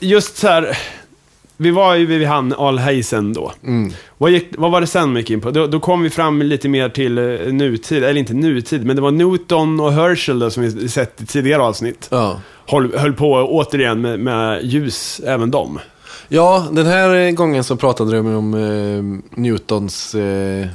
just 0.00 0.36
så 0.36 0.48
här. 0.48 0.78
Vi 1.56 1.70
var 1.70 1.94
ju 1.94 2.06
vid 2.06 2.26
han 2.26 2.52
Alheisen 2.52 3.32
då. 3.32 3.52
Vad, 4.18 4.30
gick, 4.30 4.48
vad 4.58 4.70
var 4.70 4.80
det 4.80 4.86
sen 4.86 5.14
vi 5.14 5.20
gick 5.20 5.30
in 5.30 5.40
på? 5.40 5.50
Då, 5.50 5.66
då 5.66 5.80
kom 5.80 6.02
vi 6.02 6.10
fram 6.10 6.42
lite 6.42 6.68
mer 6.68 6.88
till 6.88 7.18
eh, 7.18 7.52
nutid, 7.52 8.04
eller 8.04 8.20
inte 8.20 8.34
nutid, 8.34 8.86
men 8.86 8.96
det 8.96 9.02
var 9.02 9.10
Newton 9.10 9.80
och 9.80 9.92
Herschel 9.92 10.38
då, 10.38 10.50
som 10.50 10.62
vi 10.62 10.88
sett 10.88 11.22
i 11.22 11.26
tidigare 11.26 11.62
avsnitt. 11.62 12.08
Ja. 12.10 12.40
Höll, 12.66 12.98
höll 12.98 13.12
på 13.12 13.32
återigen 13.32 14.00
med, 14.00 14.20
med 14.20 14.64
ljus, 14.64 15.20
även 15.26 15.50
de. 15.50 15.78
Ja, 16.28 16.68
den 16.72 16.86
här 16.86 17.30
gången 17.30 17.64
så 17.64 17.76
pratade 17.76 18.16
de 18.16 18.34
om 18.34 18.54
eh, 18.54 19.38
Newtons 19.38 20.14
eh, 20.14 20.66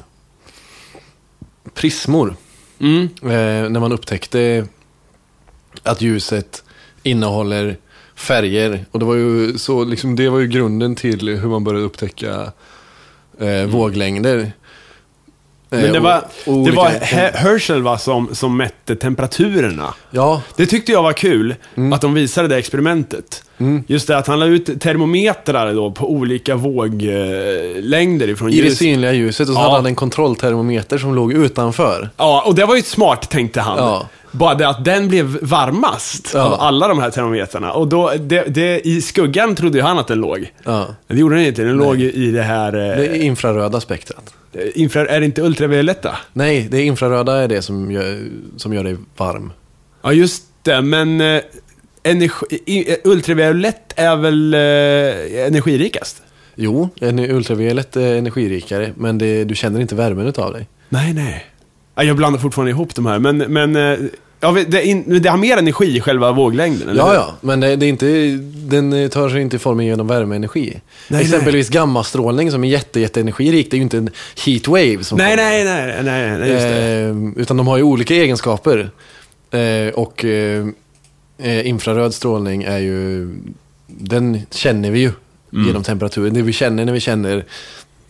prismor. 1.73 2.35
Mm. 2.79 3.09
Eh, 3.21 3.69
när 3.69 3.79
man 3.79 3.91
upptäckte 3.91 4.67
att 5.83 6.01
ljuset 6.01 6.63
innehåller 7.03 7.77
färger. 8.17 8.85
Och 8.91 8.99
det 8.99 9.05
var 9.05 9.15
ju, 9.15 9.57
så, 9.57 9.83
liksom, 9.83 10.15
det 10.15 10.29
var 10.29 10.39
ju 10.39 10.47
grunden 10.47 10.95
till 10.95 11.29
hur 11.29 11.49
man 11.49 11.63
började 11.63 11.85
upptäcka 11.85 12.51
eh, 13.39 13.65
våglängder. 13.69 14.51
Men 15.69 15.81
det 15.91 15.97
och- 15.97 16.03
var, 16.03 16.23
det 16.65 16.71
var 16.71 16.89
He- 16.89 17.33
Herschel 17.37 17.81
va, 17.81 17.97
som, 17.97 18.35
som 18.35 18.57
mätte 18.57 18.95
temperaturerna. 18.95 19.93
Ja, 20.11 20.41
Det 20.55 20.65
tyckte 20.65 20.91
jag 20.91 21.03
var 21.03 21.13
kul, 21.13 21.55
Mm. 21.75 21.93
att 21.93 22.01
de 22.01 22.13
visade 22.13 22.47
det 22.47 22.57
experimentet. 22.57 23.43
Just 23.87 24.07
det 24.07 24.17
att 24.17 24.27
han 24.27 24.39
la 24.39 24.45
ut 24.45 24.81
termometrar 24.81 25.73
då 25.73 25.91
på 25.91 26.11
olika 26.11 26.55
våglängder 26.55 28.29
ifrån 28.29 28.49
i 28.49 28.61
det 28.61 28.67
ljus. 28.67 28.77
synliga 28.77 29.13
ljuset 29.13 29.47
och 29.49 29.53
så 29.55 29.59
Ja. 29.59 29.63
hade 29.63 29.75
han 29.75 29.85
en 29.85 29.95
kontrolltermometer 29.95 30.97
som 30.97 31.15
låg 31.15 31.33
utanför. 31.33 32.09
Ja, 32.17 32.43
och 32.45 32.55
det 32.55 32.65
var 32.65 32.75
ju 32.75 32.81
smart, 32.81 33.29
tänkte 33.29 33.61
han. 33.61 33.77
Ja. 33.77 34.07
Bara 34.31 34.55
det 34.55 34.67
att 34.67 34.85
den 34.85 35.07
blev 35.07 35.37
varmast 35.41 36.31
Ja. 36.33 36.41
av 36.41 36.53
alla 36.53 36.87
de 36.87 36.99
här 36.99 37.09
termometrarna. 37.11 37.71
Och 37.71 37.87
då, 37.87 38.11
det, 38.19 38.43
det, 38.43 38.87
i 38.87 39.01
skuggan 39.01 39.55
trodde 39.55 39.77
ju 39.77 39.83
han 39.83 39.99
att 39.99 40.07
den 40.07 40.19
låg. 40.21 40.51
Ja. 40.63 40.87
Det 41.07 41.15
gjorde 41.19 41.35
den 41.35 41.45
inte, 41.45 41.63
den 41.63 41.77
låg 41.77 41.95
ju 41.97 42.11
i 42.11 42.31
det 42.31 42.43
här... 42.43 42.71
Det 42.71 42.95
Eh, 42.95 42.99
är 43.11 43.15
infraröda 43.21 43.81
spektrat. 43.81 44.33
infra, 44.75 45.05
är 45.07 45.19
det 45.19 45.25
inte 45.25 45.41
ultravioletta? 45.41 46.17
Nej, 46.33 46.67
det 46.71 46.77
är 46.77 46.83
infraröda 46.83 47.37
är 47.43 47.47
det 47.47 47.61
som 47.61 47.91
gör, 47.91 48.19
som 48.57 48.73
gör 48.73 48.83
dig 48.83 48.97
varm. 49.17 49.51
Ja, 50.01 50.13
just 50.13 50.43
det, 50.63 50.81
men 50.81 51.21
eh, 51.21 51.41
energi, 52.03 52.85
eh, 52.87 52.95
ultraviolett 53.03 53.93
är 53.95 54.15
väl 54.15 54.53
eh, 54.53 55.45
energirikast? 55.47 56.21
Jo, 56.55 56.89
en 57.01 57.19
ultraviolett 57.19 57.95
är 57.95 58.15
energirikare, 58.15 58.91
men 58.95 59.17
det, 59.17 59.43
du 59.43 59.55
känner 59.55 59.79
inte 59.81 59.95
värmen 59.95 60.27
utav 60.27 60.53
dig. 60.53 60.67
Nej, 60.89 61.13
nej. 61.13 61.45
Ja, 61.97 62.03
jag 62.03 62.15
blandar 62.17 62.39
fortfarande 62.39 62.71
ihop 62.71 62.95
de 62.95 63.05
här, 63.05 63.19
men, 63.19 63.37
men 63.37 63.75
eh, 63.75 63.97
ja, 64.39 64.57
det, 64.67 64.85
in, 64.85 65.21
det 65.21 65.29
har 65.29 65.37
mer 65.37 65.57
energi 65.57 65.97
i 65.97 66.01
själva 66.01 66.31
våglängden, 66.31 66.89
eller 66.89 66.99
Ja, 67.01 67.07
hur? 67.07 67.13
ja, 67.15 67.35
men 67.41 67.59
det, 67.59 67.75
det 67.75 67.85
är 67.85 67.89
inte, 67.89 68.05
den 68.75 69.09
tar 69.09 69.29
sig 69.29 69.41
inte 69.41 69.59
formen 69.59 69.85
genom 69.85 70.07
värmeenergi. 70.07 70.81
nej. 71.07 71.21
Exempelvis 71.21 71.69
gammastrålning 71.69 72.51
som 72.51 72.63
är 72.63 72.67
jätte, 72.67 72.99
jätteenergirik, 72.99 73.71
det 73.71 73.75
är 73.75 73.77
ju 73.77 73.83
inte 73.83 73.97
en 73.97 74.09
heatwave 74.45 75.03
som 75.03 75.17
Nej, 75.17 75.35
nej, 75.35 75.63
nej, 75.65 75.99
nej, 76.03 76.37
nej, 76.39 76.49
just 76.51 76.67
det. 76.67 77.01
Eh, 77.35 77.41
utan 77.41 77.57
de 77.57 77.67
har 77.67 77.77
ju 77.77 77.83
olika 77.83 78.13
egenskaper. 78.15 78.89
Eh, 79.51 79.93
och 79.93 80.25
eh, 80.25 80.65
eh, 81.37 81.67
infraröd 81.67 82.13
strålning 82.13 82.63
är 82.63 82.77
ju, 82.77 83.27
den 83.87 84.41
känner 84.51 84.91
vi 84.91 84.99
ju 84.99 85.11
Mm. 85.53 85.67
genom 85.67 85.83
temperaturen. 85.83 86.33
Det 86.33 86.41
vi 86.41 86.53
känner 86.53 86.85
när 86.85 86.93
vi 86.93 86.99
känner 86.99 87.45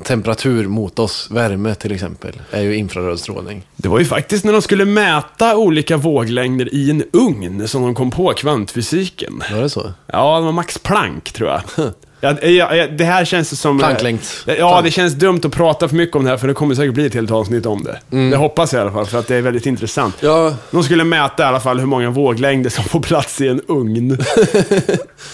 temperatur 0.04 0.68
mot 0.68 1.00
oss, 1.00 1.28
värme 1.32 1.76
till 1.76 1.92
exempel, 1.92 2.42
är 2.52 2.62
ju 2.62 2.76
infraröd 2.76 3.20
strålning. 3.20 3.68
Det 3.76 3.90
var 3.90 4.00
ju 4.00 4.06
faktiskt 4.06 4.46
när 4.46 4.54
de 4.54 4.62
skulle 4.62 4.86
mäta 4.86 5.58
olika 5.58 5.98
våglängder 5.98 6.74
i 6.74 6.90
en 6.90 7.04
ugn 7.14 7.68
som 7.68 7.82
de 7.82 7.96
kom 7.96 8.12
på 8.12 8.34
kvantfysiken. 8.34 9.44
Var 9.52 9.62
det 9.62 9.70
så? 9.70 9.94
Ja, 10.08 10.40
det 10.40 10.46
var 10.46 10.52
Max 10.52 10.78
Planck, 10.78 11.32
tror 11.32 11.50
jag. 11.50 11.62
Ja, 12.22 12.36
ja, 12.42 12.76
ja, 12.76 12.88
det 12.88 13.04
här 13.04 13.26
känns 13.26 13.62
som... 13.62 13.80
Plancklängd. 13.80 14.20
Ja, 14.46 14.82
det 14.84 14.92
känns 14.92 15.14
dumt 15.14 15.42
att 15.44 15.52
prata 15.52 15.88
för 15.88 15.96
mycket 15.96 16.16
om 16.16 16.24
det 16.24 16.30
här, 16.30 16.38
för 16.38 16.48
det 16.48 16.54
kommer 16.54 16.76
säkert 16.76 16.94
bli 16.94 17.06
ett 17.06 17.14
helt 17.14 17.32
avsnitt 17.32 17.66
om 17.66 17.84
det. 17.84 18.00
Det 18.30 18.38
hoppas 18.38 18.74
jag 18.74 18.80
i 18.80 18.82
alla 18.82 18.92
fall, 18.92 19.06
för 19.06 19.20
att 19.20 19.28
det 19.28 19.36
är 19.36 19.42
väldigt 19.42 19.66
intressant. 19.66 20.16
Ja, 20.20 20.54
De 20.72 20.84
skulle 20.84 21.04
mäta 21.04 21.44
i 21.44 21.46
alla 21.46 21.60
fall 21.60 21.80
hur 21.80 21.86
många 21.86 22.10
våglängder 22.10 22.70
som 22.70 22.84
får 22.84 23.00
plats 23.00 23.42
i 23.42 23.48
en 23.48 23.62
ugn. 23.68 24.18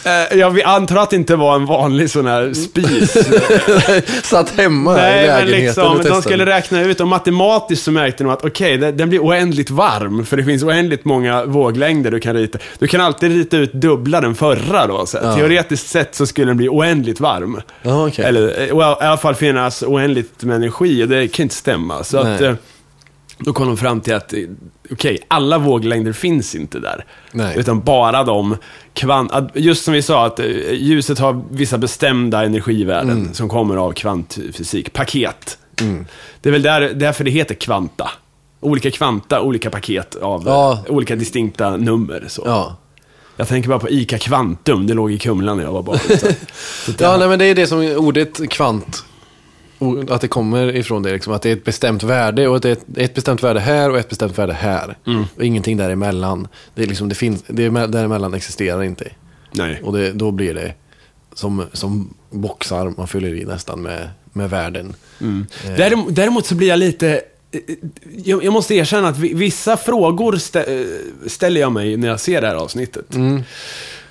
Eh, 0.05 0.37
jag 0.39 0.61
antar 0.61 0.95
att 0.97 1.09
det 1.09 1.15
inte 1.15 1.35
var 1.35 1.55
en 1.55 1.65
vanlig 1.65 2.09
sån 2.09 2.27
här 2.27 2.53
spis. 2.53 3.17
satt 4.23 4.49
hemma 4.57 4.93
i 4.93 5.01
Nej, 5.01 5.27
men 5.27 5.35
lägenheten 5.47 5.65
liksom, 5.65 5.83
och 5.87 5.95
de 5.97 6.03
testade. 6.03 6.21
skulle 6.21 6.45
räkna 6.45 6.81
ut 6.81 6.99
och 6.99 7.07
matematiskt 7.07 7.83
så 7.83 7.91
märkte 7.91 8.23
de 8.23 8.29
att 8.29 8.45
okej, 8.45 8.77
det- 8.77 8.91
den 8.91 9.09
blir 9.09 9.19
oändligt 9.19 9.69
varm. 9.69 10.25
För 10.25 10.37
det 10.37 10.43
finns 10.43 10.63
oändligt 10.63 11.05
många 11.05 11.45
våglängder 11.45 12.11
du 12.11 12.19
kan 12.19 12.35
rita. 12.35 12.59
Du 12.79 12.87
kan 12.87 13.01
alltid 13.01 13.31
rita 13.31 13.57
ut 13.57 13.73
dubbla 13.73 14.21
den 14.21 14.35
förra 14.35 14.87
då. 14.87 15.05
Så 15.05 15.17
Ja. 15.23 15.35
Teoretiskt 15.35 15.89
sett 15.89 16.15
så 16.15 16.25
skulle 16.25 16.47
den 16.47 16.57
bli 16.57 16.69
oändligt 16.73 17.19
varm. 17.19 17.61
Ja, 17.81 18.07
okej. 18.07 18.25
Eller 18.25 18.59
eh, 18.61 18.67
i 18.67 18.71
alla 18.81 19.17
fall 19.17 19.35
finnas 19.35 19.83
oändligt 19.83 20.43
med 20.43 20.55
energi 20.55 21.03
och 21.03 21.07
det 21.07 21.27
kan 21.27 21.43
inte 21.43 21.55
stämma. 21.55 22.03
Så 22.03 22.23
Nej. 22.23 22.35
att, 22.35 22.41
eh, 22.41 22.53
då 23.37 23.53
kom 23.53 23.67
de 23.67 23.77
fram 23.77 24.01
till 24.01 24.13
att, 24.13 24.33
eh, 24.33 24.39
okej, 24.91 25.19
alla 25.27 25.57
våglängder 25.57 26.13
finns 26.13 26.55
inte 26.55 26.79
där. 26.79 27.05
Nej. 27.31 27.57
Utan 27.59 27.81
bara 27.81 28.23
de 28.23 28.57
kvant... 28.93 29.31
Just 29.53 29.83
som 29.85 29.93
vi 29.93 30.01
sa, 30.01 30.25
att 30.25 30.39
ljuset 30.71 31.19
har 31.19 31.43
vissa 31.51 31.77
bestämda 31.77 32.43
energivärden 32.45 33.11
Mm. 33.11 33.33
som 33.33 33.49
kommer 33.49 33.75
av 33.75 33.91
kvantfysik. 33.91 34.93
Paket. 34.93 35.57
Det 36.41 36.49
är 36.49 36.53
väl 36.53 36.61
där, 36.61 36.81
därför 36.95 37.23
det 37.23 37.31
heter 37.31 37.55
kvanta. 37.55 38.09
Olika 38.59 38.91
kvanta, 38.91 39.41
olika 39.41 39.69
paket 39.69 40.15
av 40.15 40.43
Ja. 40.45 40.79
olika 40.89 41.15
distinkta 41.15 41.77
nummer. 41.77 42.25
Så. 42.27 42.43
Ja. 42.45 42.75
Jag 43.37 43.47
tänker 43.47 43.69
bara 43.69 43.79
på 43.79 43.89
ICA 43.89 44.17
Kvantum, 44.17 44.87
det 44.87 44.93
låg 44.93 45.11
i 45.11 45.19
Kumla 45.19 45.55
när 45.55 45.63
jag 45.63 45.71
var 45.71 45.83
barn. 45.83 45.97
Så, 46.07 46.17
så 46.17 46.27
det- 46.97 47.03
Ja, 47.03 47.17
nej, 47.17 47.27
men 47.27 47.39
det 47.39 47.45
är 47.45 47.55
det 47.55 47.67
som 47.67 47.79
ordet 47.97 48.49
kvant, 48.49 49.03
att 50.09 50.21
det 50.21 50.27
kommer 50.27 50.75
ifrån 50.75 51.03
det, 51.03 51.11
liksom, 51.13 51.33
att 51.33 51.41
det 51.41 51.49
är 51.49 51.53
ett 51.53 51.63
bestämt 51.65 52.03
värde 52.03 52.47
och 52.47 52.55
att 52.55 52.61
det 52.61 52.69
är 52.69 52.73
ett, 52.73 52.85
ett 52.97 53.13
bestämt 53.15 53.43
värde 53.43 53.59
här 53.59 53.89
och 53.89 53.97
ett 53.97 54.09
bestämt 54.09 54.37
värde 54.37 54.53
här. 54.53 54.97
Mm. 55.07 55.23
Och 55.35 55.43
ingenting 55.43 55.77
däremellan. 55.77 56.47
Det 56.75 56.83
är 56.83 56.87
liksom, 56.87 57.09
det 57.09 57.15
finns, 57.15 57.43
det 57.47 57.65
är, 57.65 57.69
me- 57.69 57.87
däremellan 57.87 58.33
existerar 58.33 58.83
inte. 58.83 59.11
Nej. 59.51 59.81
Och 59.83 59.93
det, 59.93 60.11
då 60.11 60.31
blir 60.31 60.53
det 60.53 60.73
som, 61.33 61.63
som 61.73 62.13
boxar 62.29 62.93
man 62.97 63.07
fyller 63.07 63.33
i 63.35 63.45
nästan 63.45 63.81
med, 63.81 64.09
med 64.33 64.49
värden. 64.49 64.95
Eh, 65.21 65.71
Däremot, 65.77 66.15
däremot 66.15 66.45
så 66.45 66.55
blir 66.55 66.67
jag 66.67 66.79
lite... 66.79 67.21
eh, 67.53 67.75
Jag, 68.23 68.43
jag 68.43 68.53
måste 68.53 68.75
erkänna 68.75 69.07
att 69.07 69.17
vi- 69.19 69.33
vissa 69.33 69.77
frågor 69.77 70.37
stä, 70.37 70.63
eh, 70.63 70.85
ställer 71.27 71.61
jag 71.61 71.71
mig 71.71 71.97
när 71.97 72.07
jag 72.07 72.19
ser 72.19 72.41
det 72.41 72.47
här 72.47 72.55
avsnittet. 72.55 73.05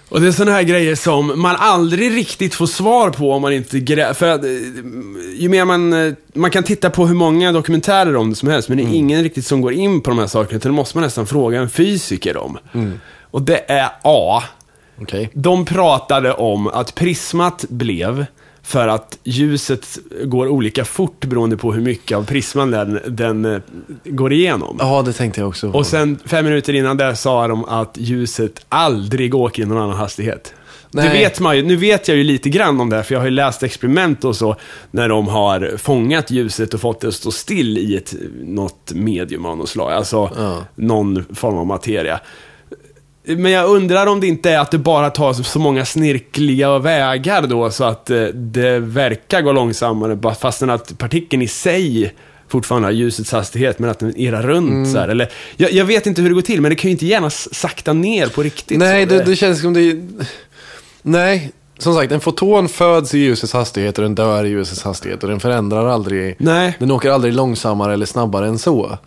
Och 0.09 0.21
det 0.21 0.27
är 0.29 0.33
sådana 0.33 0.53
här 0.57 0.63
grejer 0.63 0.95
som 0.95 1.41
man 1.41 1.57
aldrig 1.59 2.17
riktigt 2.17 2.55
får 2.55 2.67
svar 2.67 3.11
på 3.11 3.33
om 3.33 3.43
man 3.43 3.53
inte 3.53 3.81
grä... 3.81 4.15
För 4.15 4.29
att, 4.29 4.45
eh, 4.45 4.51
ju 5.37 5.49
mer 5.49 5.65
man... 5.65 6.15
Man 6.35 6.51
kan 6.51 6.63
titta 6.63 6.91
på 6.91 7.07
hur 7.07 7.15
många 7.15 7.53
dokumentärer 7.53 8.17
om 8.17 8.31
det 8.31 8.37
som 8.37 8.49
helst, 8.49 8.69
men 8.69 8.79
det 8.79 8.85
är 8.85 8.95
ingen 8.95 9.23
riktigt 9.23 9.47
som 9.47 9.61
går 9.61 9.73
in 9.73 10.01
på 10.01 10.11
de 10.11 10.19
här 10.19 10.27
sakerna, 10.27 10.57
utan 10.57 10.73
det 10.73 10.77
måste 10.77 10.97
man 10.97 11.05
nästan 11.05 11.27
fråga 11.27 11.61
en 11.61 11.71
fysiker 11.71 12.37
om. 12.37 12.59
Och 13.31 13.43
det 13.43 13.71
är 13.71 13.89
A. 14.03 14.43
Okej. 15.03 15.31
De 15.35 15.65
pratade 15.65 16.33
om 16.33 16.67
att 16.67 16.95
prismat 16.95 17.65
blev 17.69 18.27
för 18.63 18.89
att 18.89 19.19
ljuset 19.25 19.99
går 20.25 20.49
olika 20.49 20.85
fort 20.85 21.25
beroende 21.25 21.57
på 21.57 21.73
hur 21.73 21.81
mycket 21.83 22.19
av 22.19 22.27
prisman 22.27 22.71
den, 22.71 23.01
den 23.09 23.45
eh, 23.45 23.61
går 24.05 24.33
igenom. 24.33 24.77
Ja, 24.81 25.03
det 25.03 25.13
tänkte 25.13 25.41
jag 25.41 25.49
också. 25.49 25.73
på. 25.73 25.79
Och 25.79 25.87
sen 25.87 26.19
fem 26.25 26.45
minuter 26.45 26.73
innan 26.73 26.97
det 26.97 27.17
sa 27.17 27.49
de 27.49 27.65
att 27.65 27.95
ljuset 27.99 28.65
aldrig 28.69 29.35
åker 29.35 29.63
i 29.63 29.67
någon 29.67 29.79
annan 29.83 29.97
hastighet. 29.97 30.55
Det 30.91 31.03
Nej. 31.03 31.19
vet 31.19 31.41
man 31.41 31.57
ju, 31.57 31.63
nu 31.63 31.77
vet 31.77 32.09
jag 32.09 32.17
ju 32.17 32.25
lite 32.25 32.49
grann 32.51 32.81
om 32.81 32.91
det, 32.91 33.03
för 33.03 33.15
jag 33.15 33.21
har 33.21 33.25
ju 33.25 33.31
läst 33.31 33.63
experiment 33.63 34.25
och 34.25 34.37
så, 34.37 34.57
när 34.91 35.09
de 35.09 35.29
har 35.29 35.75
fångat 35.79 36.31
ljuset 36.31 36.75
och 36.75 36.81
fått 36.81 37.01
det 37.01 37.09
att 37.09 37.15
stå 37.15 37.31
still 37.31 37.79
i 37.79 37.97
ett, 37.97 38.15
något 38.43 38.93
medium 38.95 39.47
av 39.47 39.57
något 39.57 39.69
slag, 39.69 39.93
alltså 39.93 40.31
Ja. 40.37 40.57
någon 40.75 41.25
form 41.35 41.57
av 41.59 41.67
materia. 41.67 42.21
Men 43.25 43.53
jag 43.53 43.71
undrar 43.71 44.07
om 44.07 44.21
det 44.21 44.27
inte 44.27 44.51
är 44.51 44.59
att 44.59 44.71
det 44.71 44.79
bara 44.79 45.11
tar 45.11 45.33
så 45.33 45.59
många 45.59 45.85
snirkliga 45.85 46.79
vägar 46.79 47.43
då, 47.47 47.71
så 47.71 47.85
att 47.85 48.11
eh, 48.11 48.25
det 48.25 48.79
verkar 48.79 49.41
gå 49.43 49.53
långsammare, 49.53 50.35
fastän 50.35 50.71
att 50.71 50.99
partikeln 50.99 51.43
i 51.43 51.49
sig 51.49 52.15
fortfarande 52.49 52.89
har 52.89 52.93
ljusets 52.93 53.33
hastighet, 53.33 53.79
men 53.79 53.91
att 53.91 53.99
den 53.99 54.17
irrar 54.17 54.43
runt 54.43 54.71
Mm. 54.71 54.93
så 54.93 54.99
här. 54.99 55.09
Eller, 55.09 55.29
jag, 55.57 55.73
jag 55.73 55.85
vet 55.85 56.07
inte 56.07 56.23
hur 56.23 56.29
det 56.29 56.35
går 56.35 56.43
till, 56.43 56.61
men 56.61 56.69
det 56.69 56.77
kan 56.77 56.89
ju 56.89 56.93
inte 56.93 57.07
gärna 57.07 57.31
sakta 57.31 57.93
ner 57.93 58.27
på 58.27 58.43
riktigt. 58.43 58.79
Nej, 58.79 59.07
det, 59.07 59.25
det 59.25 59.37
känns 59.37 59.61
som 59.63 59.75
det... 59.75 59.97
Nej, 61.03 61.53
som 61.79 61.95
sagt, 61.95 62.13
en 62.13 62.21
foton 62.21 62.69
föds 62.69 63.15
i 63.15 63.19
ljusets 63.19 63.53
hastighet 63.53 63.99
och 63.99 64.03
den 64.05 64.15
dör 64.15 64.45
i 64.45 64.49
ljusets 64.49 64.83
hastighet 64.83 65.23
och 65.23 65.29
den 65.31 65.41
förändrar 65.41 65.87
aldrig. 65.89 66.37
Nej. 66.39 66.77
Den 66.79 66.91
åker 66.91 67.11
aldrig 67.11 67.35
långsammare 67.35 67.93
eller 67.95 68.07
snabbare 68.07 68.47
än 68.49 68.59
så. 68.59 68.99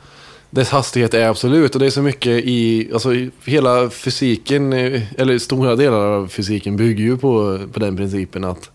Dess 0.56 0.70
hastighet 0.70 1.14
är 1.14 1.28
absolut 1.28 1.76
och 1.76 1.80
det 1.80 1.86
är 1.86 1.90
så 1.90 2.02
mycket 2.02 2.44
i, 2.46 2.90
alltså 2.94 3.10
hela 3.46 3.90
fysiken, 3.90 4.74
eh, 4.74 5.02
eller 5.18 5.40
stora 5.40 5.76
delar 5.76 5.98
av 5.98 6.28
fysiken 6.28 6.78
bygger 6.78 7.04
ju 7.04 7.18
på, 7.18 7.60
på 7.74 7.80
den 7.80 7.98
principen 7.98 8.44
att 8.44 8.70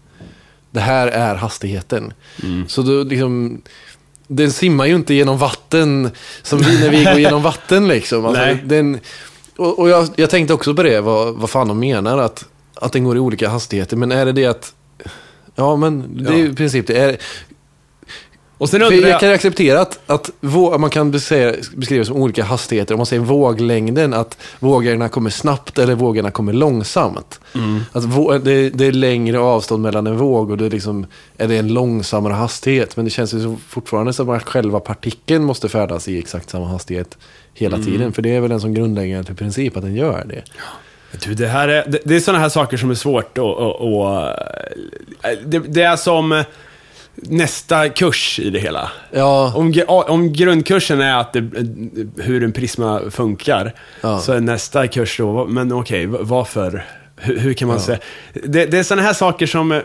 det 0.71 0.81
här 0.81 1.09
är 1.09 1.35
hastigheten. 1.35 2.13
Så 2.69 2.83
då 2.83 3.03
liksom, 3.03 3.63
den 4.27 4.53
simmar 4.53 4.87
ju 4.87 4.95
inte 4.95 5.15
genom 5.15 5.39
vatten 5.39 6.11
som 6.43 6.59
vi 6.59 6.81
när 6.81 6.91
vi 6.91 7.05
går 7.05 7.19
genom 7.19 7.43
vatten 7.43 7.89
liksom. 7.89 8.27
Alltså, 8.27 8.43
Nej. 8.43 8.63
den, 8.65 9.01
och 9.57 9.79
och 9.79 9.89
jag, 9.89 10.09
jag 10.17 10.31
tänkte 10.31 10.55
också 10.55 10.75
på 10.75 10.83
det, 10.83 11.01
vad, 11.01 11.35
vad 11.35 11.51
fan 11.51 11.69
de 11.69 11.79
menar, 11.79 12.19
att, 12.19 12.45
att 12.75 12.93
den 12.93 13.05
går 13.05 13.17
i 13.17 13.21
olika 13.21 13.49
hastigheter. 13.49 13.97
Men 13.97 14.13
är 14.13 14.27
det 14.27 14.33
det 14.33 14.47
att, 14.47 14.75
ja 15.55 15.77
men 15.77 16.25
det 16.25 16.31
är 16.31 16.37
ju 16.37 16.51
i 16.51 16.55
princip 16.55 16.87
det. 16.87 16.99
Är, 16.99 17.17
Och 18.61 18.69
sen 18.69 18.83
undrar 18.83 18.97
jag 18.97 19.11
jag... 19.11 19.21
kan 19.21 19.33
acceptera 19.33 19.81
att, 19.81 20.01
att 20.07 20.31
man 20.81 20.91
kan 20.91 21.11
beskriva, 21.11 22.05
som 22.05 22.17
olika 22.17 22.45
hastigheter. 22.45 22.95
Om 22.95 22.99
man 22.99 23.07
säger 23.07 23.23
våglängden, 23.23 24.15
att 24.15 24.39
vågorna 24.59 25.09
kommer 25.09 25.31
snabbt 25.31 25.79
eller 25.79 25.95
vågorna 25.95 26.31
kommer 26.31 26.53
långsamt. 26.53 27.41
Mm. 27.55 27.81
Att 27.93 28.05
vå, 28.05 28.39
det, 28.39 28.71
det 28.71 28.87
är 28.87 28.93
längre 28.93 29.39
avstånd 29.39 29.83
mellan 29.83 30.07
en 30.07 30.17
våg 30.17 30.51
och 30.51 30.59
det 30.59 30.67
är, 30.67 30.71
liksom, 30.71 31.07
är 31.37 31.49
det 31.49 31.57
en 31.57 31.69
långsammare 31.75 32.33
hastighet. 32.35 32.97
Men 32.97 33.05
det 33.05 33.11
känns 33.11 33.35
ju 33.35 33.57
fortfarande 33.69 34.13
som 34.13 34.31
att 34.31 34.49
själva 34.49 34.81
partikeln 34.81 35.45
måste 35.45 35.69
färdas 35.69 36.09
i 36.09 36.19
exakt 36.19 36.51
samma 36.51 36.69
hastighet 36.69 37.19
hela 37.55 37.77
Mm. 37.77 37.87
tiden. 37.87 38.13
För 38.13 38.23
det 38.23 38.37
är 38.37 38.41
väl 38.41 38.53
en 38.53 38.61
sån 38.61 38.75
grundläggande 38.75 39.35
princip 39.35 39.77
att 39.77 39.83
den 39.83 39.95
gör 39.95 40.25
det. 40.29 40.43
Du, 41.25 41.35
det, 41.35 41.47
här 41.47 41.69
är, 41.69 41.85
det, 41.89 41.99
det 42.05 42.17
är 42.17 42.21
sådana 42.21 42.43
här 42.43 42.49
saker 42.49 42.77
som 42.77 42.91
är 42.91 42.95
svårt 42.95 43.39
att 43.39 44.37
det, 45.45 45.59
det 45.59 45.83
är 45.83 45.97
som... 45.97 46.45
nästa 47.23 47.89
kurs 47.89 48.39
i 48.39 48.51
det 48.51 48.59
hela. 48.59 48.91
Ja, 49.11 49.53
Om, 49.57 49.75
om 49.89 50.33
grundkursen 50.33 51.01
är 51.01 51.21
att 51.21 51.33
det, 51.33 51.51
hur 52.23 52.43
en 52.45 52.53
prisma 52.53 53.01
funkar, 53.11 53.75
Ja. 54.01 54.19
så 54.19 54.33
är 54.33 54.41
nästa 54.41 54.87
kurs 54.87 55.17
då, 55.19 55.47
men 55.47 55.73
okej, 55.73 56.07
v- 56.07 56.19
varför? 56.21 56.85
Hur, 57.17 57.39
hur 57.39 57.53
kan 57.55 57.69
man 57.69 57.81
säga? 57.81 57.99
Det, 58.33 58.67
det 58.67 58.79
är 58.79 58.83
sådana 58.83 59.03
här 59.03 59.13
saker 59.13 59.47
som 59.47 59.73
eh, 59.73 59.79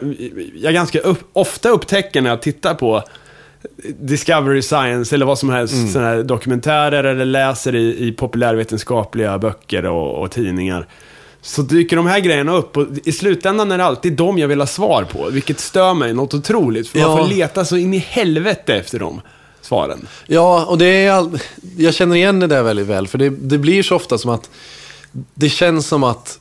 jag 0.56 0.74
ganska 0.74 1.00
upp, 1.00 1.20
ofta 1.34 1.70
upptäcker 1.70 2.22
när 2.22 2.30
jag 2.30 2.42
tittar 2.42 2.74
på 2.74 3.04
Discovery 4.00 4.62
Science 4.62 5.16
eller 5.16 5.26
vad 5.26 5.40
som 5.40 5.50
helst, 5.50 5.74
Mm. 5.74 5.88
såna 5.88 6.06
här 6.06 6.24
dokumentärer 6.24 7.04
eller 7.04 7.26
läser 7.26 7.76
i, 7.76 8.08
i 8.08 8.12
populärvetenskapliga 8.12 9.38
böcker 9.38 9.86
och, 9.86 10.22
och 10.24 10.32
tidningar. 10.32 10.88
Så 11.48 11.62
dyker 11.62 11.96
de 11.96 12.06
här 12.08 12.20
grejerna 12.20 12.52
upp 12.56 12.78
och 12.78 12.88
i 13.04 13.12
slutändan 13.12 13.72
är 13.72 13.78
det 13.78 13.86
alltid 13.86 14.14
de 14.14 14.38
jag 14.38 14.48
vill 14.48 14.60
ha 14.60 14.68
svar 14.68 15.04
på, 15.04 15.30
vilket 15.30 15.60
stör 15.60 15.94
mig 15.94 16.14
något 16.14 16.34
otroligt. 16.34 16.88
För 16.90 17.00
Ja. 17.00 17.08
man 17.08 17.18
får 17.18 17.28
leta 17.36 17.66
så 17.66 17.78
in 17.78 17.94
i 17.94 17.98
helvete 17.98 18.76
efter 18.76 19.00
de 19.00 19.22
svaren. 19.62 20.08
ja 20.28 20.66
och 20.66 20.78
det 20.78 20.86
är 21.06 21.12
all... 21.12 21.40
jag 21.78 21.94
känner 21.94 22.16
igen 22.16 22.40
det 22.40 22.48
där 22.48 22.64
väldigt 22.64 22.88
väl. 22.88 23.08
För 23.08 23.18
det, 23.18 23.30
det 23.30 23.58
blir 23.58 23.84
så 23.84 23.96
ofta 23.96 24.18
som 24.18 24.32
att 24.32 24.50
det 25.34 25.50
känns 25.50 25.88
som 25.88 26.04
att 26.04 26.40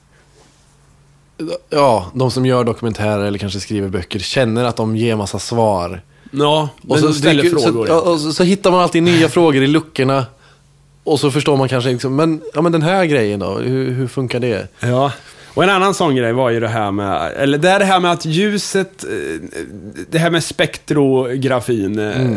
ja, 1.71 2.11
de 2.15 2.31
som 2.31 2.47
gör 2.47 2.65
dokumentärer 2.65 3.25
eller 3.25 3.39
kanske 3.39 3.61
skriver 3.61 3.89
böcker 3.89 4.19
känner 4.19 4.65
att 4.65 4.77
de 4.77 4.97
ger 4.97 5.17
massa 5.17 5.39
svar. 5.39 6.03
Ja, 6.31 6.69
Och 6.83 6.89
men 6.89 6.99
så, 7.01 7.07
de 7.07 7.15
ställer 7.15 7.43
dyker- 7.43 7.59
frågor. 7.59 7.87
Så, 7.87 7.93
ja, 7.93 8.01
och 8.01 8.21
så, 8.21 8.33
så 8.33 8.43
hittar 8.45 8.71
man 8.71 8.81
alltid 8.81 9.03
nya 9.03 9.29
frågor 9.29 9.63
i 9.63 9.67
luckorna. 9.67 10.27
Och 11.05 11.21
så 11.21 11.31
förstår 11.31 11.57
man 11.57 11.69
kanske 11.69 11.91
liksom, 11.91 12.17
men, 12.17 12.43
ja, 12.55 12.63
men 12.63 12.73
den 12.73 12.83
här 12.83 13.05
grejen 13.05 13.41
då, 13.41 13.59
hur, 13.59 13.91
hur 13.91 14.07
funkar 14.09 14.41
det? 14.41 14.69
Ja. 14.81 15.13
Och 15.55 15.63
en 15.65 15.71
annan 15.71 15.95
sån 15.95 16.15
grej 16.17 16.33
var 16.33 16.51
ju 16.51 16.61
det 16.61 16.69
här 16.69 16.91
med, 16.91 17.33
eller 17.37 17.59
det 17.59 17.71
är 17.71 17.79
det 17.79 17.85
här 17.85 18.01
med 18.01 18.13
att 18.13 18.25
ljuset, 18.25 19.05
eh, 19.05 19.11
det 20.11 20.19
här 20.19 20.31
med 20.31 20.45
spektrografin, 20.45 21.99
eh, 21.99 22.37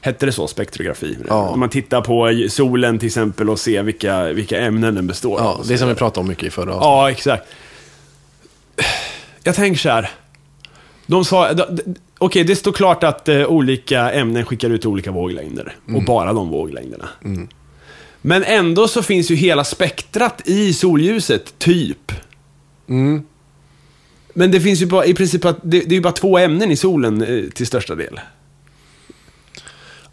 hette 0.00 0.26
det 0.26 0.32
så, 0.32 0.46
spektrografi? 0.48 1.14
Mm. 1.14 1.26
Ja. 1.28 1.48
Om 1.48 1.60
man 1.60 1.68
tittar 1.68 2.00
på 2.00 2.46
solen 2.50 2.98
till 2.98 3.06
exempel 3.06 3.50
och 3.50 3.58
ser 3.60 3.82
vilka, 3.82 4.24
vilka 4.24 4.60
ämnen 4.60 4.94
den 4.94 5.06
består 5.06 5.40
Ja, 5.40 5.46
av. 5.48 5.66
det 5.66 5.78
som 5.78 5.88
vi 5.88 5.94
pratade 5.94 6.20
om 6.20 6.28
mycket 6.28 6.44
i 6.44 6.50
förra 6.50 6.74
avsnittet. 6.74 6.84
Ja, 6.86 7.10
exakt. 7.10 7.46
Jag 9.44 9.54
tänker 9.54 9.80
så 9.80 9.88
här. 9.88 10.10
De 11.06 11.24
sa, 11.24 11.52
d- 11.52 11.64
d- 11.70 11.82
okej 12.18 12.44
det 12.44 12.56
står 12.56 12.72
klart 12.72 13.04
att 13.04 13.28
eh, 13.28 13.46
olika 13.46 14.10
ämnen 14.12 14.44
skickar 14.44 14.70
ut 14.70 14.86
olika 14.86 15.10
våglängder. 15.10 15.76
Och 15.94 16.04
bara 16.04 16.32
de 16.32 16.48
våglängderna. 16.48 17.08
Men 18.22 18.44
ändå 18.44 18.88
så 18.88 19.02
finns 19.02 19.30
ju 19.30 19.34
hela 19.34 19.64
spektrat 19.64 20.42
i 20.44 20.72
solljuset, 20.74 21.58
typ. 21.58 22.12
Mm. 22.88 23.22
Men 24.34 24.50
det 24.50 24.60
finns 24.60 24.82
ju 24.82 24.86
bara, 24.86 25.04
i 25.04 25.14
princip, 25.14 25.44
att- 25.44 25.58
det, 25.62 25.80
det 25.80 25.90
är 25.90 25.94
ju 25.94 26.00
bara 26.00 26.12
två 26.12 26.38
ämnen 26.38 26.70
i 26.70 26.76
solen 26.76 27.22
eh, 27.22 27.50
till 27.50 27.66
största 27.66 27.94
del. 27.94 28.20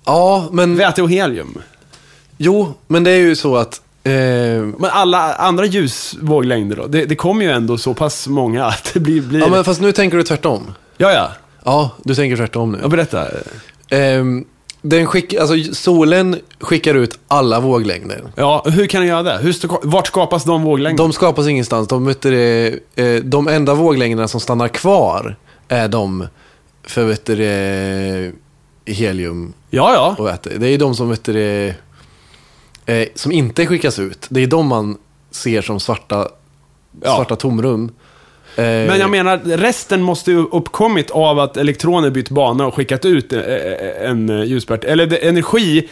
Ja, 0.06 0.50
men, 0.52 0.76
Väte 0.76 1.02
och 1.02 1.10
helium. 1.10 1.58
jo, 2.38 2.74
men 2.88 3.04
det 3.04 3.12
är 3.12 3.18
ju 3.18 3.36
så 3.36 3.56
att 3.56 3.82
eh, 4.04 4.12
Men 4.14 4.86
alla 4.92 5.34
andra 5.36 5.66
ljusvåglängder 5.66 6.76
då? 6.76 6.88
Det, 6.88 7.06
det 7.06 7.16
kommer 7.16 7.46
ju 7.46 7.52
ändå 7.52 7.78
så 7.78 7.94
pass 7.94 8.28
många 8.28 8.66
att 8.66 8.92
det 8.94 9.00
blir... 9.00 9.22
blir... 9.22 9.40
Ja, 9.40 9.48
men 9.50 9.64
fast 9.64 9.82
nu 9.82 9.92
tänker 9.92 10.18
du 10.18 10.24
tvärtom. 10.24 10.74
ja, 10.98 11.12
ja. 11.12 11.32
Ja, 11.68 11.92
du 12.04 12.16
tänker 12.16 12.38
tvärtom 12.38 12.72
nu. 12.72 12.80
Ja, 12.82 12.88
berätta. 12.88 13.28
Ehm, 13.90 14.46
den 14.90 15.06
skick, 15.06 15.34
alltså, 15.34 15.74
solen 15.74 16.40
skickar 16.60 16.96
ut 16.96 17.20
alla 17.28 17.60
våglängder. 17.60 18.22
Ja, 18.36 18.64
hur 18.66 18.88
kan 18.88 19.02
den 19.02 19.10
göra 19.10 19.24
det? 19.24 19.38
Hur, 19.38 19.88
vart 19.88 20.08
skapas 20.08 20.44
de 20.44 20.64
våglängderna? 20.64 21.08
De 21.08 21.14
skapas 21.14 21.48
ingenstans. 21.48 21.88
De, 21.88 22.06
vet 22.06 22.22
du, 22.22 22.32
det, 22.32 22.80
eh, 23.16 23.24
de 23.24 23.48
enda 23.48 23.74
våglängderna 23.74 24.28
som 24.28 24.40
stannar 24.40 24.68
kvar 24.68 25.36
är 25.68 25.88
de 25.88 26.28
för 26.84 27.06
vet 27.06 27.26
du, 27.26 27.36
det, 27.36 28.32
helium 28.94 29.54
Ja, 29.70 29.94
ja. 29.94 30.16
och 30.20 30.26
väte. 30.28 30.58
Det 30.58 30.68
är 30.68 30.78
de 30.78 30.96
som, 30.96 31.10
vet 31.10 31.24
du, 31.24 31.34
det, 31.34 31.76
eh, 32.86 33.08
som 33.16 33.32
inte 33.32 33.66
skickas 33.66 34.00
ut. 34.00 34.28
Det 34.30 34.44
är 34.44 34.48
de 34.48 34.68
man 34.68 34.98
ser 35.32 35.62
som 35.62 35.80
svarta, 35.80 36.28
Ja. 37.02 37.16
svarta 37.16 37.36
tomrum. 37.36 37.92
Eh, 38.58 38.64
Men 38.64 39.00
jag 39.00 39.10
menar, 39.10 39.38
resten 39.58 40.02
måste 40.02 40.32
ju 40.32 40.38
uppkommit 40.38 41.12
av 41.12 41.40
att 41.40 41.58
elektroner 41.58 42.10
bytt 42.10 42.30
bana 42.30 42.66
och 42.66 42.76
skickat 42.76 43.06
ut 43.06 43.34
eh, 43.34 43.40
eh, 43.40 44.10
en 44.10 44.44
ljuspartikel. 44.46 45.00
Eller 45.00 45.24
energi 45.24 45.90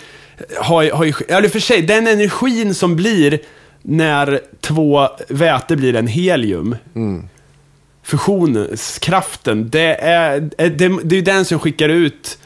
har, 0.58 0.92
har 0.92 1.06
ju... 1.06 1.14
Eller 1.28 1.50
för 1.50 1.60
sig, 1.60 1.82
den 1.82 2.08
energin 2.08 2.74
som 2.74 2.96
blir 2.96 3.40
när 3.82 4.40
två 4.62 5.08
väte 5.28 5.76
blir 5.76 5.96
en 5.96 6.08
helium. 6.08 6.76
Fusionskraften, 8.04 9.70
det 9.70 9.96
är, 9.96 10.40
det, 10.70 11.00
det 11.04 11.18
är 11.18 11.22
den 11.22 11.46
som 11.46 11.60
skickar 11.60 11.90
ut 11.90 12.38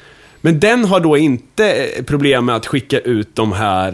men 0.41 0.59
den 0.59 0.85
har 0.85 0.99
då 0.99 1.17
inte 1.17 1.87
problem 2.05 2.45
med 2.45 2.55
att 2.55 2.65
skicka 2.65 2.99
ut 2.99 3.35
de 3.35 3.51
här 3.51 3.93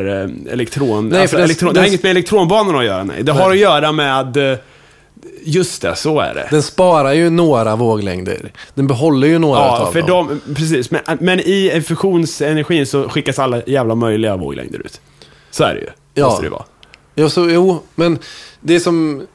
elektron... 0.49 1.09
Nej, 1.09 1.21
alltså, 1.21 1.38
elektron 1.38 1.74
det 1.74 1.80
har 1.80 1.88
inget 1.88 2.03
med 2.03 2.09
elektronbanorna 2.09 2.80
att 2.80 2.86
göra, 2.86 3.03
nej. 3.03 3.24
Det 3.24 3.32
har 3.32 3.51
att 3.51 3.57
göra 3.57 3.91
med... 3.91 4.59
Just 5.45 5.82
det, 5.82 5.95
så 5.95 6.19
är 6.19 6.34
det. 6.34 6.47
Den 6.51 6.63
sparar 6.63 7.13
ju 7.13 7.30
några 7.30 7.76
våglängder. 7.76 8.51
Den 8.74 8.88
behåller 8.88 9.28
ju 9.28 9.39
några 9.39 9.59
Ja, 9.59 9.89
för 9.93 10.01
dem. 10.01 10.39
de, 10.45 10.53
precis. 10.53 10.91
Men, 10.91 11.01
men 11.19 11.39
i 11.39 11.84
fusionsenergin 11.88 12.88
så 12.88 13.09
skickas 13.09 13.39
alla 13.39 13.61
jävla 13.65 13.95
möjliga 13.95 14.36
våglängder 14.36 14.80
ut. 14.86 15.01
Så 15.51 15.63
är 15.63 15.74
det 15.74 15.80
ju. 15.82 15.88
Ja. 16.13 16.26
Måste 16.26 16.43
det 16.43 16.49
vara. 16.49 16.63
Ja, 17.15 17.30
så, 17.30 17.49
jo, 17.49 17.84
men 17.95 18.19
det 18.59 18.80
som... 18.80 19.28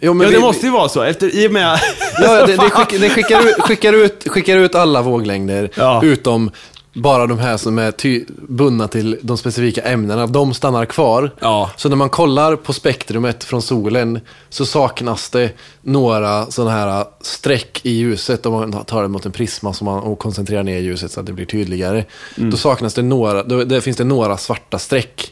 Jo, 0.00 0.14
men 0.14 0.24
Ja, 0.26 0.30
det 0.30 0.36
vi- 0.36 0.42
måste 0.42 0.66
ju 0.66 0.72
vara 0.72 0.88
så. 0.88 1.02
Efter, 1.02 1.34
I 1.34 1.48
och 1.48 1.52
med... 1.52 1.78
Ja, 2.22 2.46
det, 2.46 2.52
det 2.56 2.58
skick, 2.70 3.00
den 3.00 3.10
skickar, 3.10 3.40
ut, 3.48 3.54
skickar, 3.62 3.92
ut, 3.92 4.28
skickar 4.28 4.56
ut 4.56 4.74
alla 4.74 5.02
våglängder, 5.02 5.70
Ja. 5.74 6.00
utom 6.04 6.50
bara 6.94 7.26
de 7.26 7.38
här 7.38 7.56
som 7.56 7.78
är 7.78 7.90
ty, 7.90 8.24
bundna 8.48 8.88
till 8.88 9.18
de 9.22 9.38
specifika 9.38 9.82
ämnena. 9.82 10.26
De 10.26 10.54
stannar 10.54 10.84
kvar. 10.84 11.30
Ja. 11.40 11.70
Så 11.76 11.88
när 11.88 11.96
man 11.96 12.08
kollar 12.08 12.56
på 12.56 12.72
spektrumet 12.72 13.44
från 13.44 13.62
solen 13.62 14.20
så 14.48 14.66
saknas 14.66 15.30
det 15.30 15.50
några 15.82 16.46
sådana 16.50 16.70
här 16.70 17.04
streck 17.20 17.80
i 17.82 17.90
ljuset. 17.90 18.46
Om 18.46 18.52
man 18.52 18.84
tar 18.84 19.02
det 19.02 19.08
mot 19.08 19.26
en 19.26 19.32
prisma 19.32 19.72
som 19.72 19.84
man, 19.84 19.98
och 20.00 20.18
koncentrerar 20.18 20.62
ner 20.62 20.78
ljuset 20.78 21.12
så 21.12 21.20
att 21.20 21.26
det 21.26 21.32
blir 21.32 21.46
tydligare. 21.46 22.04
Mm. 22.38 22.50
Då 22.50 22.56
saknas 22.56 22.94
det 22.94 23.02
några, 23.02 23.42
då, 23.42 23.64
där 23.64 23.80
finns 23.80 23.96
det 23.96 24.04
några 24.04 24.36
svarta 24.36 24.78
streck. 24.78 25.30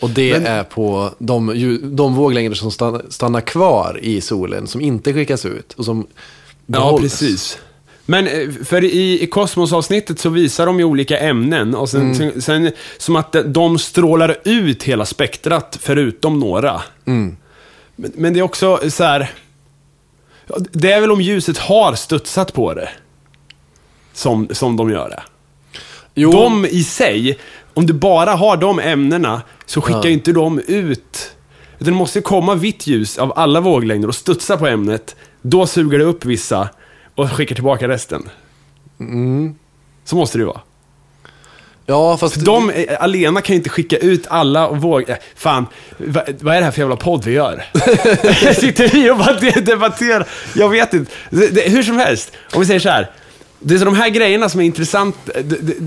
Och 0.00 0.10
det 0.10 0.32
Men- 0.32 0.46
är 0.46 0.62
på 0.64 1.10
de, 1.18 1.46
de 1.96 2.14
våglängder 2.14 2.54
som 2.54 2.70
stannar, 3.10 3.40
kvar 3.40 3.98
i 4.02 4.20
solen, 4.20 4.66
som 4.66 4.80
inte 4.80 5.12
skickas 5.12 5.46
ut 5.46 5.72
och 5.72 5.84
som 5.84 6.06
Ja, 6.66 6.72
behålls. 6.72 7.02
precis. 7.02 7.58
Men 8.06 8.26
eh, 8.26 8.50
för 8.64 8.84
i, 8.84 9.22
i 9.22 9.26
Kosmos-avsnittet 9.26 10.18
så 10.20 10.28
visar 10.28 10.66
de 10.66 10.78
ju 10.78 10.84
olika 10.84 11.18
ämnen 11.18 11.74
och 11.74 11.88
sen, 11.88 12.00
Mm. 12.00 12.14
sen, 12.14 12.42
sen 12.42 12.72
som 12.98 13.16
att 13.16 13.36
de 13.46 13.78
strålar 13.78 14.36
ut 14.44 14.82
hela 14.82 15.04
spektrat 15.06 15.78
förutom 15.82 16.40
några. 16.40 16.82
Mm. 17.06 17.36
Men, 17.96 18.12
men 18.14 18.32
det 18.32 18.38
är 18.40 18.42
också 18.42 18.80
så 18.90 19.04
här. 19.04 19.30
Det 20.72 20.92
är 20.92 21.00
väl 21.00 21.10
om 21.12 21.20
ljuset 21.20 21.58
har 21.58 21.94
studsat 21.94 22.52
på 22.52 22.74
det. 22.74 22.88
Som, 24.12 24.48
som 24.52 24.76
de 24.76 24.90
gör 24.90 25.08
det. 25.08 25.22
Jo, 26.14 26.32
De 26.32 26.66
i 26.66 26.84
sig, 26.84 27.38
om 27.74 27.86
du 27.86 27.92
bara 27.92 28.30
har 28.34 28.56
de 28.56 28.78
ämnena, 28.80 29.42
så 29.66 29.80
skickar 29.80 30.04
Ja. 30.04 30.08
inte 30.10 30.32
de 30.32 30.58
ut... 30.66 31.30
Det 31.78 31.90
måste 31.90 32.20
komma 32.20 32.54
vitt 32.54 32.86
ljus 32.86 33.18
av 33.18 33.32
alla 33.36 33.60
våglängder 33.60 34.08
och 34.08 34.14
studsa 34.14 34.56
på 34.56 34.66
ämnet. 34.66 35.16
Då 35.42 35.66
suger 35.66 35.98
det 35.98 36.04
upp 36.04 36.24
vissa 36.24 36.68
och 37.14 37.30
skickar 37.32 37.54
tillbaka 37.54 37.88
resten. 37.88 38.28
Mm. 39.00 39.54
Så 40.04 40.16
måste 40.16 40.38
det 40.38 40.42
ju 40.42 40.46
vara. 40.46 40.60
ja, 41.86 42.16
fast... 42.16 42.34
De 42.44 42.70
eh, 42.70 42.84
alena 43.02 43.40
kan 43.40 43.54
ju 43.54 43.58
inte 43.58 43.70
skicka 43.70 43.96
ut 43.96 44.26
alla 44.28 44.68
våg... 44.70 45.10
eh, 45.10 45.16
Fan, 45.36 45.66
va, 45.98 46.22
vad 46.40 46.54
är 46.54 46.58
det 46.58 46.64
här 46.64 46.70
för 46.72 46.80
jävla 46.80 46.96
podd 46.96 47.24
vi 47.24 47.32
gör? 47.32 47.64
Sitter 48.54 48.88
vi 48.88 49.10
och 49.10 49.64
debatterar? 49.64 50.26
Jag 50.54 50.68
vet 50.68 50.94
inte. 50.94 51.12
Det, 51.30 51.48
det, 51.48 51.60
hur 51.70 51.82
som 51.82 51.98
helst, 51.98 52.32
om 52.54 52.60
vi 52.60 52.66
säger 52.66 52.80
så 52.80 52.88
här. 52.88 53.10
Det 53.66 53.74
är 53.74 53.78
så 53.78 53.84
de 53.84 53.94
här 53.96 54.08
grejerna 54.08 54.48
som 54.48 54.60
är 54.60 54.64
intressant. 54.64 55.16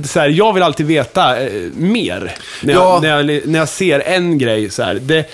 Så 0.05 0.19
här, 0.19 0.29
jag 0.29 0.53
vill 0.53 0.63
alltid 0.63 0.85
veta 0.85 1.39
eh, 1.41 1.61
mer. 1.75 2.35
När 2.63 2.73
jag, 2.73 2.83
Ja. 2.83 2.99
när, 3.01 3.09
jag, 3.09 3.47
när 3.47 3.59
jag 3.59 3.69
ser 3.69 3.99
en 3.99 4.37
grej 4.37 4.69
så 4.69 4.83
här. 4.83 4.95
Det, 4.95 5.25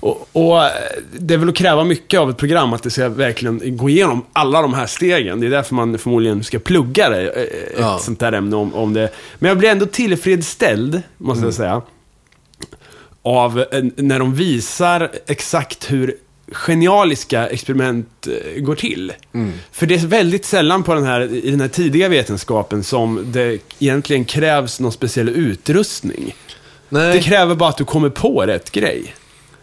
och, 0.00 0.28
och 0.32 0.64
eh, 0.64 0.70
det 1.18 1.34
är 1.34 1.38
väl 1.38 1.48
att 1.48 1.54
kräva 1.56 1.84
mycket 1.84 2.20
av 2.20 2.30
ett 2.30 2.36
program 2.36 2.72
att 2.72 2.82
det 2.82 2.90
ska 2.90 3.08
verkligen 3.08 3.76
gå 3.76 3.88
igenom 3.90 4.24
alla 4.32 4.62
de 4.62 4.74
här 4.74 4.86
stegen. 4.86 5.40
Det 5.40 5.46
är 5.46 5.50
därför 5.50 5.74
man 5.74 5.98
förmodligen 5.98 6.44
ska 6.44 6.58
plugga 6.58 7.08
det, 7.10 7.28
eh, 7.30 7.42
ett 7.42 7.74
Ja. 7.78 7.98
sånt 7.98 8.20
där 8.20 8.32
ämne 8.32 8.56
om, 8.56 8.74
om 8.74 8.92
det. 8.94 9.10
Men 9.38 9.48
jag 9.48 9.58
blir 9.58 9.68
ändå 9.70 9.86
tillfredsställd, 9.86 11.02
måste 11.18 11.38
Mm. 11.38 11.46
jag 11.46 11.54
säga, 11.54 11.82
av 13.22 13.60
eh, 13.70 13.84
när 13.96 14.18
de 14.18 14.34
visar 14.34 15.10
exakt 15.26 15.90
hur 15.92 16.14
genialiska 16.52 17.46
experiment 17.48 18.26
eh, 18.54 18.60
går 18.62 18.74
till. 18.74 19.12
Mm. 19.34 19.52
För 19.72 19.86
det 19.86 19.94
är 19.94 20.06
väldigt 20.06 20.44
sällan 20.44 20.82
på 20.82 20.94
den 20.94 21.04
här, 21.04 21.20
i 21.44 21.50
den 21.50 21.60
här 21.60 21.68
tidiga 21.68 22.08
vetenskapen 22.08 22.84
som 22.84 23.24
det 23.32 23.58
egentligen 23.78 24.24
krävs 24.24 24.80
någon 24.80 24.92
speciell 24.92 25.28
utrustning. 25.28 26.34
Nej, 26.88 27.12
Det 27.12 27.22
kräver 27.22 27.54
bara 27.54 27.68
att 27.68 27.76
du 27.76 27.84
kommer 27.84 28.08
på 28.08 28.40
rätt 28.46 28.70
grej. 28.70 29.14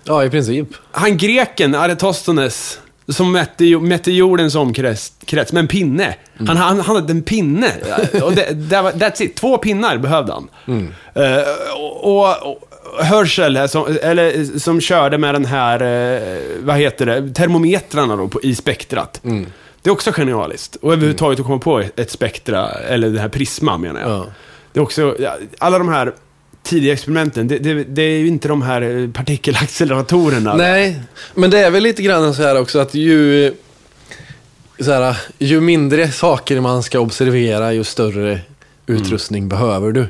Ja 0.07 0.25
i 0.25 0.29
princip. 0.29 0.67
Han 0.91 1.17
greken, 1.17 1.75
Aretostones, 1.75 2.79
som 3.07 3.31
mätte, 3.31 3.63
mätte 3.79 4.11
jordens 4.11 4.55
omkrets 4.55 5.13
krets 5.25 5.53
med 5.53 5.59
en 5.59 5.67
pinne. 5.67 6.15
Han, 6.37 6.57
han, 6.57 6.79
han 6.79 6.95
hade 6.95 7.11
en 7.11 7.21
pinne. 7.21 7.71
Och 8.23 8.33
det, 8.33 8.53
det 8.53 8.81
var, 8.81 8.91
that's 8.91 9.21
it. 9.21 9.35
Två 9.35 9.57
pinnar 9.57 9.97
behövde 9.97 10.33
han. 10.33 10.49
Eh, 11.13 11.43
och, 11.75 12.03
och, 12.03 12.47
och 12.47 13.05
Hörsel, 13.05 13.57
här 13.57 13.67
som, 13.67 13.97
eller, 14.01 14.59
som 14.59 14.81
körde 14.81 15.17
med 15.17 15.35
den 15.35 15.45
här, 15.45 15.81
eh, 15.81 16.39
vad 16.59 16.77
heter 16.77 17.05
det, 17.05 17.33
termometrarna 17.33 18.15
då 18.15 18.27
på, 18.27 18.41
i 18.41 18.55
spektrat. 18.55 19.21
Det 19.81 19.89
är 19.89 19.91
också 19.91 20.11
genialiskt. 20.11 20.75
Och 20.75 20.93
överhuvudtaget 20.93 21.39
att 21.39 21.45
komma 21.45 21.59
på 21.59 21.83
ett 21.95 22.11
spektra, 22.11 22.69
eller 22.69 23.09
det 23.09 23.19
här 23.19 23.29
prisma 23.29 23.77
menar 23.77 24.01
jag. 24.01 24.09
Ja. 24.09 24.25
Det 24.73 24.79
är 24.79 24.83
också, 24.83 25.15
alla 25.57 25.77
de 25.77 25.89
här 25.89 26.13
tidiga 26.67 26.93
experimenten, 26.93 27.47
det, 27.47 27.57
det, 27.59 27.83
det 27.83 28.01
är 28.01 28.17
ju 28.19 28.27
inte 28.27 28.47
de 28.47 28.61
här 28.61 28.81
eh, 28.81 29.09
partikelacceleratorerna. 29.11 30.55
Nej, 30.55 30.99
men 31.35 31.49
det 31.49 31.59
är 31.59 31.71
väl 31.71 31.83
lite 31.83 32.01
grann 32.03 32.33
så 32.33 32.41
här 32.43 32.59
också 32.61 32.79
att 32.79 32.93
ju, 32.93 33.53
så 34.79 34.91
här, 34.91 35.17
ju 35.37 35.61
mindre 35.61 36.11
saker 36.11 36.59
man 36.61 36.83
ska 36.83 36.99
observera, 36.99 37.73
ju 37.73 37.83
större 37.83 38.39
utrustning 38.87 39.49
behöver 39.49 39.91
du. 39.91 40.05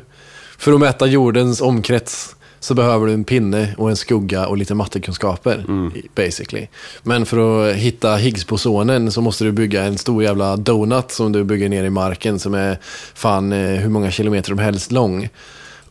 För 0.57 0.73
att 0.73 0.79
mäta 0.79 1.05
jordens 1.07 1.61
omkrets 1.61 2.33
så 2.59 2.73
behöver 2.73 3.07
du 3.07 3.13
en 3.13 3.23
pinne 3.23 3.73
och 3.77 3.89
en 3.89 3.95
skugga 3.95 4.47
och 4.47 4.57
lite 4.57 4.75
mattekunskaper, 4.75 5.65
i- 5.95 6.07
basically. 6.15 6.67
Men 7.03 7.25
för 7.25 7.69
att 7.69 7.75
hitta 7.75 8.15
Higgsbosonen 8.15 9.11
så 9.11 9.21
måste 9.21 9.43
du 9.43 9.51
bygga 9.51 9.83
en 9.83 9.97
stor 9.97 10.23
jävla 10.23 10.57
donut 10.57 11.11
som 11.11 11.31
du 11.31 11.43
bygger 11.43 11.69
ner 11.69 11.83
i 11.83 11.89
marken 11.89 12.39
som 12.39 12.53
är 12.53 12.77
fan 13.13 13.51
eh, 13.51 13.57
hur 13.79 13.89
många 13.89 14.11
kilometer 14.11 14.49
som 14.49 14.59
helst 14.59 14.91
lång. 14.91 15.29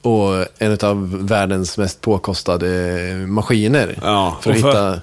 Och 0.06 0.46
en 0.58 0.78
av 0.82 1.26
världens 1.26 1.78
mest 1.78 2.00
påkostade 2.00 2.66
maskiner. 3.26 3.98
Ja, 4.02 4.36
för 4.42 4.50
att 4.50 4.56
och 4.56 4.60
för- 4.62 4.68
hitta... 4.68 5.00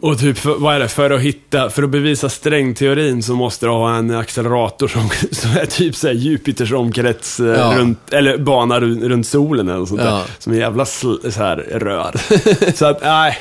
Och 0.00 0.18
typ, 0.18 0.38
för, 0.38 0.54
vad 0.58 0.74
är 0.74 0.78
det, 0.80 0.88
för 0.88 1.10
att 1.10 1.20
hitta, 1.20 1.70
för 1.70 1.82
att 1.82 1.90
bevisa 1.90 2.28
strängteorin 2.28 3.22
så 3.22 3.34
måste 3.34 3.66
du 3.66 3.70
ha 3.70 3.96
en 3.96 4.10
accelerator 4.16 4.88
som, 4.88 5.08
som 5.32 5.50
är 5.50 5.66
typ 5.66 5.96
såhär 5.96 6.14
Jupiters 6.14 6.72
omkrets, 6.72 7.40
eh, 7.40 7.46
Ja. 7.46 7.74
runt, 7.78 8.12
eller 8.12 8.38
bana 8.38 8.80
runt, 8.80 9.26
solen 9.26 9.68
eller 9.68 9.86
sånt 9.86 10.00
där. 10.00 10.06
Ja. 10.10 10.24
Som 10.38 10.52
en 10.52 10.58
jävla 10.58 10.84
sl, 10.84 11.14
så 11.30 11.42
här, 11.42 11.56
rör. 11.56 12.14
så 12.74 12.86
att, 12.86 13.02
nej, 13.02 13.38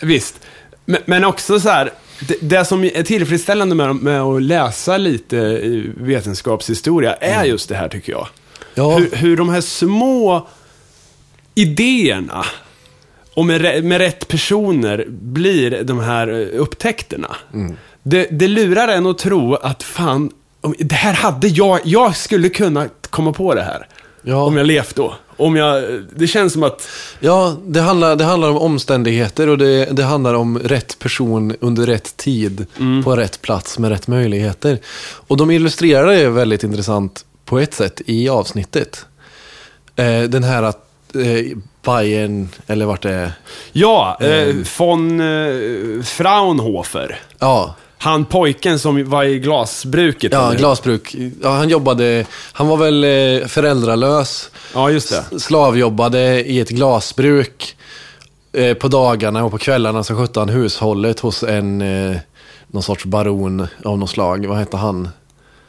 visst. 0.00 0.40
Men, 0.84 1.00
men 1.04 1.24
också 1.24 1.60
så 1.60 1.68
här, 1.68 1.90
det, 2.28 2.36
det 2.40 2.64
som 2.64 2.84
är 2.84 3.02
tillfredsställande 3.02 3.74
med, 3.74 3.96
med 3.96 4.20
att 4.20 4.42
läsa 4.42 4.96
lite 4.96 5.38
eh, 5.38 5.82
vetenskapshistoria 5.96 7.14
är 7.14 7.44
just 7.44 7.68
det 7.68 7.74
här 7.74 7.88
tycker 7.88 8.12
jag. 8.12 8.28
Ja. 8.74 8.96
Hur, 8.96 9.16
hur 9.16 9.36
de 9.36 9.48
här 9.48 9.60
små 9.60 10.48
idéerna 11.54 12.44
och 13.34 13.46
med, 13.46 13.84
med 13.84 13.98
rätt 13.98 14.28
personer 14.28 15.06
blir 15.08 15.82
de 15.84 16.00
här 16.00 16.28
eh, 16.28 16.60
upptäckterna. 16.60 17.36
Mm. 17.54 17.76
Det, 18.02 18.28
det 18.30 18.48
lurar 18.48 18.88
en 18.88 19.06
att 19.06 19.18
tro 19.18 19.54
att 19.54 19.82
fan, 19.82 20.30
det 20.78 20.94
här 20.94 21.14
hade 21.14 21.48
jag, 21.48 21.80
jag 21.84 22.16
skulle 22.16 22.48
kunna 22.48 22.88
komma 23.10 23.32
på 23.32 23.54
det 23.54 23.62
här. 23.62 23.86
Ja. 24.22 24.42
Om 24.42 24.56
jag 24.56 24.66
levt 24.66 24.96
då. 24.96 25.14
Om 25.36 25.56
jag, 25.56 26.02
det 26.16 26.26
känns 26.26 26.52
som 26.52 26.62
att, 26.62 26.88
Ja, 27.20 27.56
det 27.66 27.80
handlar, 27.80 28.16
det 28.16 28.24
handlar 28.24 28.50
om 28.50 28.56
omständigheter 28.56 29.48
och 29.48 29.58
det, 29.58 29.84
det 29.84 30.04
handlar 30.04 30.34
om 30.34 30.58
rätt 30.58 30.98
person 30.98 31.56
under 31.60 31.86
rätt 31.86 32.16
tid 32.16 32.66
på 33.04 33.16
rätt 33.16 33.42
plats 33.42 33.78
med 33.78 33.90
rätt 33.90 34.06
möjligheter. 34.06 34.78
Och 35.26 35.36
de 35.36 35.50
illustrerar 35.50 36.06
det 36.06 36.28
väldigt 36.28 36.64
intressant 36.64 37.24
på 37.44 37.58
ett 37.58 37.74
sätt 37.74 38.00
i 38.06 38.28
avsnittet. 38.28 39.06
Eh, 39.96 40.22
den 40.22 40.44
här 40.44 40.62
att 40.62 40.86
eh, 41.14 41.56
Bayern, 41.84 42.48
eller 42.66 42.86
vart 42.86 43.02
det 43.02 43.12
är. 43.14 43.32
ja, 43.72 44.16
eh, 44.20 44.42
Mm. 44.48 44.64
von 44.78 45.20
eh, 45.20 46.02
Fraunhofer. 46.02 47.20
Ja, 47.38 47.74
Han 47.98 48.24
pojken 48.24 48.78
som 48.78 49.10
var 49.10 49.24
i 49.24 49.38
glasbruket. 49.38 50.32
ja 50.32 50.46
eller? 50.48 50.58
glasbruk. 50.58 51.14
Ja, 51.42 51.48
han 51.56 51.68
jobbade, 51.68 52.26
han 52.52 52.68
var 52.68 52.76
väl 52.76 53.04
eh, 53.04 53.46
föräldralös. 53.48 54.50
Ja, 54.74 54.90
just 54.90 55.10
det. 55.30 55.40
Slavjobbade 55.40 56.44
i 56.50 56.60
ett 56.60 56.68
glasbruk. 56.70 57.76
Eh, 58.52 58.74
på 58.74 58.88
dagarna 58.88 59.44
och 59.44 59.50
på 59.50 59.58
kvällarna 59.58 60.04
så 60.04 60.16
skötte 60.16 60.40
han 60.40 60.48
hushållet 60.48 61.20
hos 61.20 61.42
en, 61.42 61.82
eh, 61.82 62.16
någon 62.66 62.82
sorts 62.82 63.04
baron 63.04 63.66
av 63.84 63.98
något 63.98 64.10
slag. 64.10 64.46
Vad 64.46 64.58
hette 64.58 64.76
han? 64.76 65.08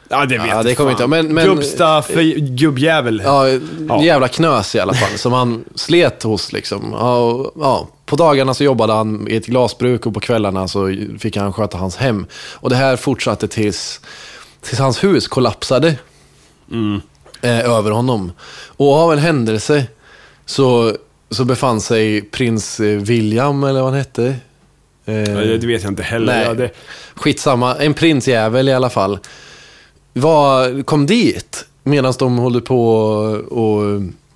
Ja, 0.08 0.26
det 0.26 0.38
vet 0.38 0.48
Ja, 0.48 0.62
det 0.62 0.74
kommer 0.74 0.90
inte 0.90 1.06
men- 1.06 1.34
men- 1.34 1.46
Gubbstaff, 1.46 2.08
gubbjävel. 2.38 3.22
Ja, 3.24 3.48
Ja. 3.88 4.02
jävla 4.02 4.28
knös 4.28 4.74
i 4.74 4.80
alla 4.80 4.94
fall. 4.94 5.18
Som 5.18 5.32
han 5.32 5.64
slet 5.74 6.22
hos 6.22 6.52
liksom. 6.52 6.92
Ja, 6.92 7.50
ja, 7.60 7.88
på 8.06 8.16
dagarna 8.16 8.54
så 8.54 8.64
jobbade 8.64 8.92
han 8.92 9.28
i 9.30 9.36
ett 9.36 9.46
glasbruk 9.46 10.06
och 10.06 10.14
på 10.14 10.20
kvällarna 10.20 10.68
så 10.68 10.94
fick 11.18 11.36
han 11.36 11.52
sköta 11.52 11.78
hans 11.78 11.96
hem. 11.96 12.26
Och 12.54 12.70
det 12.70 12.76
här 12.76 12.96
fortsatte 12.96 13.48
tills, 13.48 14.00
tills 14.62 14.78
hans 14.78 15.04
hus 15.04 15.28
kollapsade. 15.28 15.94
Eh, 17.42 17.70
över 17.70 17.90
honom. 17.90 18.32
Och 18.76 18.94
av 18.94 19.12
en 19.12 19.18
händelse 19.18 19.84
så, 20.46 20.96
så 21.30 21.44
befann 21.44 21.80
sig 21.80 22.22
prins 22.22 22.80
eh, 22.80 22.98
William, 22.98 23.64
eller 23.64 23.80
vad 23.82 23.90
han 23.90 23.98
hette. 23.98 24.26
Eh, 25.04 25.14
det 25.22 25.66
vet 25.66 25.82
jag 25.82 25.90
inte 25.92 26.02
heller. 26.02 26.26
Nej. 26.34 26.44
Ja, 26.46 26.54
det, 26.54 26.70
Skitsamma, 27.14 27.74
en 27.74 27.94
prinsjävel 27.94 28.68
i 28.68 28.72
alla 28.72 28.90
fall. 28.90 29.18
Var, 30.16 30.82
kom 30.82 31.06
dit 31.06 31.66
medan 31.84 32.14
de 32.18 32.38
håller 32.38 32.60
på 32.60 32.90
och, 33.50 33.82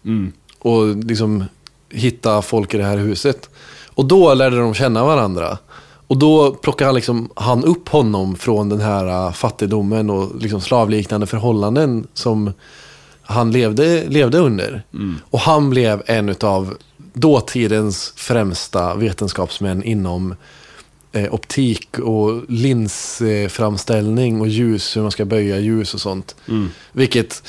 mm. 0.04 0.32
och 0.58 0.96
liksom 0.96 1.44
hitta 1.90 2.42
folk 2.42 2.74
i 2.74 2.76
det 2.76 2.84
här 2.84 2.96
huset. 2.96 3.50
Och 3.94 4.04
då 4.04 4.34
lärde 4.34 4.58
de 4.58 4.74
känna 4.74 5.04
varandra. 5.04 5.58
Och 6.06 6.18
då 6.18 6.52
plockade 6.52 6.88
han, 6.88 6.94
liksom, 6.94 7.30
han 7.34 7.64
upp 7.64 7.88
honom 7.88 8.36
från 8.36 8.68
den 8.68 8.80
här 8.80 9.26
äh, 9.26 9.32
fattigdomen 9.32 10.10
och 10.10 10.36
liksom 10.40 10.60
slavliknande 10.60 11.26
förhållanden 11.26 12.06
som 12.14 12.52
han 13.22 13.52
levde, 13.52 14.04
levde 14.08 14.38
under. 14.38 14.82
Och 15.30 15.40
han 15.40 15.70
blev 15.70 16.02
en 16.06 16.34
av 16.40 16.74
dåtidens 17.12 18.12
främsta 18.16 18.94
vetenskapsmän 18.94 19.82
inom 19.82 20.34
eh, 21.12 21.34
optik 21.34 21.98
och 21.98 22.42
linsframställning 22.48 24.40
och 24.40 24.48
ljus, 24.48 24.96
hur 24.96 25.02
man 25.02 25.10
ska 25.10 25.24
böja 25.24 25.58
ljus 25.58 25.94
och 25.94 26.00
sånt. 26.00 26.36
Vilket 26.92 27.42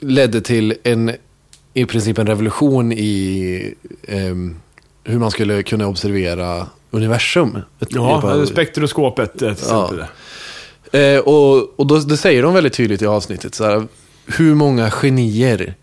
ledde 0.00 0.40
till 0.40 0.74
en, 0.82 1.12
i 1.74 1.84
princip 1.86 2.18
en 2.18 2.26
revolution 2.26 2.92
i 2.92 3.74
ehm, 4.08 4.56
hur 5.04 5.18
man 5.18 5.30
skulle 5.30 5.62
kunna 5.62 5.86
observera 5.86 6.66
universum. 6.90 7.58
Ja, 7.88 8.22
av- 8.22 8.46
spektroskopet 8.46 9.38
till 9.38 9.48
exempel. 9.50 10.04
Eh, 10.92 11.18
och 11.18 11.80
och 11.80 11.86
då, 11.86 11.98
det 11.98 12.16
säger 12.16 12.42
de 12.42 12.54
väldigt 12.54 12.72
tydligt 12.72 13.02
i 13.02 13.06
avsnittet. 13.06 13.54
Så 13.54 13.64
här, 13.64 13.86
hur 14.26 14.54
många 14.54 14.90
genier 14.90 15.74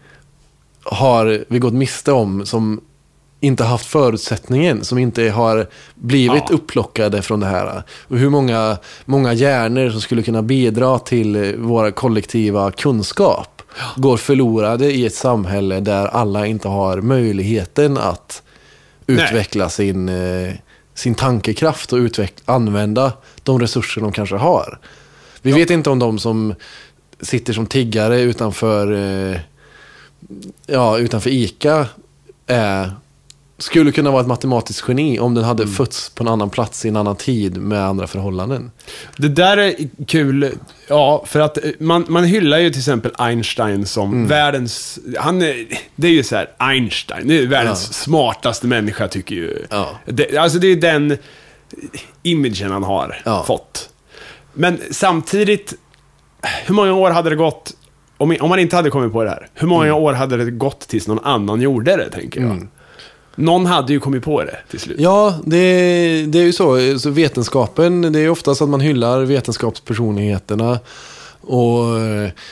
har 0.84 1.46
vi 1.48 1.60
gått 1.60 1.74
miste 1.74 2.12
om 2.12 2.46
som 2.46 2.82
inte 3.44 3.64
haft 3.64 3.86
förutsättningen, 3.86 4.84
som 4.84 4.98
inte 4.98 5.30
har 5.30 5.68
blivit 5.96 6.44
Ja. 6.50 6.56
upplockade 6.56 7.22
från 7.22 7.40
det 7.40 7.46
här. 7.46 7.84
Och 8.08 8.18
hur 8.18 8.30
många, 8.30 8.78
många 9.06 9.34
hjärnor 9.34 9.90
som 9.90 10.02
skulle 10.02 10.24
kunna 10.24 10.42
bidra 10.42 11.00
till 11.00 11.36
eh, 11.36 11.52
vår 11.58 11.92
kollektiva 11.92 12.72
kunskap 12.72 13.62
går 13.96 14.18
förlorade 14.18 14.92
i 14.92 15.06
ett 15.06 15.16
samhälle 15.16 15.80
där 15.80 16.06
alla 16.08 16.46
inte 16.48 16.68
har 16.68 17.02
möjligheten 17.02 17.98
att 17.98 18.44
Nej. 19.06 19.26
utveckla 19.26 19.70
sin, 19.70 20.10
eh, 20.10 20.54
sin 20.94 21.16
tankekraft 21.16 21.94
och 21.94 22.00
utveck- 22.00 22.42
använda 22.46 23.14
de 23.44 23.60
resurser 23.60 24.02
de 24.02 24.12
kanske 24.12 24.36
har. 24.36 24.80
Vi 25.42 25.52
vet 25.52 25.70
inte 25.70 25.90
om 25.90 26.00
de 26.00 26.20
som 26.20 26.54
sitter 27.22 27.54
som 27.54 27.66
tiggare 27.66 28.22
utanför, 28.22 28.92
eh, 29.32 29.38
ja, 30.68 30.98
utanför 30.98 31.30
ICA 31.30 31.88
är, 32.48 32.92
skulle 33.62 33.92
kunna 33.92 34.12
vara 34.12 34.22
ett 34.22 34.28
matematiskt 34.28 34.84
geni 34.88 35.20
om 35.20 35.34
den 35.34 35.44
hade 35.44 35.68
fötts 35.68 36.10
på 36.10 36.24
en 36.24 36.28
annan 36.28 36.50
plats 36.50 36.86
i 36.86 36.88
en 36.90 36.96
annan 36.96 37.16
tid 37.16 37.58
med 37.58 37.86
andra 37.86 38.08
förhållanden. 38.08 38.72
Det 39.18 39.28
där 39.28 39.58
är 39.58 39.74
kul, 40.08 40.52
ja, 40.88 41.24
för 41.28 41.40
att 41.40 41.58
eh, 41.58 41.72
man, 41.80 42.06
man 42.08 42.24
hyllar 42.24 42.58
ju 42.58 42.70
till 42.70 42.80
exempel 42.80 43.12
Einstein 43.18 43.86
som 43.86 44.14
Mm. 44.14 44.28
världens, 44.28 45.00
han 45.20 45.42
är, 45.42 45.68
det 45.96 46.08
är 46.08 46.12
ju 46.12 46.24
så 46.24 46.36
här, 46.36 46.50
Einstein, 46.58 47.28
det 47.28 47.38
är 47.40 47.48
världens 47.48 47.88
Ja. 47.88 47.94
smartaste 47.94 48.68
människa 48.68 49.08
tycker 49.08 49.36
ju. 49.36 49.66
Ja. 49.70 49.90
Det, 50.06 50.38
alltså 50.38 50.60
det 50.60 50.68
är 50.68 50.76
den 50.76 51.18
imagen 52.24 52.72
han 52.72 52.84
har 52.84 53.22
Ja. 53.26 53.44
fått. 53.48 53.90
Men 54.54 54.80
samtidigt, 54.92 55.74
hur 56.66 56.76
många 56.76 56.94
år 56.94 57.12
hade 57.12 57.30
det 57.30 57.36
gått, 57.36 57.74
om, 58.18 58.36
om 58.42 58.50
man 58.50 58.60
inte 58.60 58.76
hade 58.76 58.90
kommit 58.90 59.12
på 59.14 59.24
det 59.24 59.30
här, 59.30 59.48
hur 59.54 59.68
många 59.68 59.86
Mm. 59.86 59.98
år 59.98 60.14
hade 60.14 60.38
det 60.38 60.52
gått 60.52 60.80
tills 60.80 61.08
någon 61.08 61.20
annan 61.26 61.62
gjorde 61.62 61.96
det, 61.98 62.10
tänker 62.10 62.42
jag. 62.42 62.68
Någon 63.42 63.66
hade 63.66 63.94
ju 63.94 64.00
kommit 64.00 64.24
på 64.24 64.44
det 64.44 64.58
till 64.70 64.80
slut. 64.80 64.98
Ja, 65.00 65.40
det, 65.46 65.58
det 66.28 66.40
är 66.40 66.44
ju 66.44 66.54
så. 66.54 67.00
så. 67.00 67.10
Vetenskapen, 67.10 68.02
det 68.02 68.20
är 68.20 68.24
ju 68.24 68.30
oftast 68.30 68.62
att 68.62 68.70
man 68.70 68.82
hyllar 68.82 69.22
vetenskapspersonligheterna 69.22 70.80
och, 71.42 71.86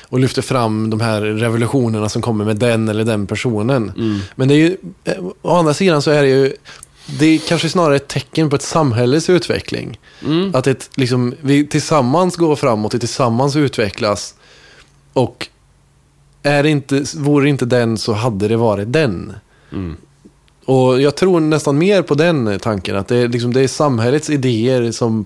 och 0.09 0.19
lyfter 0.19 0.41
fram 0.41 0.89
de 0.89 1.01
här 1.01 1.21
revolutionerna 1.21 2.09
som 2.09 2.21
kommer 2.21 2.45
med 2.45 2.57
den 2.57 2.89
eller 2.89 3.03
den 3.03 3.27
personen. 3.27 3.91
Men 4.35 4.47
det 4.47 4.53
är 4.53 4.57
ju, 4.57 4.77
eh, 5.03 5.13
å 5.41 5.55
andra 5.55 5.73
sidan 5.73 6.01
så 6.01 6.11
är 6.11 6.21
det 6.21 6.29
ju 6.29 6.53
det 7.19 7.25
är 7.25 7.37
kanske 7.37 7.69
snarare 7.69 7.95
ett 7.95 8.07
tecken 8.07 8.49
på 8.49 8.55
ett 8.55 8.61
samhälles 8.61 9.29
utveckling. 9.29 9.99
Att 10.53 10.67
ett, 10.67 10.89
liksom, 10.95 11.33
vi 11.41 11.67
tillsammans 11.67 12.35
går 12.35 12.55
framåt, 12.55 12.93
och 12.93 12.99
tillsammans 12.99 13.55
utvecklas. 13.55 14.35
Och 15.13 15.47
är 16.43 16.63
det 16.63 16.69
inte, 16.69 17.05
vore 17.15 17.45
det 17.45 17.49
inte 17.49 17.65
den 17.65 17.97
så 17.97 18.13
hade 18.13 18.47
det 18.47 18.57
varit 18.57 18.93
den. 18.93 19.33
Och 20.69 21.01
jag 21.01 21.15
tror 21.15 21.39
nästan 21.39 21.77
mer 21.77 22.01
på 22.01 22.13
den 22.13 22.59
tanken. 22.59 22.95
Att 22.95 23.07
det 23.07 23.15
är, 23.17 23.27
liksom, 23.27 23.53
det 23.53 23.61
är 23.61 23.67
samhällets 23.67 24.29
idéer 24.29 24.91
som, 24.91 25.25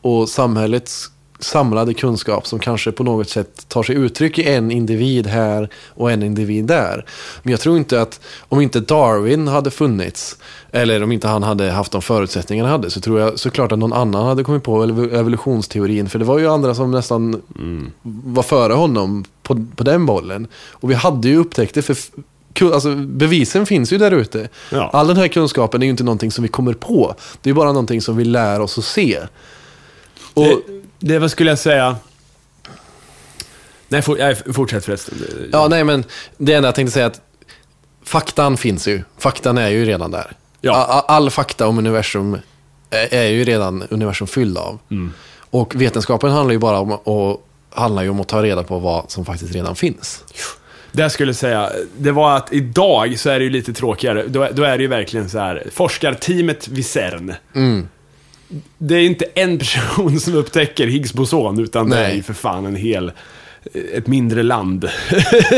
och 0.00 0.28
samhällets 0.28 1.10
samlade 1.38 1.94
kunskap 1.94 2.46
som 2.46 2.58
kanske 2.58 2.92
på 2.92 3.04
något 3.04 3.28
sätt 3.28 3.68
tar 3.68 3.82
sig 3.82 3.96
uttryck 3.96 4.38
i 4.38 4.48
en 4.48 4.70
individ 4.70 5.26
här 5.26 5.68
och 5.88 6.10
en 6.10 6.22
individ 6.22 6.64
där. 6.64 7.06
Men 7.42 7.50
jag 7.50 7.60
tror 7.60 7.76
inte 7.76 8.00
att 8.02 8.20
om 8.48 8.60
inte 8.60 8.80
Darwin 8.80 9.48
hade 9.48 9.70
funnits 9.70 10.36
eller 10.70 11.02
om 11.02 11.12
inte 11.12 11.28
han 11.28 11.42
hade 11.42 11.70
haft 11.70 11.92
de 11.92 12.02
förutsättningarna 12.02 12.68
han 12.68 12.80
hade 12.80 12.90
så 12.90 13.00
tror 13.00 13.20
jag 13.20 13.38
såklart 13.38 13.72
att 13.72 13.78
någon 13.78 13.92
annan 13.92 14.26
hade 14.26 14.44
kommit 14.44 14.62
på 14.62 14.84
ev- 14.84 15.14
evolutionsteorin. 15.14 16.08
För 16.08 16.18
det 16.18 16.24
var 16.24 16.38
ju 16.38 16.48
andra 16.48 16.74
som 16.74 16.90
nästan 16.90 17.42
var 18.02 18.42
före 18.42 18.72
honom 18.72 19.24
på, 19.42 19.66
på 19.76 19.84
den 19.84 20.06
bollen. 20.06 20.46
Och 20.70 20.90
vi 20.90 20.94
hade 20.94 21.28
ju 21.28 21.36
upptäckt 21.36 21.74
det 21.74 21.82
för 21.82 21.96
Alltså, 22.62 22.94
bevisen 22.94 23.66
finns 23.66 23.92
ju 23.92 23.98
där 23.98 24.10
ute. 24.10 24.48
Ja. 24.70 24.90
All 24.92 25.06
den 25.06 25.16
här 25.16 25.28
kunskapen 25.28 25.82
är 25.82 25.86
ju 25.86 25.90
inte 25.90 26.04
någonting 26.04 26.30
som 26.30 26.42
vi 26.42 26.48
kommer 26.48 26.74
på. 26.74 27.14
Det 27.42 27.50
är 27.50 27.54
bara 27.54 27.68
någonting 27.72 28.00
som 28.02 28.16
vi 28.16 28.24
lär 28.24 28.60
oss 28.60 28.78
att 28.78 28.84
se. 28.84 29.18
Och, 30.34 30.44
Det, 30.44 30.62
det 30.98 31.18
vad 31.18 31.30
skulle 31.30 31.50
jag 31.50 31.58
säga? 31.58 31.96
Nej, 33.88 34.02
for, 34.02 34.16
nej, 34.16 34.34
fortsätt 34.54 34.84
förresten. 34.84 35.14
Ja, 35.52 35.68
nej 35.68 35.84
men 35.84 36.04
det 36.36 36.52
enda 36.52 36.68
jag 36.68 36.74
tänkte 36.74 36.92
säga 36.92 37.04
är 37.06 37.10
att 37.10 37.20
faktan 38.04 38.56
finns 38.56 38.88
ju. 38.88 39.02
Faktan 39.18 39.58
är 39.58 39.68
ju 39.68 39.84
redan 39.84 40.10
där. 40.10 40.32
Ja. 40.60 40.72
A- 40.76 40.86
a- 40.98 41.04
All 41.08 41.30
fakta 41.30 41.66
om 41.66 41.78
universum 41.78 42.38
är, 42.90 43.14
är 43.14 43.28
ju 43.28 43.44
redan 43.44 43.82
universum 43.90 44.26
fylld 44.26 44.58
av. 44.58 44.78
Mm. 44.90 45.12
Och 45.38 45.74
vetenskapen 45.74 46.30
handlar 46.30 46.52
ju 46.52 46.58
bara 46.58 46.78
om, 46.78 46.92
och, 46.92 47.46
handlar 47.70 48.02
ju 48.02 48.08
om 48.08 48.20
att 48.20 48.28
ta 48.28 48.42
reda 48.42 48.62
på 48.62 48.78
vad 48.78 49.10
som 49.10 49.24
faktiskt 49.24 49.52
redan 49.54 49.76
finns. 49.76 50.24
Det 50.94 51.02
jag 51.02 51.12
skulle 51.12 51.34
säga, 51.34 51.70
det 51.98 52.12
var 52.12 52.36
att 52.36 52.52
idag 52.52 53.18
så 53.18 53.30
är 53.30 53.38
det 53.38 53.44
ju 53.44 53.50
lite 53.50 53.72
tråkigare. 53.72 54.24
Då, 54.26 54.48
då 54.52 54.62
är 54.62 54.78
det 54.78 54.82
ju 54.82 54.88
verkligen 54.88 55.28
så 55.28 55.38
här, 55.38 55.62
forskarteamet 55.72 56.68
vid 56.68 56.86
CERN. 56.86 57.34
Mm. 57.54 57.88
Det 58.78 58.94
är 58.94 59.00
inte 59.02 59.24
en 59.34 59.58
person 59.58 60.20
som 60.20 60.34
upptäcker 60.34 60.86
Higgs 60.86 61.12
boson, 61.12 61.60
utan 61.60 61.90
det 61.90 61.96
är 61.96 62.08
Nej. 62.08 62.16
ju 62.16 62.22
för 62.22 62.32
fan 62.32 62.66
en 62.66 62.76
hel, 62.76 63.12
ett 63.94 64.06
mindre 64.06 64.42
land. 64.42 64.88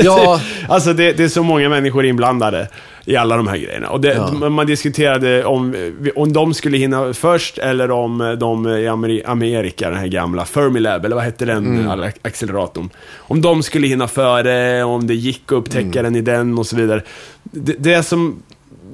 Ja. 0.03 0.41
alltså 0.68 0.93
det, 0.93 1.12
det 1.12 1.24
är 1.24 1.28
så 1.28 1.43
många 1.43 1.68
människor 1.68 2.07
inblandade 2.07 2.68
i 3.09 3.17
alla 3.17 3.37
de 3.37 3.47
här 3.47 3.57
grejerna. 3.57 3.89
Och 3.89 4.01
det, 4.01 4.15
Ja. 4.41 4.49
man 4.49 4.67
diskuterade 4.67 5.45
om, 5.45 5.93
om 6.17 6.33
de 6.33 6.55
skulle 6.55 6.79
hinna 6.79 7.13
först 7.15 7.59
eller 7.59 7.91
om 7.91 8.37
de 8.41 8.67
i 8.69 8.89
Ameri- 8.89 9.23
Amerika, 9.27 9.91
den 9.91 9.99
här 9.99 10.07
gamla 10.07 10.45
Fermilab, 10.45 11.05
eller 11.05 11.17
vad 11.17 11.25
hette 11.25 11.45
den 11.45 11.67
Mm. 11.89 12.11
acceleratorn? 12.23 12.91
Om 13.17 13.43
de 13.43 13.63
skulle 13.63 13.87
hinna 13.87 14.09
före, 14.09 14.85
om 14.85 15.07
det 15.07 15.15
gick 15.15 15.43
att 15.47 15.53
upptäcka 15.53 16.01
Mm. 16.01 16.03
den 16.13 16.17
i 16.17 16.21
den 16.21 16.59
och 16.59 16.67
så 16.67 16.77
vidare. 16.77 17.03
Det, 17.43 17.75
det, 17.79 17.93
är 17.95 18.03
som, 18.03 18.43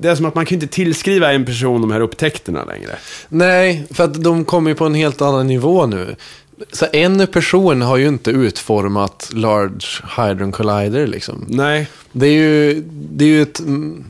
det 0.01 0.09
är 0.09 0.15
som 0.15 0.27
att 0.27 0.35
man 0.35 0.47
kan 0.47 0.55
inte 0.55 0.67
tillskriva 0.67 1.33
en 1.33 1.45
person 1.45 1.81
de 1.81 1.91
här 1.91 2.01
upptäckterna 2.01 2.65
längre. 2.65 2.91
Nej, 3.29 3.85
för 3.91 4.05
att 4.05 4.23
de 4.25 4.45
kommer 4.45 4.71
ju 4.71 4.75
på 4.75 4.85
en 4.87 4.95
helt 4.95 5.23
annan 5.23 5.47
nivå 5.47 5.87
nu. 5.87 6.17
Så 6.73 6.87
en 6.93 7.27
person 7.27 7.83
har 7.83 7.97
ju 7.97 8.09
inte 8.09 8.31
utformat 8.31 9.31
Large 9.33 9.87
Hadron 10.03 10.53
Collider 10.53 11.07
liksom. 11.07 11.45
Nej. 11.49 11.89
Det 12.13 12.27
är 12.27 12.33
ju, 12.33 12.83
det 12.91 13.25
är 13.25 13.29
ju 13.29 13.43
ett, 13.43 13.61
mm, 13.61 14.05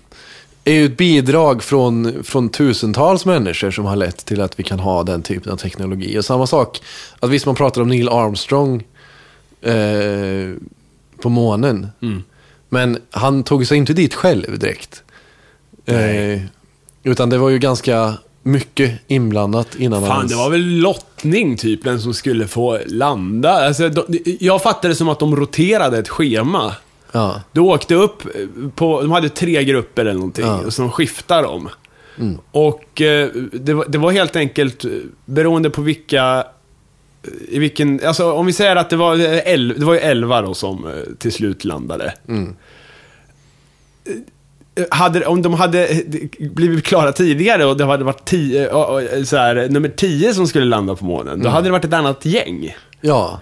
är 0.64 0.74
ju 0.74 0.86
ett 0.86 0.96
bidrag 0.96 1.62
från, 1.62 2.24
från 2.24 2.48
tusentals 2.48 3.24
människor 3.24 3.70
som 3.70 3.84
har 3.84 3.96
lett 3.96 4.24
till 4.24 4.40
att 4.40 4.58
vi 4.58 4.62
kan 4.62 4.78
ha 4.78 5.02
den 5.02 5.22
typen 5.22 5.52
av 5.52 5.56
teknologi. 5.56 6.18
Och 6.18 6.24
samma 6.24 6.46
sak, 6.46 6.80
att 7.20 7.30
visst 7.30 7.46
man 7.46 7.54
pratar 7.54 7.82
om 7.82 7.88
Neil 7.88 8.08
Armstrong 8.08 8.84
eh, 9.60 10.54
på 11.22 11.28
månen. 11.28 11.88
Men 12.68 12.98
han 13.10 13.42
tog 13.42 13.66
sig 13.66 13.78
inte 13.78 13.92
dit 13.92 14.14
själv 14.14 14.58
direkt. 14.58 15.02
Nej. 15.84 16.32
Eh, 16.32 16.42
utan 17.02 17.30
det 17.30 17.38
var 17.38 17.48
ju 17.48 17.58
ganska 17.58 18.14
mycket 18.42 19.00
inblandat 19.06 19.74
innan 19.74 20.02
Fan, 20.02 20.10
han... 20.10 20.26
det 20.26 20.34
var 20.34 20.50
väl 20.50 20.60
lottning 20.80 21.56
typ, 21.56 21.86
vem 21.86 21.98
som 22.00 22.14
skulle 22.14 22.46
få 22.46 22.78
landa. 22.86 23.66
Alltså, 23.66 23.88
de, 23.88 24.04
jag 24.40 24.62
fattade 24.62 24.88
det 24.88 24.96
som 24.96 25.08
att 25.08 25.18
de 25.18 25.36
roterade 25.36 25.98
ett 25.98 26.08
schema. 26.08 26.74
Ja. 27.12 27.42
Du 27.52 27.60
åkte 27.60 27.94
upp 27.94 28.22
på, 28.74 29.00
de 29.02 29.10
hade 29.10 29.28
tre 29.28 29.64
grupper 29.64 30.02
eller 30.02 30.14
någonting, 30.14 30.44
Ja. 30.46 30.60
och 30.66 30.72
så 30.72 30.88
skiftar 30.88 31.42
de. 31.42 31.68
Och 32.50 33.00
eh, 33.00 33.28
det, 33.52 33.74
var, 33.74 33.84
det 33.88 33.98
var 33.98 34.12
helt 34.12 34.36
enkelt 34.36 34.84
eh, 34.84 34.90
beroende 35.24 35.70
på 35.70 35.82
vilka, 35.82 36.44
i 37.48 37.58
vilken, 37.58 38.00
alltså 38.06 38.32
om 38.32 38.46
vi 38.46 38.52
säger 38.52 38.76
att 38.76 38.90
det 38.90 38.96
var, 38.96 39.14
eh, 39.18 39.38
el, 39.52 39.74
det 39.78 39.84
var 39.84 39.94
ju 39.94 40.00
elva 40.00 40.42
då 40.42 40.54
som 40.54 40.86
eh, 40.86 40.92
till 41.18 41.32
slut 41.32 41.64
landade. 41.64 42.14
Eh, 42.28 44.14
Hade, 44.90 45.26
om 45.26 45.42
de 45.42 45.54
hade 45.54 45.86
eh, 45.86 45.98
blivit 46.50 46.84
klara 46.84 47.12
tidigare 47.12 47.64
och 47.64 47.76
det 47.76 47.84
hade 47.84 48.04
varit 48.04 48.24
tio, 48.24 48.70
eh, 48.70 49.18
eh, 49.18 49.22
så 49.24 49.36
här, 49.36 49.68
nummer 49.68 49.88
tio 49.88 50.34
som 50.34 50.46
skulle 50.46 50.64
landa 50.64 50.94
på 50.94 51.04
månen, 51.04 51.42
då 51.42 51.48
hade 51.48 51.68
det 51.68 51.72
varit 51.72 51.84
ett 51.84 51.92
annat 51.92 52.24
gäng. 52.24 52.76
ja. 53.00 53.40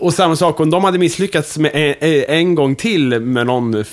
Och 0.00 0.14
samma 0.14 0.36
sak, 0.36 0.60
om 0.60 0.70
de 0.70 0.84
hade 0.84 0.98
misslyckats 0.98 1.58
med 1.58 1.70
en, 2.00 2.24
en 2.28 2.54
gång 2.54 2.74
till 2.74 3.20
med 3.20 3.46
någon, 3.46 3.74
eh, 3.74 3.84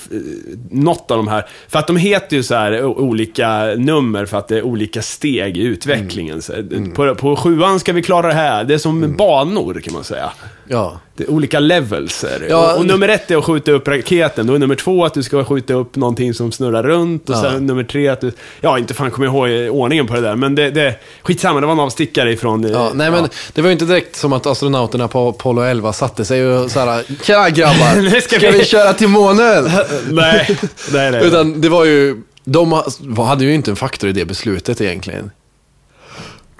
något 0.72 1.12
av 1.12 1.18
de 1.18 1.28
här. 1.28 1.46
För 1.70 1.80
att 1.80 1.88
de 1.88 1.98
heter 1.98 2.36
ju 2.38 2.44
så 2.44 2.56
här 2.56 2.86
o- 2.86 2.96
olika 2.98 3.64
nummer 3.78 4.26
för 4.26 4.38
att 4.38 4.48
det 4.48 4.58
är 4.58 4.62
olika 4.64 5.02
steg 5.02 5.58
i 5.58 5.62
utvecklingen. 5.62 6.42
Så, 6.42 6.54
eh, 6.54 6.60
På, 6.96 7.16
på 7.16 7.36
sjuan 7.36 7.80
ska 7.80 7.94
vi 7.94 8.02
klara 8.02 8.28
det 8.28 8.34
här. 8.34 8.64
Det 8.64 8.74
är 8.74 8.78
som 8.78 9.16
banor 9.18 9.82
kan 9.84 9.94
man 9.94 10.04
säga. 10.04 10.32
Ja. 10.68 11.00
Det 11.16 11.24
är 11.24 11.30
olika 11.32 11.60
levels. 11.60 12.26
Ja, 12.50 12.74
och, 12.74 12.80
och 12.80 12.86
nummer 12.86 13.08
ett 13.10 13.32
är 13.32 13.38
att 13.38 13.46
skjuta 13.46 13.72
upp 13.72 13.88
raketen. 13.88 14.48
Då 14.48 14.54
är 14.54 14.60
nummer 14.60 14.76
två 14.76 15.06
att 15.06 15.14
du 15.14 15.24
ska 15.24 15.44
skjuta 15.46 15.74
upp 15.74 15.96
någonting 15.96 16.34
som 16.34 16.52
snurrar 16.52 16.84
runt. 16.84 17.30
Och 17.30 17.36
Ja. 17.36 17.42
sen 17.42 17.66
nummer 17.66 17.84
tre 17.84 18.08
att 18.08 18.22
du... 18.22 18.32
Ja, 18.62 18.78
inte 18.80 18.94
fan 18.94 19.12
kommer 19.12 19.28
jag 19.28 19.50
ihåg 19.50 19.76
ordningen 19.76 20.08
på 20.08 20.14
det 20.16 20.22
där. 20.22 20.36
Men 20.36 20.56
det, 20.56 20.70
det, 20.70 20.96
skitsamma, 21.22 21.60
det 21.60 21.66
var 21.66 21.74
en 21.74 21.80
avstickare 21.80 22.32
ifrån... 22.32 22.66
eh, 22.66 22.72
Ja, 22.72 22.92
nej 22.94 23.12
men 23.12 23.28
det 23.54 23.62
var 23.62 23.68
ju 23.70 23.74
inte 23.74 23.86
direkt 23.86 24.16
som 24.16 24.34
att 24.34 24.46
astronauterna 24.46 25.08
på 25.08 25.28
Apollo 25.30 25.62
11 25.62 25.83
satte 25.92 26.26
sig 26.26 26.46
och 26.48 26.72
såhär, 26.72 27.04
tja 27.24 27.50
grabbar, 27.50 28.02
Nu 28.02 28.22
ska, 28.22 28.36
ska 28.38 28.52
vi... 28.52 28.58
vi- 28.58 28.66
köra 28.66 28.94
till 28.94 29.08
månen? 29.08 29.64
nej, 30.12 30.58
nej, 30.94 31.12
nej. 31.12 31.26
Utan 31.26 31.62
det 31.62 31.70
var 31.70 31.86
ju, 31.86 32.22
de 32.44 32.72
ha- 32.72 33.26
hade 33.26 33.46
ju 33.46 33.54
inte 33.54 33.72
en 33.72 33.76
faktor 33.76 34.10
i 34.10 34.14
det 34.14 34.26
beslutet 34.26 34.82
egentligen. 34.82 35.32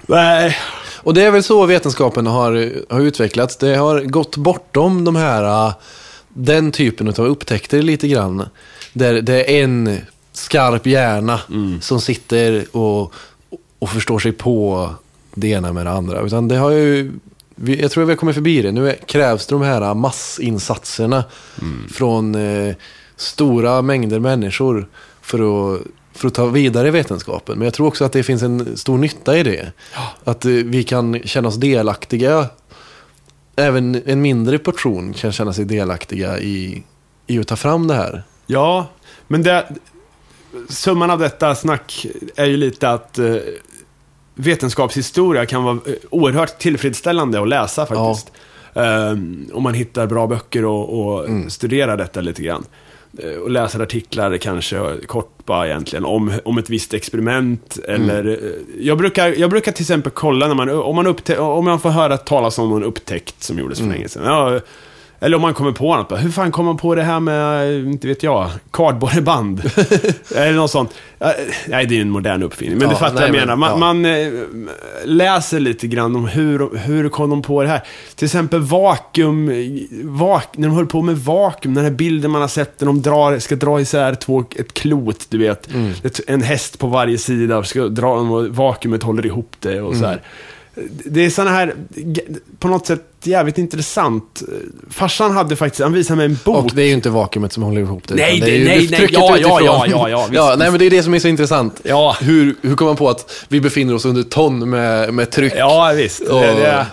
nej. 0.06 0.56
Och 0.96 1.14
det 1.14 1.22
är 1.22 1.30
väl 1.30 1.42
så 1.42 1.66
vetenskapen 1.66 2.26
har, 2.26 2.72
har 2.90 3.00
utvecklats. 3.00 3.56
Det 3.56 3.76
har 3.76 4.00
gått 4.00 4.36
bortom 4.36 5.04
de 5.04 5.16
här, 5.16 5.66
äh, 5.68 5.74
den 6.28 6.72
typen 6.72 7.08
av 7.08 7.20
upptäckter 7.20 7.82
lite 7.82 8.08
grann. 8.08 8.48
Där 8.92 9.14
det 9.22 9.58
är 9.58 9.64
en 9.64 9.98
skarp 10.32 10.86
hjärna 10.86 11.40
som 11.80 12.00
sitter 12.00 12.64
och, 12.76 13.14
och 13.78 13.90
förstår 13.90 14.18
sig 14.18 14.32
på 14.32 14.90
det 15.34 15.48
ena 15.48 15.72
med 15.72 15.86
det 15.86 15.90
andra. 15.92 16.20
Utan 16.20 16.48
det 16.48 16.56
har 16.56 16.70
ju, 16.70 17.12
vi- 17.54 17.82
jag 17.82 17.90
tror 17.90 18.04
vi 18.04 18.12
har 18.12 18.16
kommit 18.16 18.34
förbi 18.34 18.62
det. 18.62 18.72
Nu 18.72 18.96
krävs 19.06 19.46
det 19.46 19.54
de 19.54 19.62
här 19.62 19.94
massinsatserna 19.94 21.24
från 21.92 22.34
eh, 22.34 22.74
stora 23.16 23.82
mängder 23.82 24.18
människor 24.20 24.88
för 25.22 25.38
att, 25.74 25.80
för 26.14 26.28
att 26.28 26.34
ta 26.34 26.46
vidare 26.46 26.90
vetenskapen. 26.90 27.58
Men 27.58 27.64
jag 27.64 27.74
tror 27.74 27.86
också 27.86 28.04
att 28.04 28.12
det 28.12 28.22
finns 28.22 28.42
en 28.42 28.76
stor 28.76 28.98
nytta 28.98 29.38
i 29.38 29.42
det. 29.42 29.72
Att 30.24 30.44
eh, 30.44 30.50
vi 30.50 30.84
kan 30.84 31.20
känna 31.24 31.48
oss 31.48 31.56
delaktiga. 31.56 32.46
Även 33.56 34.02
en 34.06 34.22
mindre 34.22 34.58
portion 34.58 35.12
kan 35.12 35.32
känna 35.32 35.52
sig 35.52 35.64
delaktiga 35.64 36.38
i, 36.38 36.82
i 37.26 37.38
att 37.38 37.46
ta 37.46 37.56
fram 37.56 37.86
det 37.88 37.94
här. 37.94 38.22
Ja, 38.46 38.86
men 39.28 39.42
det, 39.42 39.66
summan 40.68 41.10
av 41.10 41.18
detta 41.18 41.54
snack 41.54 42.06
är 42.36 42.44
ju 42.46 42.56
lite 42.56 42.90
att 42.90 43.18
eh, 43.18 43.36
vetenskapshistoria 44.34 45.46
kan 45.46 45.64
vara 45.64 45.78
eh, 45.86 45.92
oerhört 46.10 46.58
tillfredsställande 46.58 47.40
att 47.42 47.48
läsa 47.48 47.86
faktiskt. 47.86 48.32
Eh, 48.74 49.10
om 49.56 49.62
man 49.62 49.74
hittar 49.74 50.06
bra 50.06 50.26
böcker 50.26 50.64
och, 50.64 51.00
och 51.18 51.28
studerar 51.52 51.96
detta 51.96 52.20
lite 52.20 52.42
grann. 52.42 52.64
Eh, 53.18 53.30
och 53.38 53.50
läser 53.50 53.80
artiklar 53.80 54.36
kanske 54.36 54.80
kort 55.06 55.30
bara 55.46 55.66
egentligen 55.68 56.04
om, 56.04 56.32
om 56.44 56.58
ett 56.58 56.70
visst 56.70 56.94
experiment. 56.94 57.78
Eller, 57.88 58.26
eh, 58.28 58.50
jag, 58.86 58.98
brukar, 58.98 59.28
jag 59.38 59.50
brukar 59.50 59.72
till 59.72 59.82
exempel 59.82 60.12
kolla 60.12 60.48
när 60.48 60.54
man, 60.54 60.70
om 60.70 60.96
man, 60.96 61.06
upptä- 61.06 61.38
om 61.38 61.64
man 61.64 61.80
får 61.80 61.90
höra 61.90 62.16
talas 62.16 62.58
om 62.58 62.76
en 62.76 62.84
upptäckt 62.84 63.42
som 63.42 63.58
gjordes 63.58 63.78
för 63.78 63.86
länge 63.86 64.08
sedan. 64.08 64.24
Ja, 64.24 64.60
Eller 65.24 65.36
om 65.36 65.42
man 65.42 65.54
kommer 65.54 65.72
på 65.72 65.96
något. 65.96 66.24
Hur 66.24 66.30
fan 66.30 66.52
kom 66.52 66.64
man 66.64 66.76
på 66.76 66.94
det 66.94 67.02
här 67.02 67.20
med, 67.20 67.74
inte 67.74 68.08
vet 68.08 68.22
jag, 68.22 68.50
kardborreband? 68.70 69.60
Eller 70.36 70.52
något 70.52 70.70
sånt. 70.70 70.94
Eh, 71.18 71.28
Nej, 71.68 71.86
det 71.86 71.94
är 71.94 71.96
ju 71.96 72.02
en 72.02 72.10
modern 72.10 72.42
uppfinning. 72.42 72.78
Men 72.78 72.88
Ja, 72.88 72.94
du 72.94 72.98
fattar 72.98 73.14
nej, 73.14 73.30
vad 73.30 73.40
jag 73.40 73.46
men, 73.48 73.58
menar. 73.58 73.76
Man, 73.76 74.02
ja. 74.02 74.12
man 74.12 74.64
eh, 75.04 75.04
läser 75.04 75.60
lite 75.60 75.86
grann 75.86 76.16
om 76.16 76.26
hur, 76.26 76.78
hur 76.78 77.08
kom 77.08 77.30
de 77.30 77.42
på 77.42 77.62
det 77.62 77.68
här. 77.68 77.82
Till 78.14 78.24
exempel 78.24 78.60
vakuum, 78.60 79.50
vak, 80.04 80.56
när 80.56 80.68
de 80.68 80.76
höll 80.76 80.86
på 80.86 81.02
med 81.02 81.18
vakuum, 81.18 81.74
den 81.74 81.84
här 81.84 81.90
bilden 81.90 82.30
man 82.30 82.40
har 82.40 82.48
sett 82.48 82.80
när 82.80 82.86
de 82.86 83.02
drar, 83.02 83.38
ska 83.38 83.56
dra 83.56 83.80
isär 83.80 84.14
två, 84.14 84.44
ett 84.56 84.74
klot, 84.74 85.26
du 85.28 85.38
vet. 85.38 85.74
Mm. 85.74 85.92
Ett, 86.02 86.20
en 86.26 86.42
häst 86.42 86.78
på 86.78 86.86
varje 86.86 87.18
sida, 87.18 87.62
ska 87.62 87.80
dra 87.88 88.12
och 88.12 88.48
vakuumet 88.48 89.02
håller 89.02 89.26
ihop 89.26 89.56
det 89.60 89.80
och 89.80 89.96
så 89.96 90.06
här. 90.06 90.20
Det 91.04 91.24
är 91.24 91.30
sådana 91.30 91.50
här, 91.50 91.74
på 92.58 92.68
något 92.68 92.86
sätt 92.86 93.02
jävligt 93.22 93.58
intressant. 93.58 94.42
Farsan 94.90 95.32
hade 95.32 95.56
faktiskt, 95.56 95.82
han 95.82 95.92
visade 95.92 96.16
mig 96.16 96.26
en 96.26 96.38
bok. 96.44 96.64
Och 96.64 96.70
det 96.74 96.82
är 96.82 96.86
ju 96.86 96.92
inte 96.92 97.10
vakuumet 97.10 97.52
som 97.52 97.62
håller 97.62 97.80
ihop 97.80 98.08
det. 98.08 98.14
Nej, 98.14 98.36
utan 98.36 98.48
det- 98.48 98.54
är 98.54 98.58
ju 98.58 98.64
nej, 98.64 98.88
nej, 98.90 99.08
ja, 99.12 99.36
ja, 99.40 99.60
ja, 99.64 99.86
ja, 99.90 100.08
ja, 100.08 100.20
visst, 100.22 100.34
ja, 100.34 100.54
nej, 100.58 100.70
men 100.70 100.78
det 100.78 100.86
är 100.86 100.90
det 100.90 101.02
som 101.02 101.14
är 101.14 101.18
så 101.18 101.28
intressant. 101.28 101.80
Ja. 101.84 102.16
Hur, 102.20 102.56
hur 102.62 102.76
kommer 102.76 102.88
man 102.90 102.96
på 102.96 103.08
att 103.10 103.44
vi 103.48 103.60
befinner 103.60 103.94
oss 103.94 104.04
under 104.04 104.22
ton 104.22 104.70
med, 104.70 105.14
med 105.14 105.30
tryck? 105.30 105.52
Ja, 105.56 105.92
visst. 105.96 106.20
Och- 106.20 106.40
Det, 106.40 106.46
det. 106.46 106.86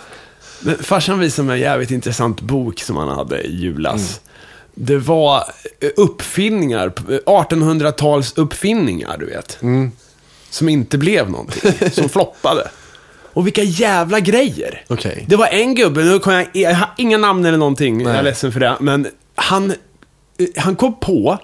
Men 0.59 0.75
farsan 0.77 1.19
visade 1.19 1.45
mig 1.47 1.55
en 1.55 1.61
jävligt 1.61 1.91
intressant 1.91 2.41
bok 2.41 2.79
som 2.79 2.95
han 2.97 3.07
hade 3.09 3.41
i 3.41 3.55
julas. 3.55 4.21
Det 4.75 4.97
var 4.97 5.37
eh, 5.79 5.89
uppfinningar, 5.97 6.85
eh, 7.09 7.17
1800-tals 7.25 8.33
uppfinningar, 8.37 9.17
du 9.19 9.25
vet. 9.25 9.57
Som 10.49 10.69
inte 10.69 10.97
blev 10.97 11.29
någonting, 11.29 11.71
som 11.91 12.09
floppade. 12.09 12.67
Och 13.33 13.45
vilka 13.47 13.63
jävla 13.63 14.19
grejer! 14.19 14.83
Okej. 14.87 15.25
Det 15.27 15.35
var 15.35 15.47
en 15.47 15.75
gubbe, 15.75 16.03
nu 16.03 16.19
kan 16.19 16.33
jag, 16.33 16.47
jag 16.53 16.75
har 16.75 16.89
inga 16.97 17.17
namn 17.17 17.45
eller 17.45 17.57
någonting, 17.57 18.01
jag 18.01 18.15
är 18.15 18.23
ledsen 18.23 18.51
för 18.51 18.59
det, 18.59 18.77
men 18.79 19.07
han, 19.35 19.71
eh, 19.71 19.75
han 20.57 20.75
kom 20.75 20.99
på 20.99 21.37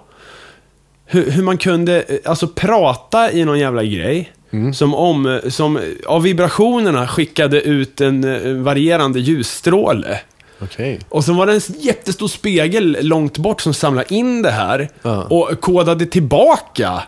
hur, 1.05 1.31
hur 1.31 1.43
man 1.43 1.57
kunde 1.57 2.01
eh, 2.01 2.17
alltså 2.25 2.47
prata 2.47 3.31
i 3.31 3.45
någon 3.45 3.59
jävla 3.59 3.83
grej. 3.83 4.31
Som, 4.73 4.95
om, 4.95 5.41
som 5.49 5.79
av 6.05 6.21
vibrationerna 6.21 7.07
skickade 7.07 7.61
ut 7.61 8.01
en 8.01 8.23
eh, 8.23 8.53
varierande 8.53 9.19
ljusstråle. 9.19 10.19
Okej. 10.59 10.99
Och 11.09 11.23
så 11.23 11.33
var 11.33 11.45
det 11.45 11.53
en 11.53 11.61
jättestor 11.79 12.27
spegel 12.27 12.97
långt 13.01 13.37
bort 13.37 13.61
som 13.61 13.73
samlade 13.73 14.13
in 14.13 14.41
det 14.41 14.51
här. 14.51 14.89
Ja. 15.01 15.23
Och 15.23 15.61
kodade 15.61 16.05
tillbaka. 16.05 17.03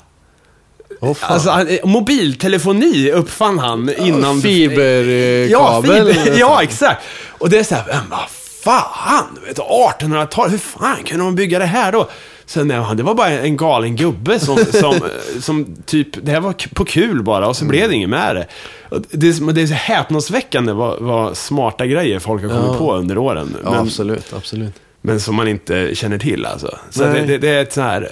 Fan. 1.01 1.15
Alltså, 1.21 1.49
han- 1.49 1.67
eh, 1.67 1.85
mobiltelefoni 1.85 3.11
uppfann 3.11 3.59
han 3.59 3.89
innan... 3.97 4.41
Fiberkabel. 4.41 5.49
Ja, 5.51 5.81
fiber, 5.81 6.33
ja, 6.39 6.63
exakt. 6.63 7.01
Och 7.29 7.49
det 7.49 7.59
är 7.59 7.63
så 7.63 7.75
här, 7.75 7.83
men 7.87 8.09
vad 8.09 8.19
fan, 8.63 9.37
du 9.41 9.47
vet, 9.47 9.57
1800-tal, 9.57 10.49
hur 10.49 10.57
fan 10.57 11.03
kunde 11.05 11.23
de 11.25 11.35
bygga 11.35 11.59
det 11.59 11.65
här 11.65 11.91
då? 11.91 12.09
Så 12.45 12.63
nej, 12.63 12.95
det 12.95 13.03
var 13.03 13.13
bara 13.13 13.29
en 13.29 13.57
galen 13.57 13.95
gubbe 13.95 14.39
som, 14.39 14.57
som, 14.73 14.95
som 15.41 15.75
typ, 15.85 16.07
det 16.25 16.31
här 16.31 16.39
var 16.39 16.53
på 16.73 16.85
kul 16.85 17.23
bara 17.23 17.47
och 17.47 17.55
så 17.55 17.63
Mm. 17.63 17.71
blev 17.71 17.89
det 17.89 17.95
inget 17.95 18.09
med 18.09 18.35
det. 18.35 18.47
Det 19.11 19.51
det 19.53 19.61
är 19.61 19.67
så 19.67 19.73
häpnadsväckande 19.73 20.73
vad, 20.73 20.99
vad 20.99 21.37
smarta 21.37 21.85
grejer 21.85 22.19
folk 22.19 22.41
har 22.41 22.49
kommit 22.49 22.65
Ja. 22.71 22.77
på 22.77 22.95
under 22.95 23.17
åren. 23.17 23.57
Ja, 23.63 23.71
Men, 23.71 23.79
absolut, 23.79 24.33
absolut. 24.33 24.73
men 25.01 25.19
som 25.19 25.35
man 25.35 25.47
inte 25.47 25.95
känner 25.95 26.17
till 26.17 26.45
alltså. 26.45 26.77
Så 26.89 27.03
det, 27.03 27.25
det, 27.25 27.37
det 27.37 27.49
är 27.49 27.61
ett 27.61 27.73
så 27.73 27.81
här, 27.81 28.09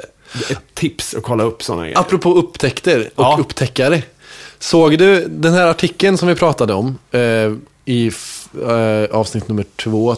ett 0.49 0.59
tips 0.73 1.13
att 1.15 1.23
kolla 1.23 1.43
upp 1.43 1.63
sådana 1.63 1.83
grejer. 1.83 1.99
Apropå 1.99 2.33
upptäckter 2.33 3.09
och 3.15 3.23
Ja. 3.23 3.37
upptäckare. 3.39 4.03
Såg 4.59 4.97
du 4.97 5.27
den 5.27 5.53
här 5.53 5.67
artikeln 5.67 6.17
som 6.17 6.27
vi 6.27 6.35
pratade 6.35 6.73
om 6.73 6.97
eh, 7.11 7.21
i 7.85 8.11
eh, 8.67 9.15
avsnitt 9.17 9.47
nummer 9.47 9.65
två, 9.75 10.15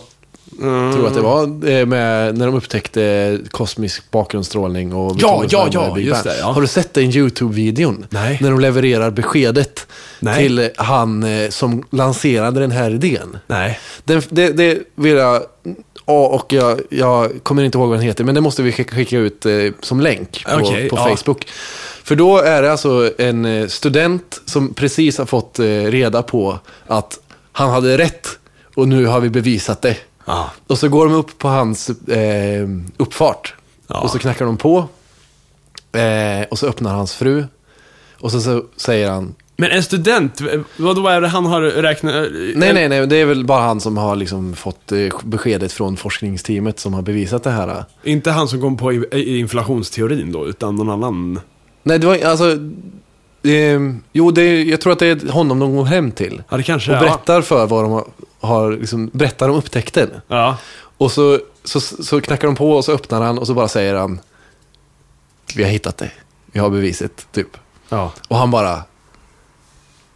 Mm. 0.61 0.91
tror 0.91 1.03
jag 1.03 1.07
att 1.09 1.15
det 1.15 1.21
var, 1.21 1.43
eh, 1.69 1.85
med, 1.85 2.37
när 2.37 2.45
de 2.45 2.55
upptäckte 2.55 3.37
kosmisk 3.51 4.11
bakgrundsstrålning 4.11 4.93
och 4.93 5.15
Ja, 5.19 5.43
ja, 5.49 5.67
ja, 5.71 5.97
just 5.99 6.23
det, 6.23 6.37
ja. 6.39 6.45
Har 6.51 6.61
du 6.61 6.67
sett 6.67 6.93
den 6.93 7.11
YouTube-videon? 7.11 8.05
Nej. 8.09 8.37
När 8.41 8.51
de 8.51 8.59
levererar 8.59 9.11
beskedet 9.11 9.87
Nej. 10.19 10.37
till 10.37 10.69
han 10.77 11.23
eh, 11.23 11.49
som 11.49 11.83
lanserade 11.89 12.59
den 12.59 12.71
här 12.71 12.91
idén. 12.91 13.37
Nej. 13.47 13.79
Den, 14.03 14.21
det, 14.29 14.49
det 14.51 14.79
vill 14.95 15.15
jag... 15.15 15.43
Ja, 16.09 16.27
och 16.27 16.53
jag, 16.53 16.81
jag 16.89 17.43
kommer 17.43 17.63
inte 17.63 17.77
ihåg 17.77 17.89
vad 17.89 17.97
den 17.97 18.05
heter, 18.05 18.23
men 18.23 18.35
det 18.35 18.41
måste 18.41 18.63
vi 18.63 18.71
skicka, 18.71 19.17
ut 19.17 19.45
eh, 19.45 19.51
som 19.81 19.99
länk 19.99 20.45
på, 20.45 20.55
Okej, 20.55 20.89
på 20.89 20.95
ja. 20.95 21.15
Facebook. 21.15 21.47
För 22.03 22.15
då 22.15 22.37
är 22.37 22.61
det 22.61 22.71
alltså 22.71 23.11
en 23.17 23.45
eh, 23.45 23.67
student 23.67 24.41
som 24.45 24.73
precis 24.73 25.17
har 25.17 25.25
fått 25.25 25.59
eh, 25.59 25.65
reda 25.65 26.23
på 26.23 26.59
att 26.87 27.19
han 27.51 27.69
hade 27.69 27.97
rätt 27.97 28.27
och 28.75 28.87
nu 28.87 29.05
har 29.05 29.19
vi 29.19 29.29
bevisat 29.29 29.81
det. 29.81 29.97
Ja. 30.25 30.51
Och 30.67 30.77
så 30.77 30.89
går 30.89 31.05
de 31.05 31.15
upp 31.15 31.37
på 31.37 31.47
hans 31.47 31.89
eh, 31.89 32.67
uppfart. 32.97 33.55
Ja. 33.87 33.99
Och 33.99 34.09
så 34.09 34.19
knackar 34.19 34.45
de 34.45 34.57
på. 34.57 34.87
Eh, 35.91 36.47
och 36.49 36.59
så 36.59 36.67
öppnar 36.67 36.93
hans 36.93 37.13
fru. 37.13 37.45
Och 38.19 38.31
så, 38.31 38.41
så 38.41 38.63
säger 38.77 39.09
han, 39.09 39.35
Men 39.59 39.71
en 39.71 39.83
student, 39.83 40.41
vad 40.77 40.95
då 40.95 41.07
är 41.07 41.21
det 41.21 41.27
han 41.27 41.45
har 41.45 41.61
räknat? 41.61 42.13
Nej, 42.55 42.73
nej, 42.73 42.89
nej. 42.89 43.07
Det 43.07 43.17
är 43.17 43.25
väl 43.25 43.45
bara 43.45 43.61
han 43.61 43.81
som 43.81 43.97
har 43.97 44.15
liksom 44.15 44.53
fått 44.53 44.91
eh, 44.91 44.97
beskedet 45.23 45.71
från 45.71 45.97
forskningsteamet 45.97 46.79
som 46.79 46.93
har 46.93 47.01
bevisat 47.01 47.43
det 47.43 47.49
här. 47.51 47.83
Inte 48.03 48.31
han 48.31 48.47
som 48.47 48.61
kom 48.61 48.77
på 48.77 48.93
inflationsteorin 49.13 50.31
då, 50.31 50.47
utan 50.47 50.75
någon 50.75 50.89
annan. 50.89 51.39
Nej, 51.83 51.99
det 51.99 52.07
var 52.07 52.25
alltså... 52.25 52.51
Eh, 53.43 53.79
jo, 54.11 54.31
det, 54.31 54.63
jag 54.63 54.81
tror 54.81 54.93
att 54.93 54.99
det 54.99 55.07
är 55.23 55.31
honom 55.31 55.59
de 55.59 55.75
går 55.75 55.85
hem 55.85 56.11
till. 56.11 56.43
Ja, 56.49 56.57
det 56.57 56.63
kanske 56.63 56.93
Och 56.93 56.99
berättar 56.99 57.41
för 57.41 57.67
vad 57.67 57.83
de 57.83 57.91
har, 57.91 58.05
har 58.39 58.71
liksom, 58.71 59.09
berättar 59.13 59.49
om 59.49 59.55
upptäckten. 59.55 60.09
Ja. 60.27 60.57
Och 60.97 61.11
så, 61.11 61.39
så, 61.63 61.79
så 61.79 62.21
knackar 62.21 62.47
de 62.47 62.55
på 62.55 62.71
och 62.71 62.85
så 62.85 62.91
öppnar 62.91 63.21
han 63.21 63.39
och 63.39 63.47
så 63.47 63.53
bara 63.53 63.67
säger 63.67 63.95
han 63.95 64.19
Vi 65.55 65.63
har 65.63 65.69
hittat 65.69 65.97
det. 65.97 66.11
Vi 66.45 66.59
har 66.59 66.69
beviset, 66.69 67.27
typ. 67.31 67.57
ja. 67.89 68.11
Och 68.27 68.37
han 68.37 68.51
bara 68.51 68.83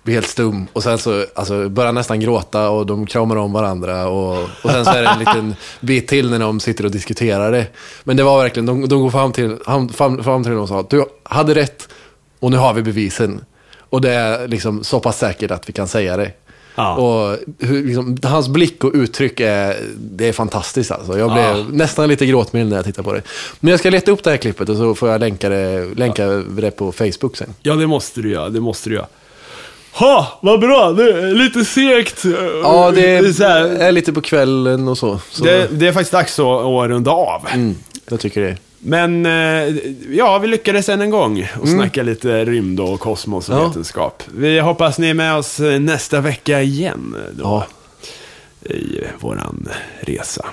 blir 0.04 0.14
helt 0.14 0.28
stum. 0.28 0.68
Och 0.74 0.84
sen 0.84 0.98
så 0.98 1.26
alltså, 1.36 1.70
börjar 1.70 1.92
nästan 1.92 2.20
gråta 2.20 2.70
och 2.70 2.86
de 2.86 3.06
kramar 3.06 3.36
om 3.36 3.54
varandra. 3.54 4.08
Och, 4.08 4.38
och 4.62 4.72
sen 4.72 4.86
så 4.86 4.92
är 4.92 5.02
det 5.02 5.08
en 5.10 5.20
liten 5.20 5.56
bit 5.80 6.08
till 6.08 6.30
när 6.30 6.40
de 6.40 6.60
sitter 6.60 6.86
och 6.86 6.92
diskuterar 6.92 7.52
det. 7.52 7.68
Men 8.04 8.18
det 8.18 8.24
var 8.24 8.42
verkligen, 8.44 8.66
de, 8.66 8.88
de 8.88 9.02
går 9.02 9.10
fram 9.10 9.32
till, 9.32 9.58
han, 9.66 9.90
fram, 9.90 10.24
fram 10.24 10.44
till 10.44 10.52
honom 10.52 10.64
och 10.64 10.70
sa 10.70 10.86
du 10.90 11.06
hade 11.24 11.56
rätt 11.56 11.88
och 12.40 12.52
nu 12.52 12.58
har 12.58 12.74
vi 12.74 12.82
bevisen. 12.82 13.46
Och 13.90 14.02
det 14.02 14.12
är 14.12 14.48
liksom 14.48 14.84
så 14.84 15.00
pass 15.00 15.18
säkert 15.18 15.52
att 15.52 15.70
vi 15.70 15.74
kan 15.74 15.88
säga 15.88 16.18
det. 16.18 16.32
Ja. 16.76 16.96
Och 16.96 17.38
hur, 17.60 17.84
liksom, 17.84 18.18
hans 18.24 18.48
blick 18.48 18.84
och 18.84 18.92
uttryck 18.94 19.40
är, 19.40 19.78
det 19.98 20.28
är 20.28 20.34
fantastiskt 20.34 20.92
alltså. 20.92 21.18
Jag 21.20 21.34
blev 21.34 21.46
Ja. 21.46 21.66
nästan 21.72 22.10
lite 22.10 22.26
gråtmild 22.26 22.70
när 22.70 22.76
jag 22.76 22.86
tittar 22.86 23.04
på 23.04 23.14
det. 23.14 23.22
Men 23.60 23.72
jag 23.72 23.80
ska 23.80 23.90
leta 23.90 24.12
upp 24.12 24.24
det 24.24 24.30
här 24.30 24.38
klippet 24.38 24.70
och 24.70 24.78
så 24.78 24.96
får 24.96 25.10
jag 25.10 25.20
länka 25.22 25.50
det, 25.50 25.86
länka 25.96 26.28
det 26.28 26.72
på 26.72 26.92
Facebook 26.92 27.38
sen. 27.38 27.54
ja, 27.62 27.76
det 27.76 27.88
måste 27.88 28.22
du 28.22 28.32
göra. 28.32 28.50
Det 28.50 28.60
måste 28.60 28.90
du 28.90 28.96
göra. 28.96 29.08
Ha, 29.94 30.40
vad 30.42 30.60
bra. 30.60 30.92
Det 30.92 31.04
är 31.14 31.34
lite 31.34 31.66
segt. 31.66 32.24
Ja, 32.64 32.92
det 32.96 33.16
är 33.16 33.32
så 33.34 33.44
här, 33.44 33.66
är 33.66 33.92
lite 33.92 34.14
på 34.14 34.22
kvällen 34.22 34.88
och 34.88 34.98
så. 34.98 35.20
så 35.30 35.44
det, 35.44 35.68
det 35.72 35.88
är 35.88 35.92
faktiskt 35.94 36.12
dags 36.12 36.40
att, 36.40 36.46
att 36.46 36.90
runda 36.90 37.12
av. 37.12 37.48
mm, 37.54 37.76
jag 38.10 38.20
tycker 38.20 38.42
det. 38.42 38.58
Men 38.80 39.26
eh, 39.26 39.76
ja, 40.10 40.38
vi 40.38 40.48
lyckades 40.48 40.90
än 40.90 41.02
en 41.02 41.10
gång 41.10 41.48
och 41.62 41.68
snacka 41.68 42.04
lite 42.04 42.46
rymd 42.46 42.80
och 42.80 43.00
kosmos 43.00 43.50
och 43.50 43.54
Mm. 43.56 43.64
Ja. 43.64 43.68
vetenskap. 43.70 44.24
Vi 44.36 44.60
hoppas 44.60 44.98
ni 45.00 45.10
är 45.10 45.14
med 45.14 45.36
oss 45.36 45.60
nästa 45.80 46.22
vecka 46.22 46.62
igen 46.62 47.16
då, 47.32 47.44
Ja. 47.44 47.66
i 48.76 49.00
våran 49.20 49.70
resa. 50.02 50.46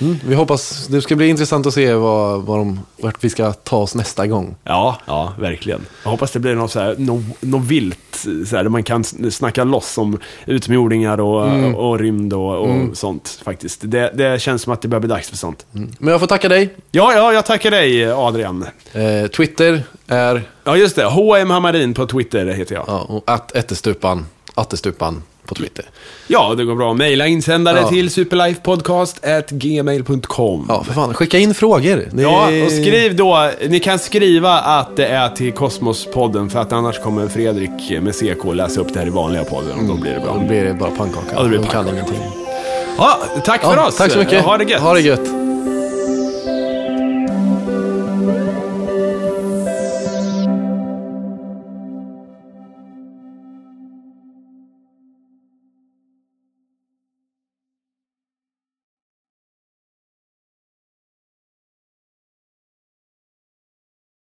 Mm, 0.00 0.16
vi 0.26 0.34
hoppas, 0.34 0.86
det 0.86 1.02
ska 1.02 1.16
bli 1.16 1.28
intressant 1.28 1.66
att 1.66 1.74
se 1.74 1.94
vad, 1.94 2.42
vad 2.42 2.58
de, 2.58 2.80
vart 3.02 3.24
vi 3.24 3.30
ska 3.30 3.52
ta 3.52 3.76
oss 3.76 3.94
nästa 3.94 4.26
gång. 4.26 4.56
Ja, 4.64 4.96
ja, 5.06 5.32
verkligen. 5.38 5.86
Jag 6.04 6.10
hoppas 6.10 6.30
det 6.30 6.38
blir 6.38 6.54
något, 6.54 6.70
så 6.70 6.80
här, 6.80 6.94
något, 6.98 7.22
något 7.40 7.64
vilt, 7.64 7.98
så 8.46 8.56
här, 8.56 8.62
där 8.62 8.68
man 8.70 8.82
kan 8.82 9.04
snacka 9.04 9.64
loss 9.64 9.98
om 9.98 10.18
utomjordingar 10.46 11.20
och, 11.20 11.46
Mm. 11.48 11.74
och 11.74 11.98
rymd 11.98 12.32
och, 12.32 12.56
och 12.56 12.96
sånt 12.96 13.40
faktiskt. 13.44 13.80
Det, 13.84 14.10
det 14.14 14.40
känns 14.42 14.62
som 14.62 14.72
att 14.72 14.82
det 14.82 14.88
börjar 14.88 15.00
bli 15.00 15.08
dags 15.08 15.28
för 15.28 15.36
sånt. 15.36 15.66
Men 15.72 16.08
jag 16.08 16.20
får 16.20 16.26
tacka 16.26 16.48
dig. 16.48 16.74
Ja, 16.90 17.12
ja, 17.12 17.32
jag 17.32 17.46
tackar 17.46 17.70
dig 17.70 18.12
Adrian. 18.12 18.66
Eh, 18.92 19.26
Twitter 19.26 19.82
är 20.06 20.42
Ja, 20.64 20.76
just 20.76 20.96
det. 20.96 21.04
HM 21.04 21.50
Hammarin 21.50 21.94
på 21.94 22.06
Twitter 22.06 22.46
heter 22.46 22.74
jag. 22.74 22.84
ja, 22.86 22.98
och 23.00 23.22
att 23.26 23.56
ättestupan, 23.56 24.26
attestupan 24.54 25.22
på 25.46 25.54
Twitter. 25.54 25.84
Ja, 26.26 26.54
det 26.56 26.64
går 26.64 26.74
bra. 26.74 26.94
Maila 26.94 27.26
insändare 27.26 27.78
Ja. 27.80 27.88
till 27.88 28.10
superlifepodcast.gmail.com. 28.10 30.66
Ja, 30.68 30.84
för 30.84 30.92
fan, 30.92 31.14
skicka 31.14 31.38
in 31.38 31.54
frågor. 31.54 32.08
Det 32.12 32.22
Ja, 32.22 32.48
och 32.64 32.70
skriv 32.70 33.16
då, 33.16 33.50
ni 33.68 33.80
kan 33.80 33.98
skriva 33.98 34.52
att 34.58 34.96
det 34.96 35.06
är 35.06 35.28
till 35.28 35.52
Kosmospodden 35.52 36.50
för 36.50 36.58
att 36.60 36.72
annars 36.72 36.98
kommer 36.98 37.28
Fredrik 37.28 37.70
med 38.02 38.14
CK 38.14 38.54
läsa 38.54 38.80
upp 38.80 38.92
det 38.94 38.98
här 39.00 39.06
i 39.06 39.10
vanliga 39.10 39.44
podden 39.44 39.78
och 39.78 39.84
då 39.84 39.94
blir 39.94 40.12
det 40.12 40.18
Då 40.18 40.24
bra. 40.32 40.38
blir 40.48 40.64
det 40.64 40.74
bara 40.74 40.90
pannkaka. 40.90 41.26
Ja, 41.34 41.42
det 41.42 41.48
blir 41.48 41.58
De 41.58 41.66
kan 41.66 41.84
pannkaka. 41.84 41.96
ingenting. 42.12 42.30
Ja, 42.98 43.18
tack 43.44 43.62
för 43.62 43.76
Ja, 43.76 43.86
oss. 43.88 43.96
tack 43.96 44.12
så 44.12 44.18
mycket. 44.18 44.44
Ha 44.44 44.58
det 44.58 44.64
gött. 44.64 44.80
Ha 44.82 44.94
det 44.94 45.00
gött. 45.00 45.20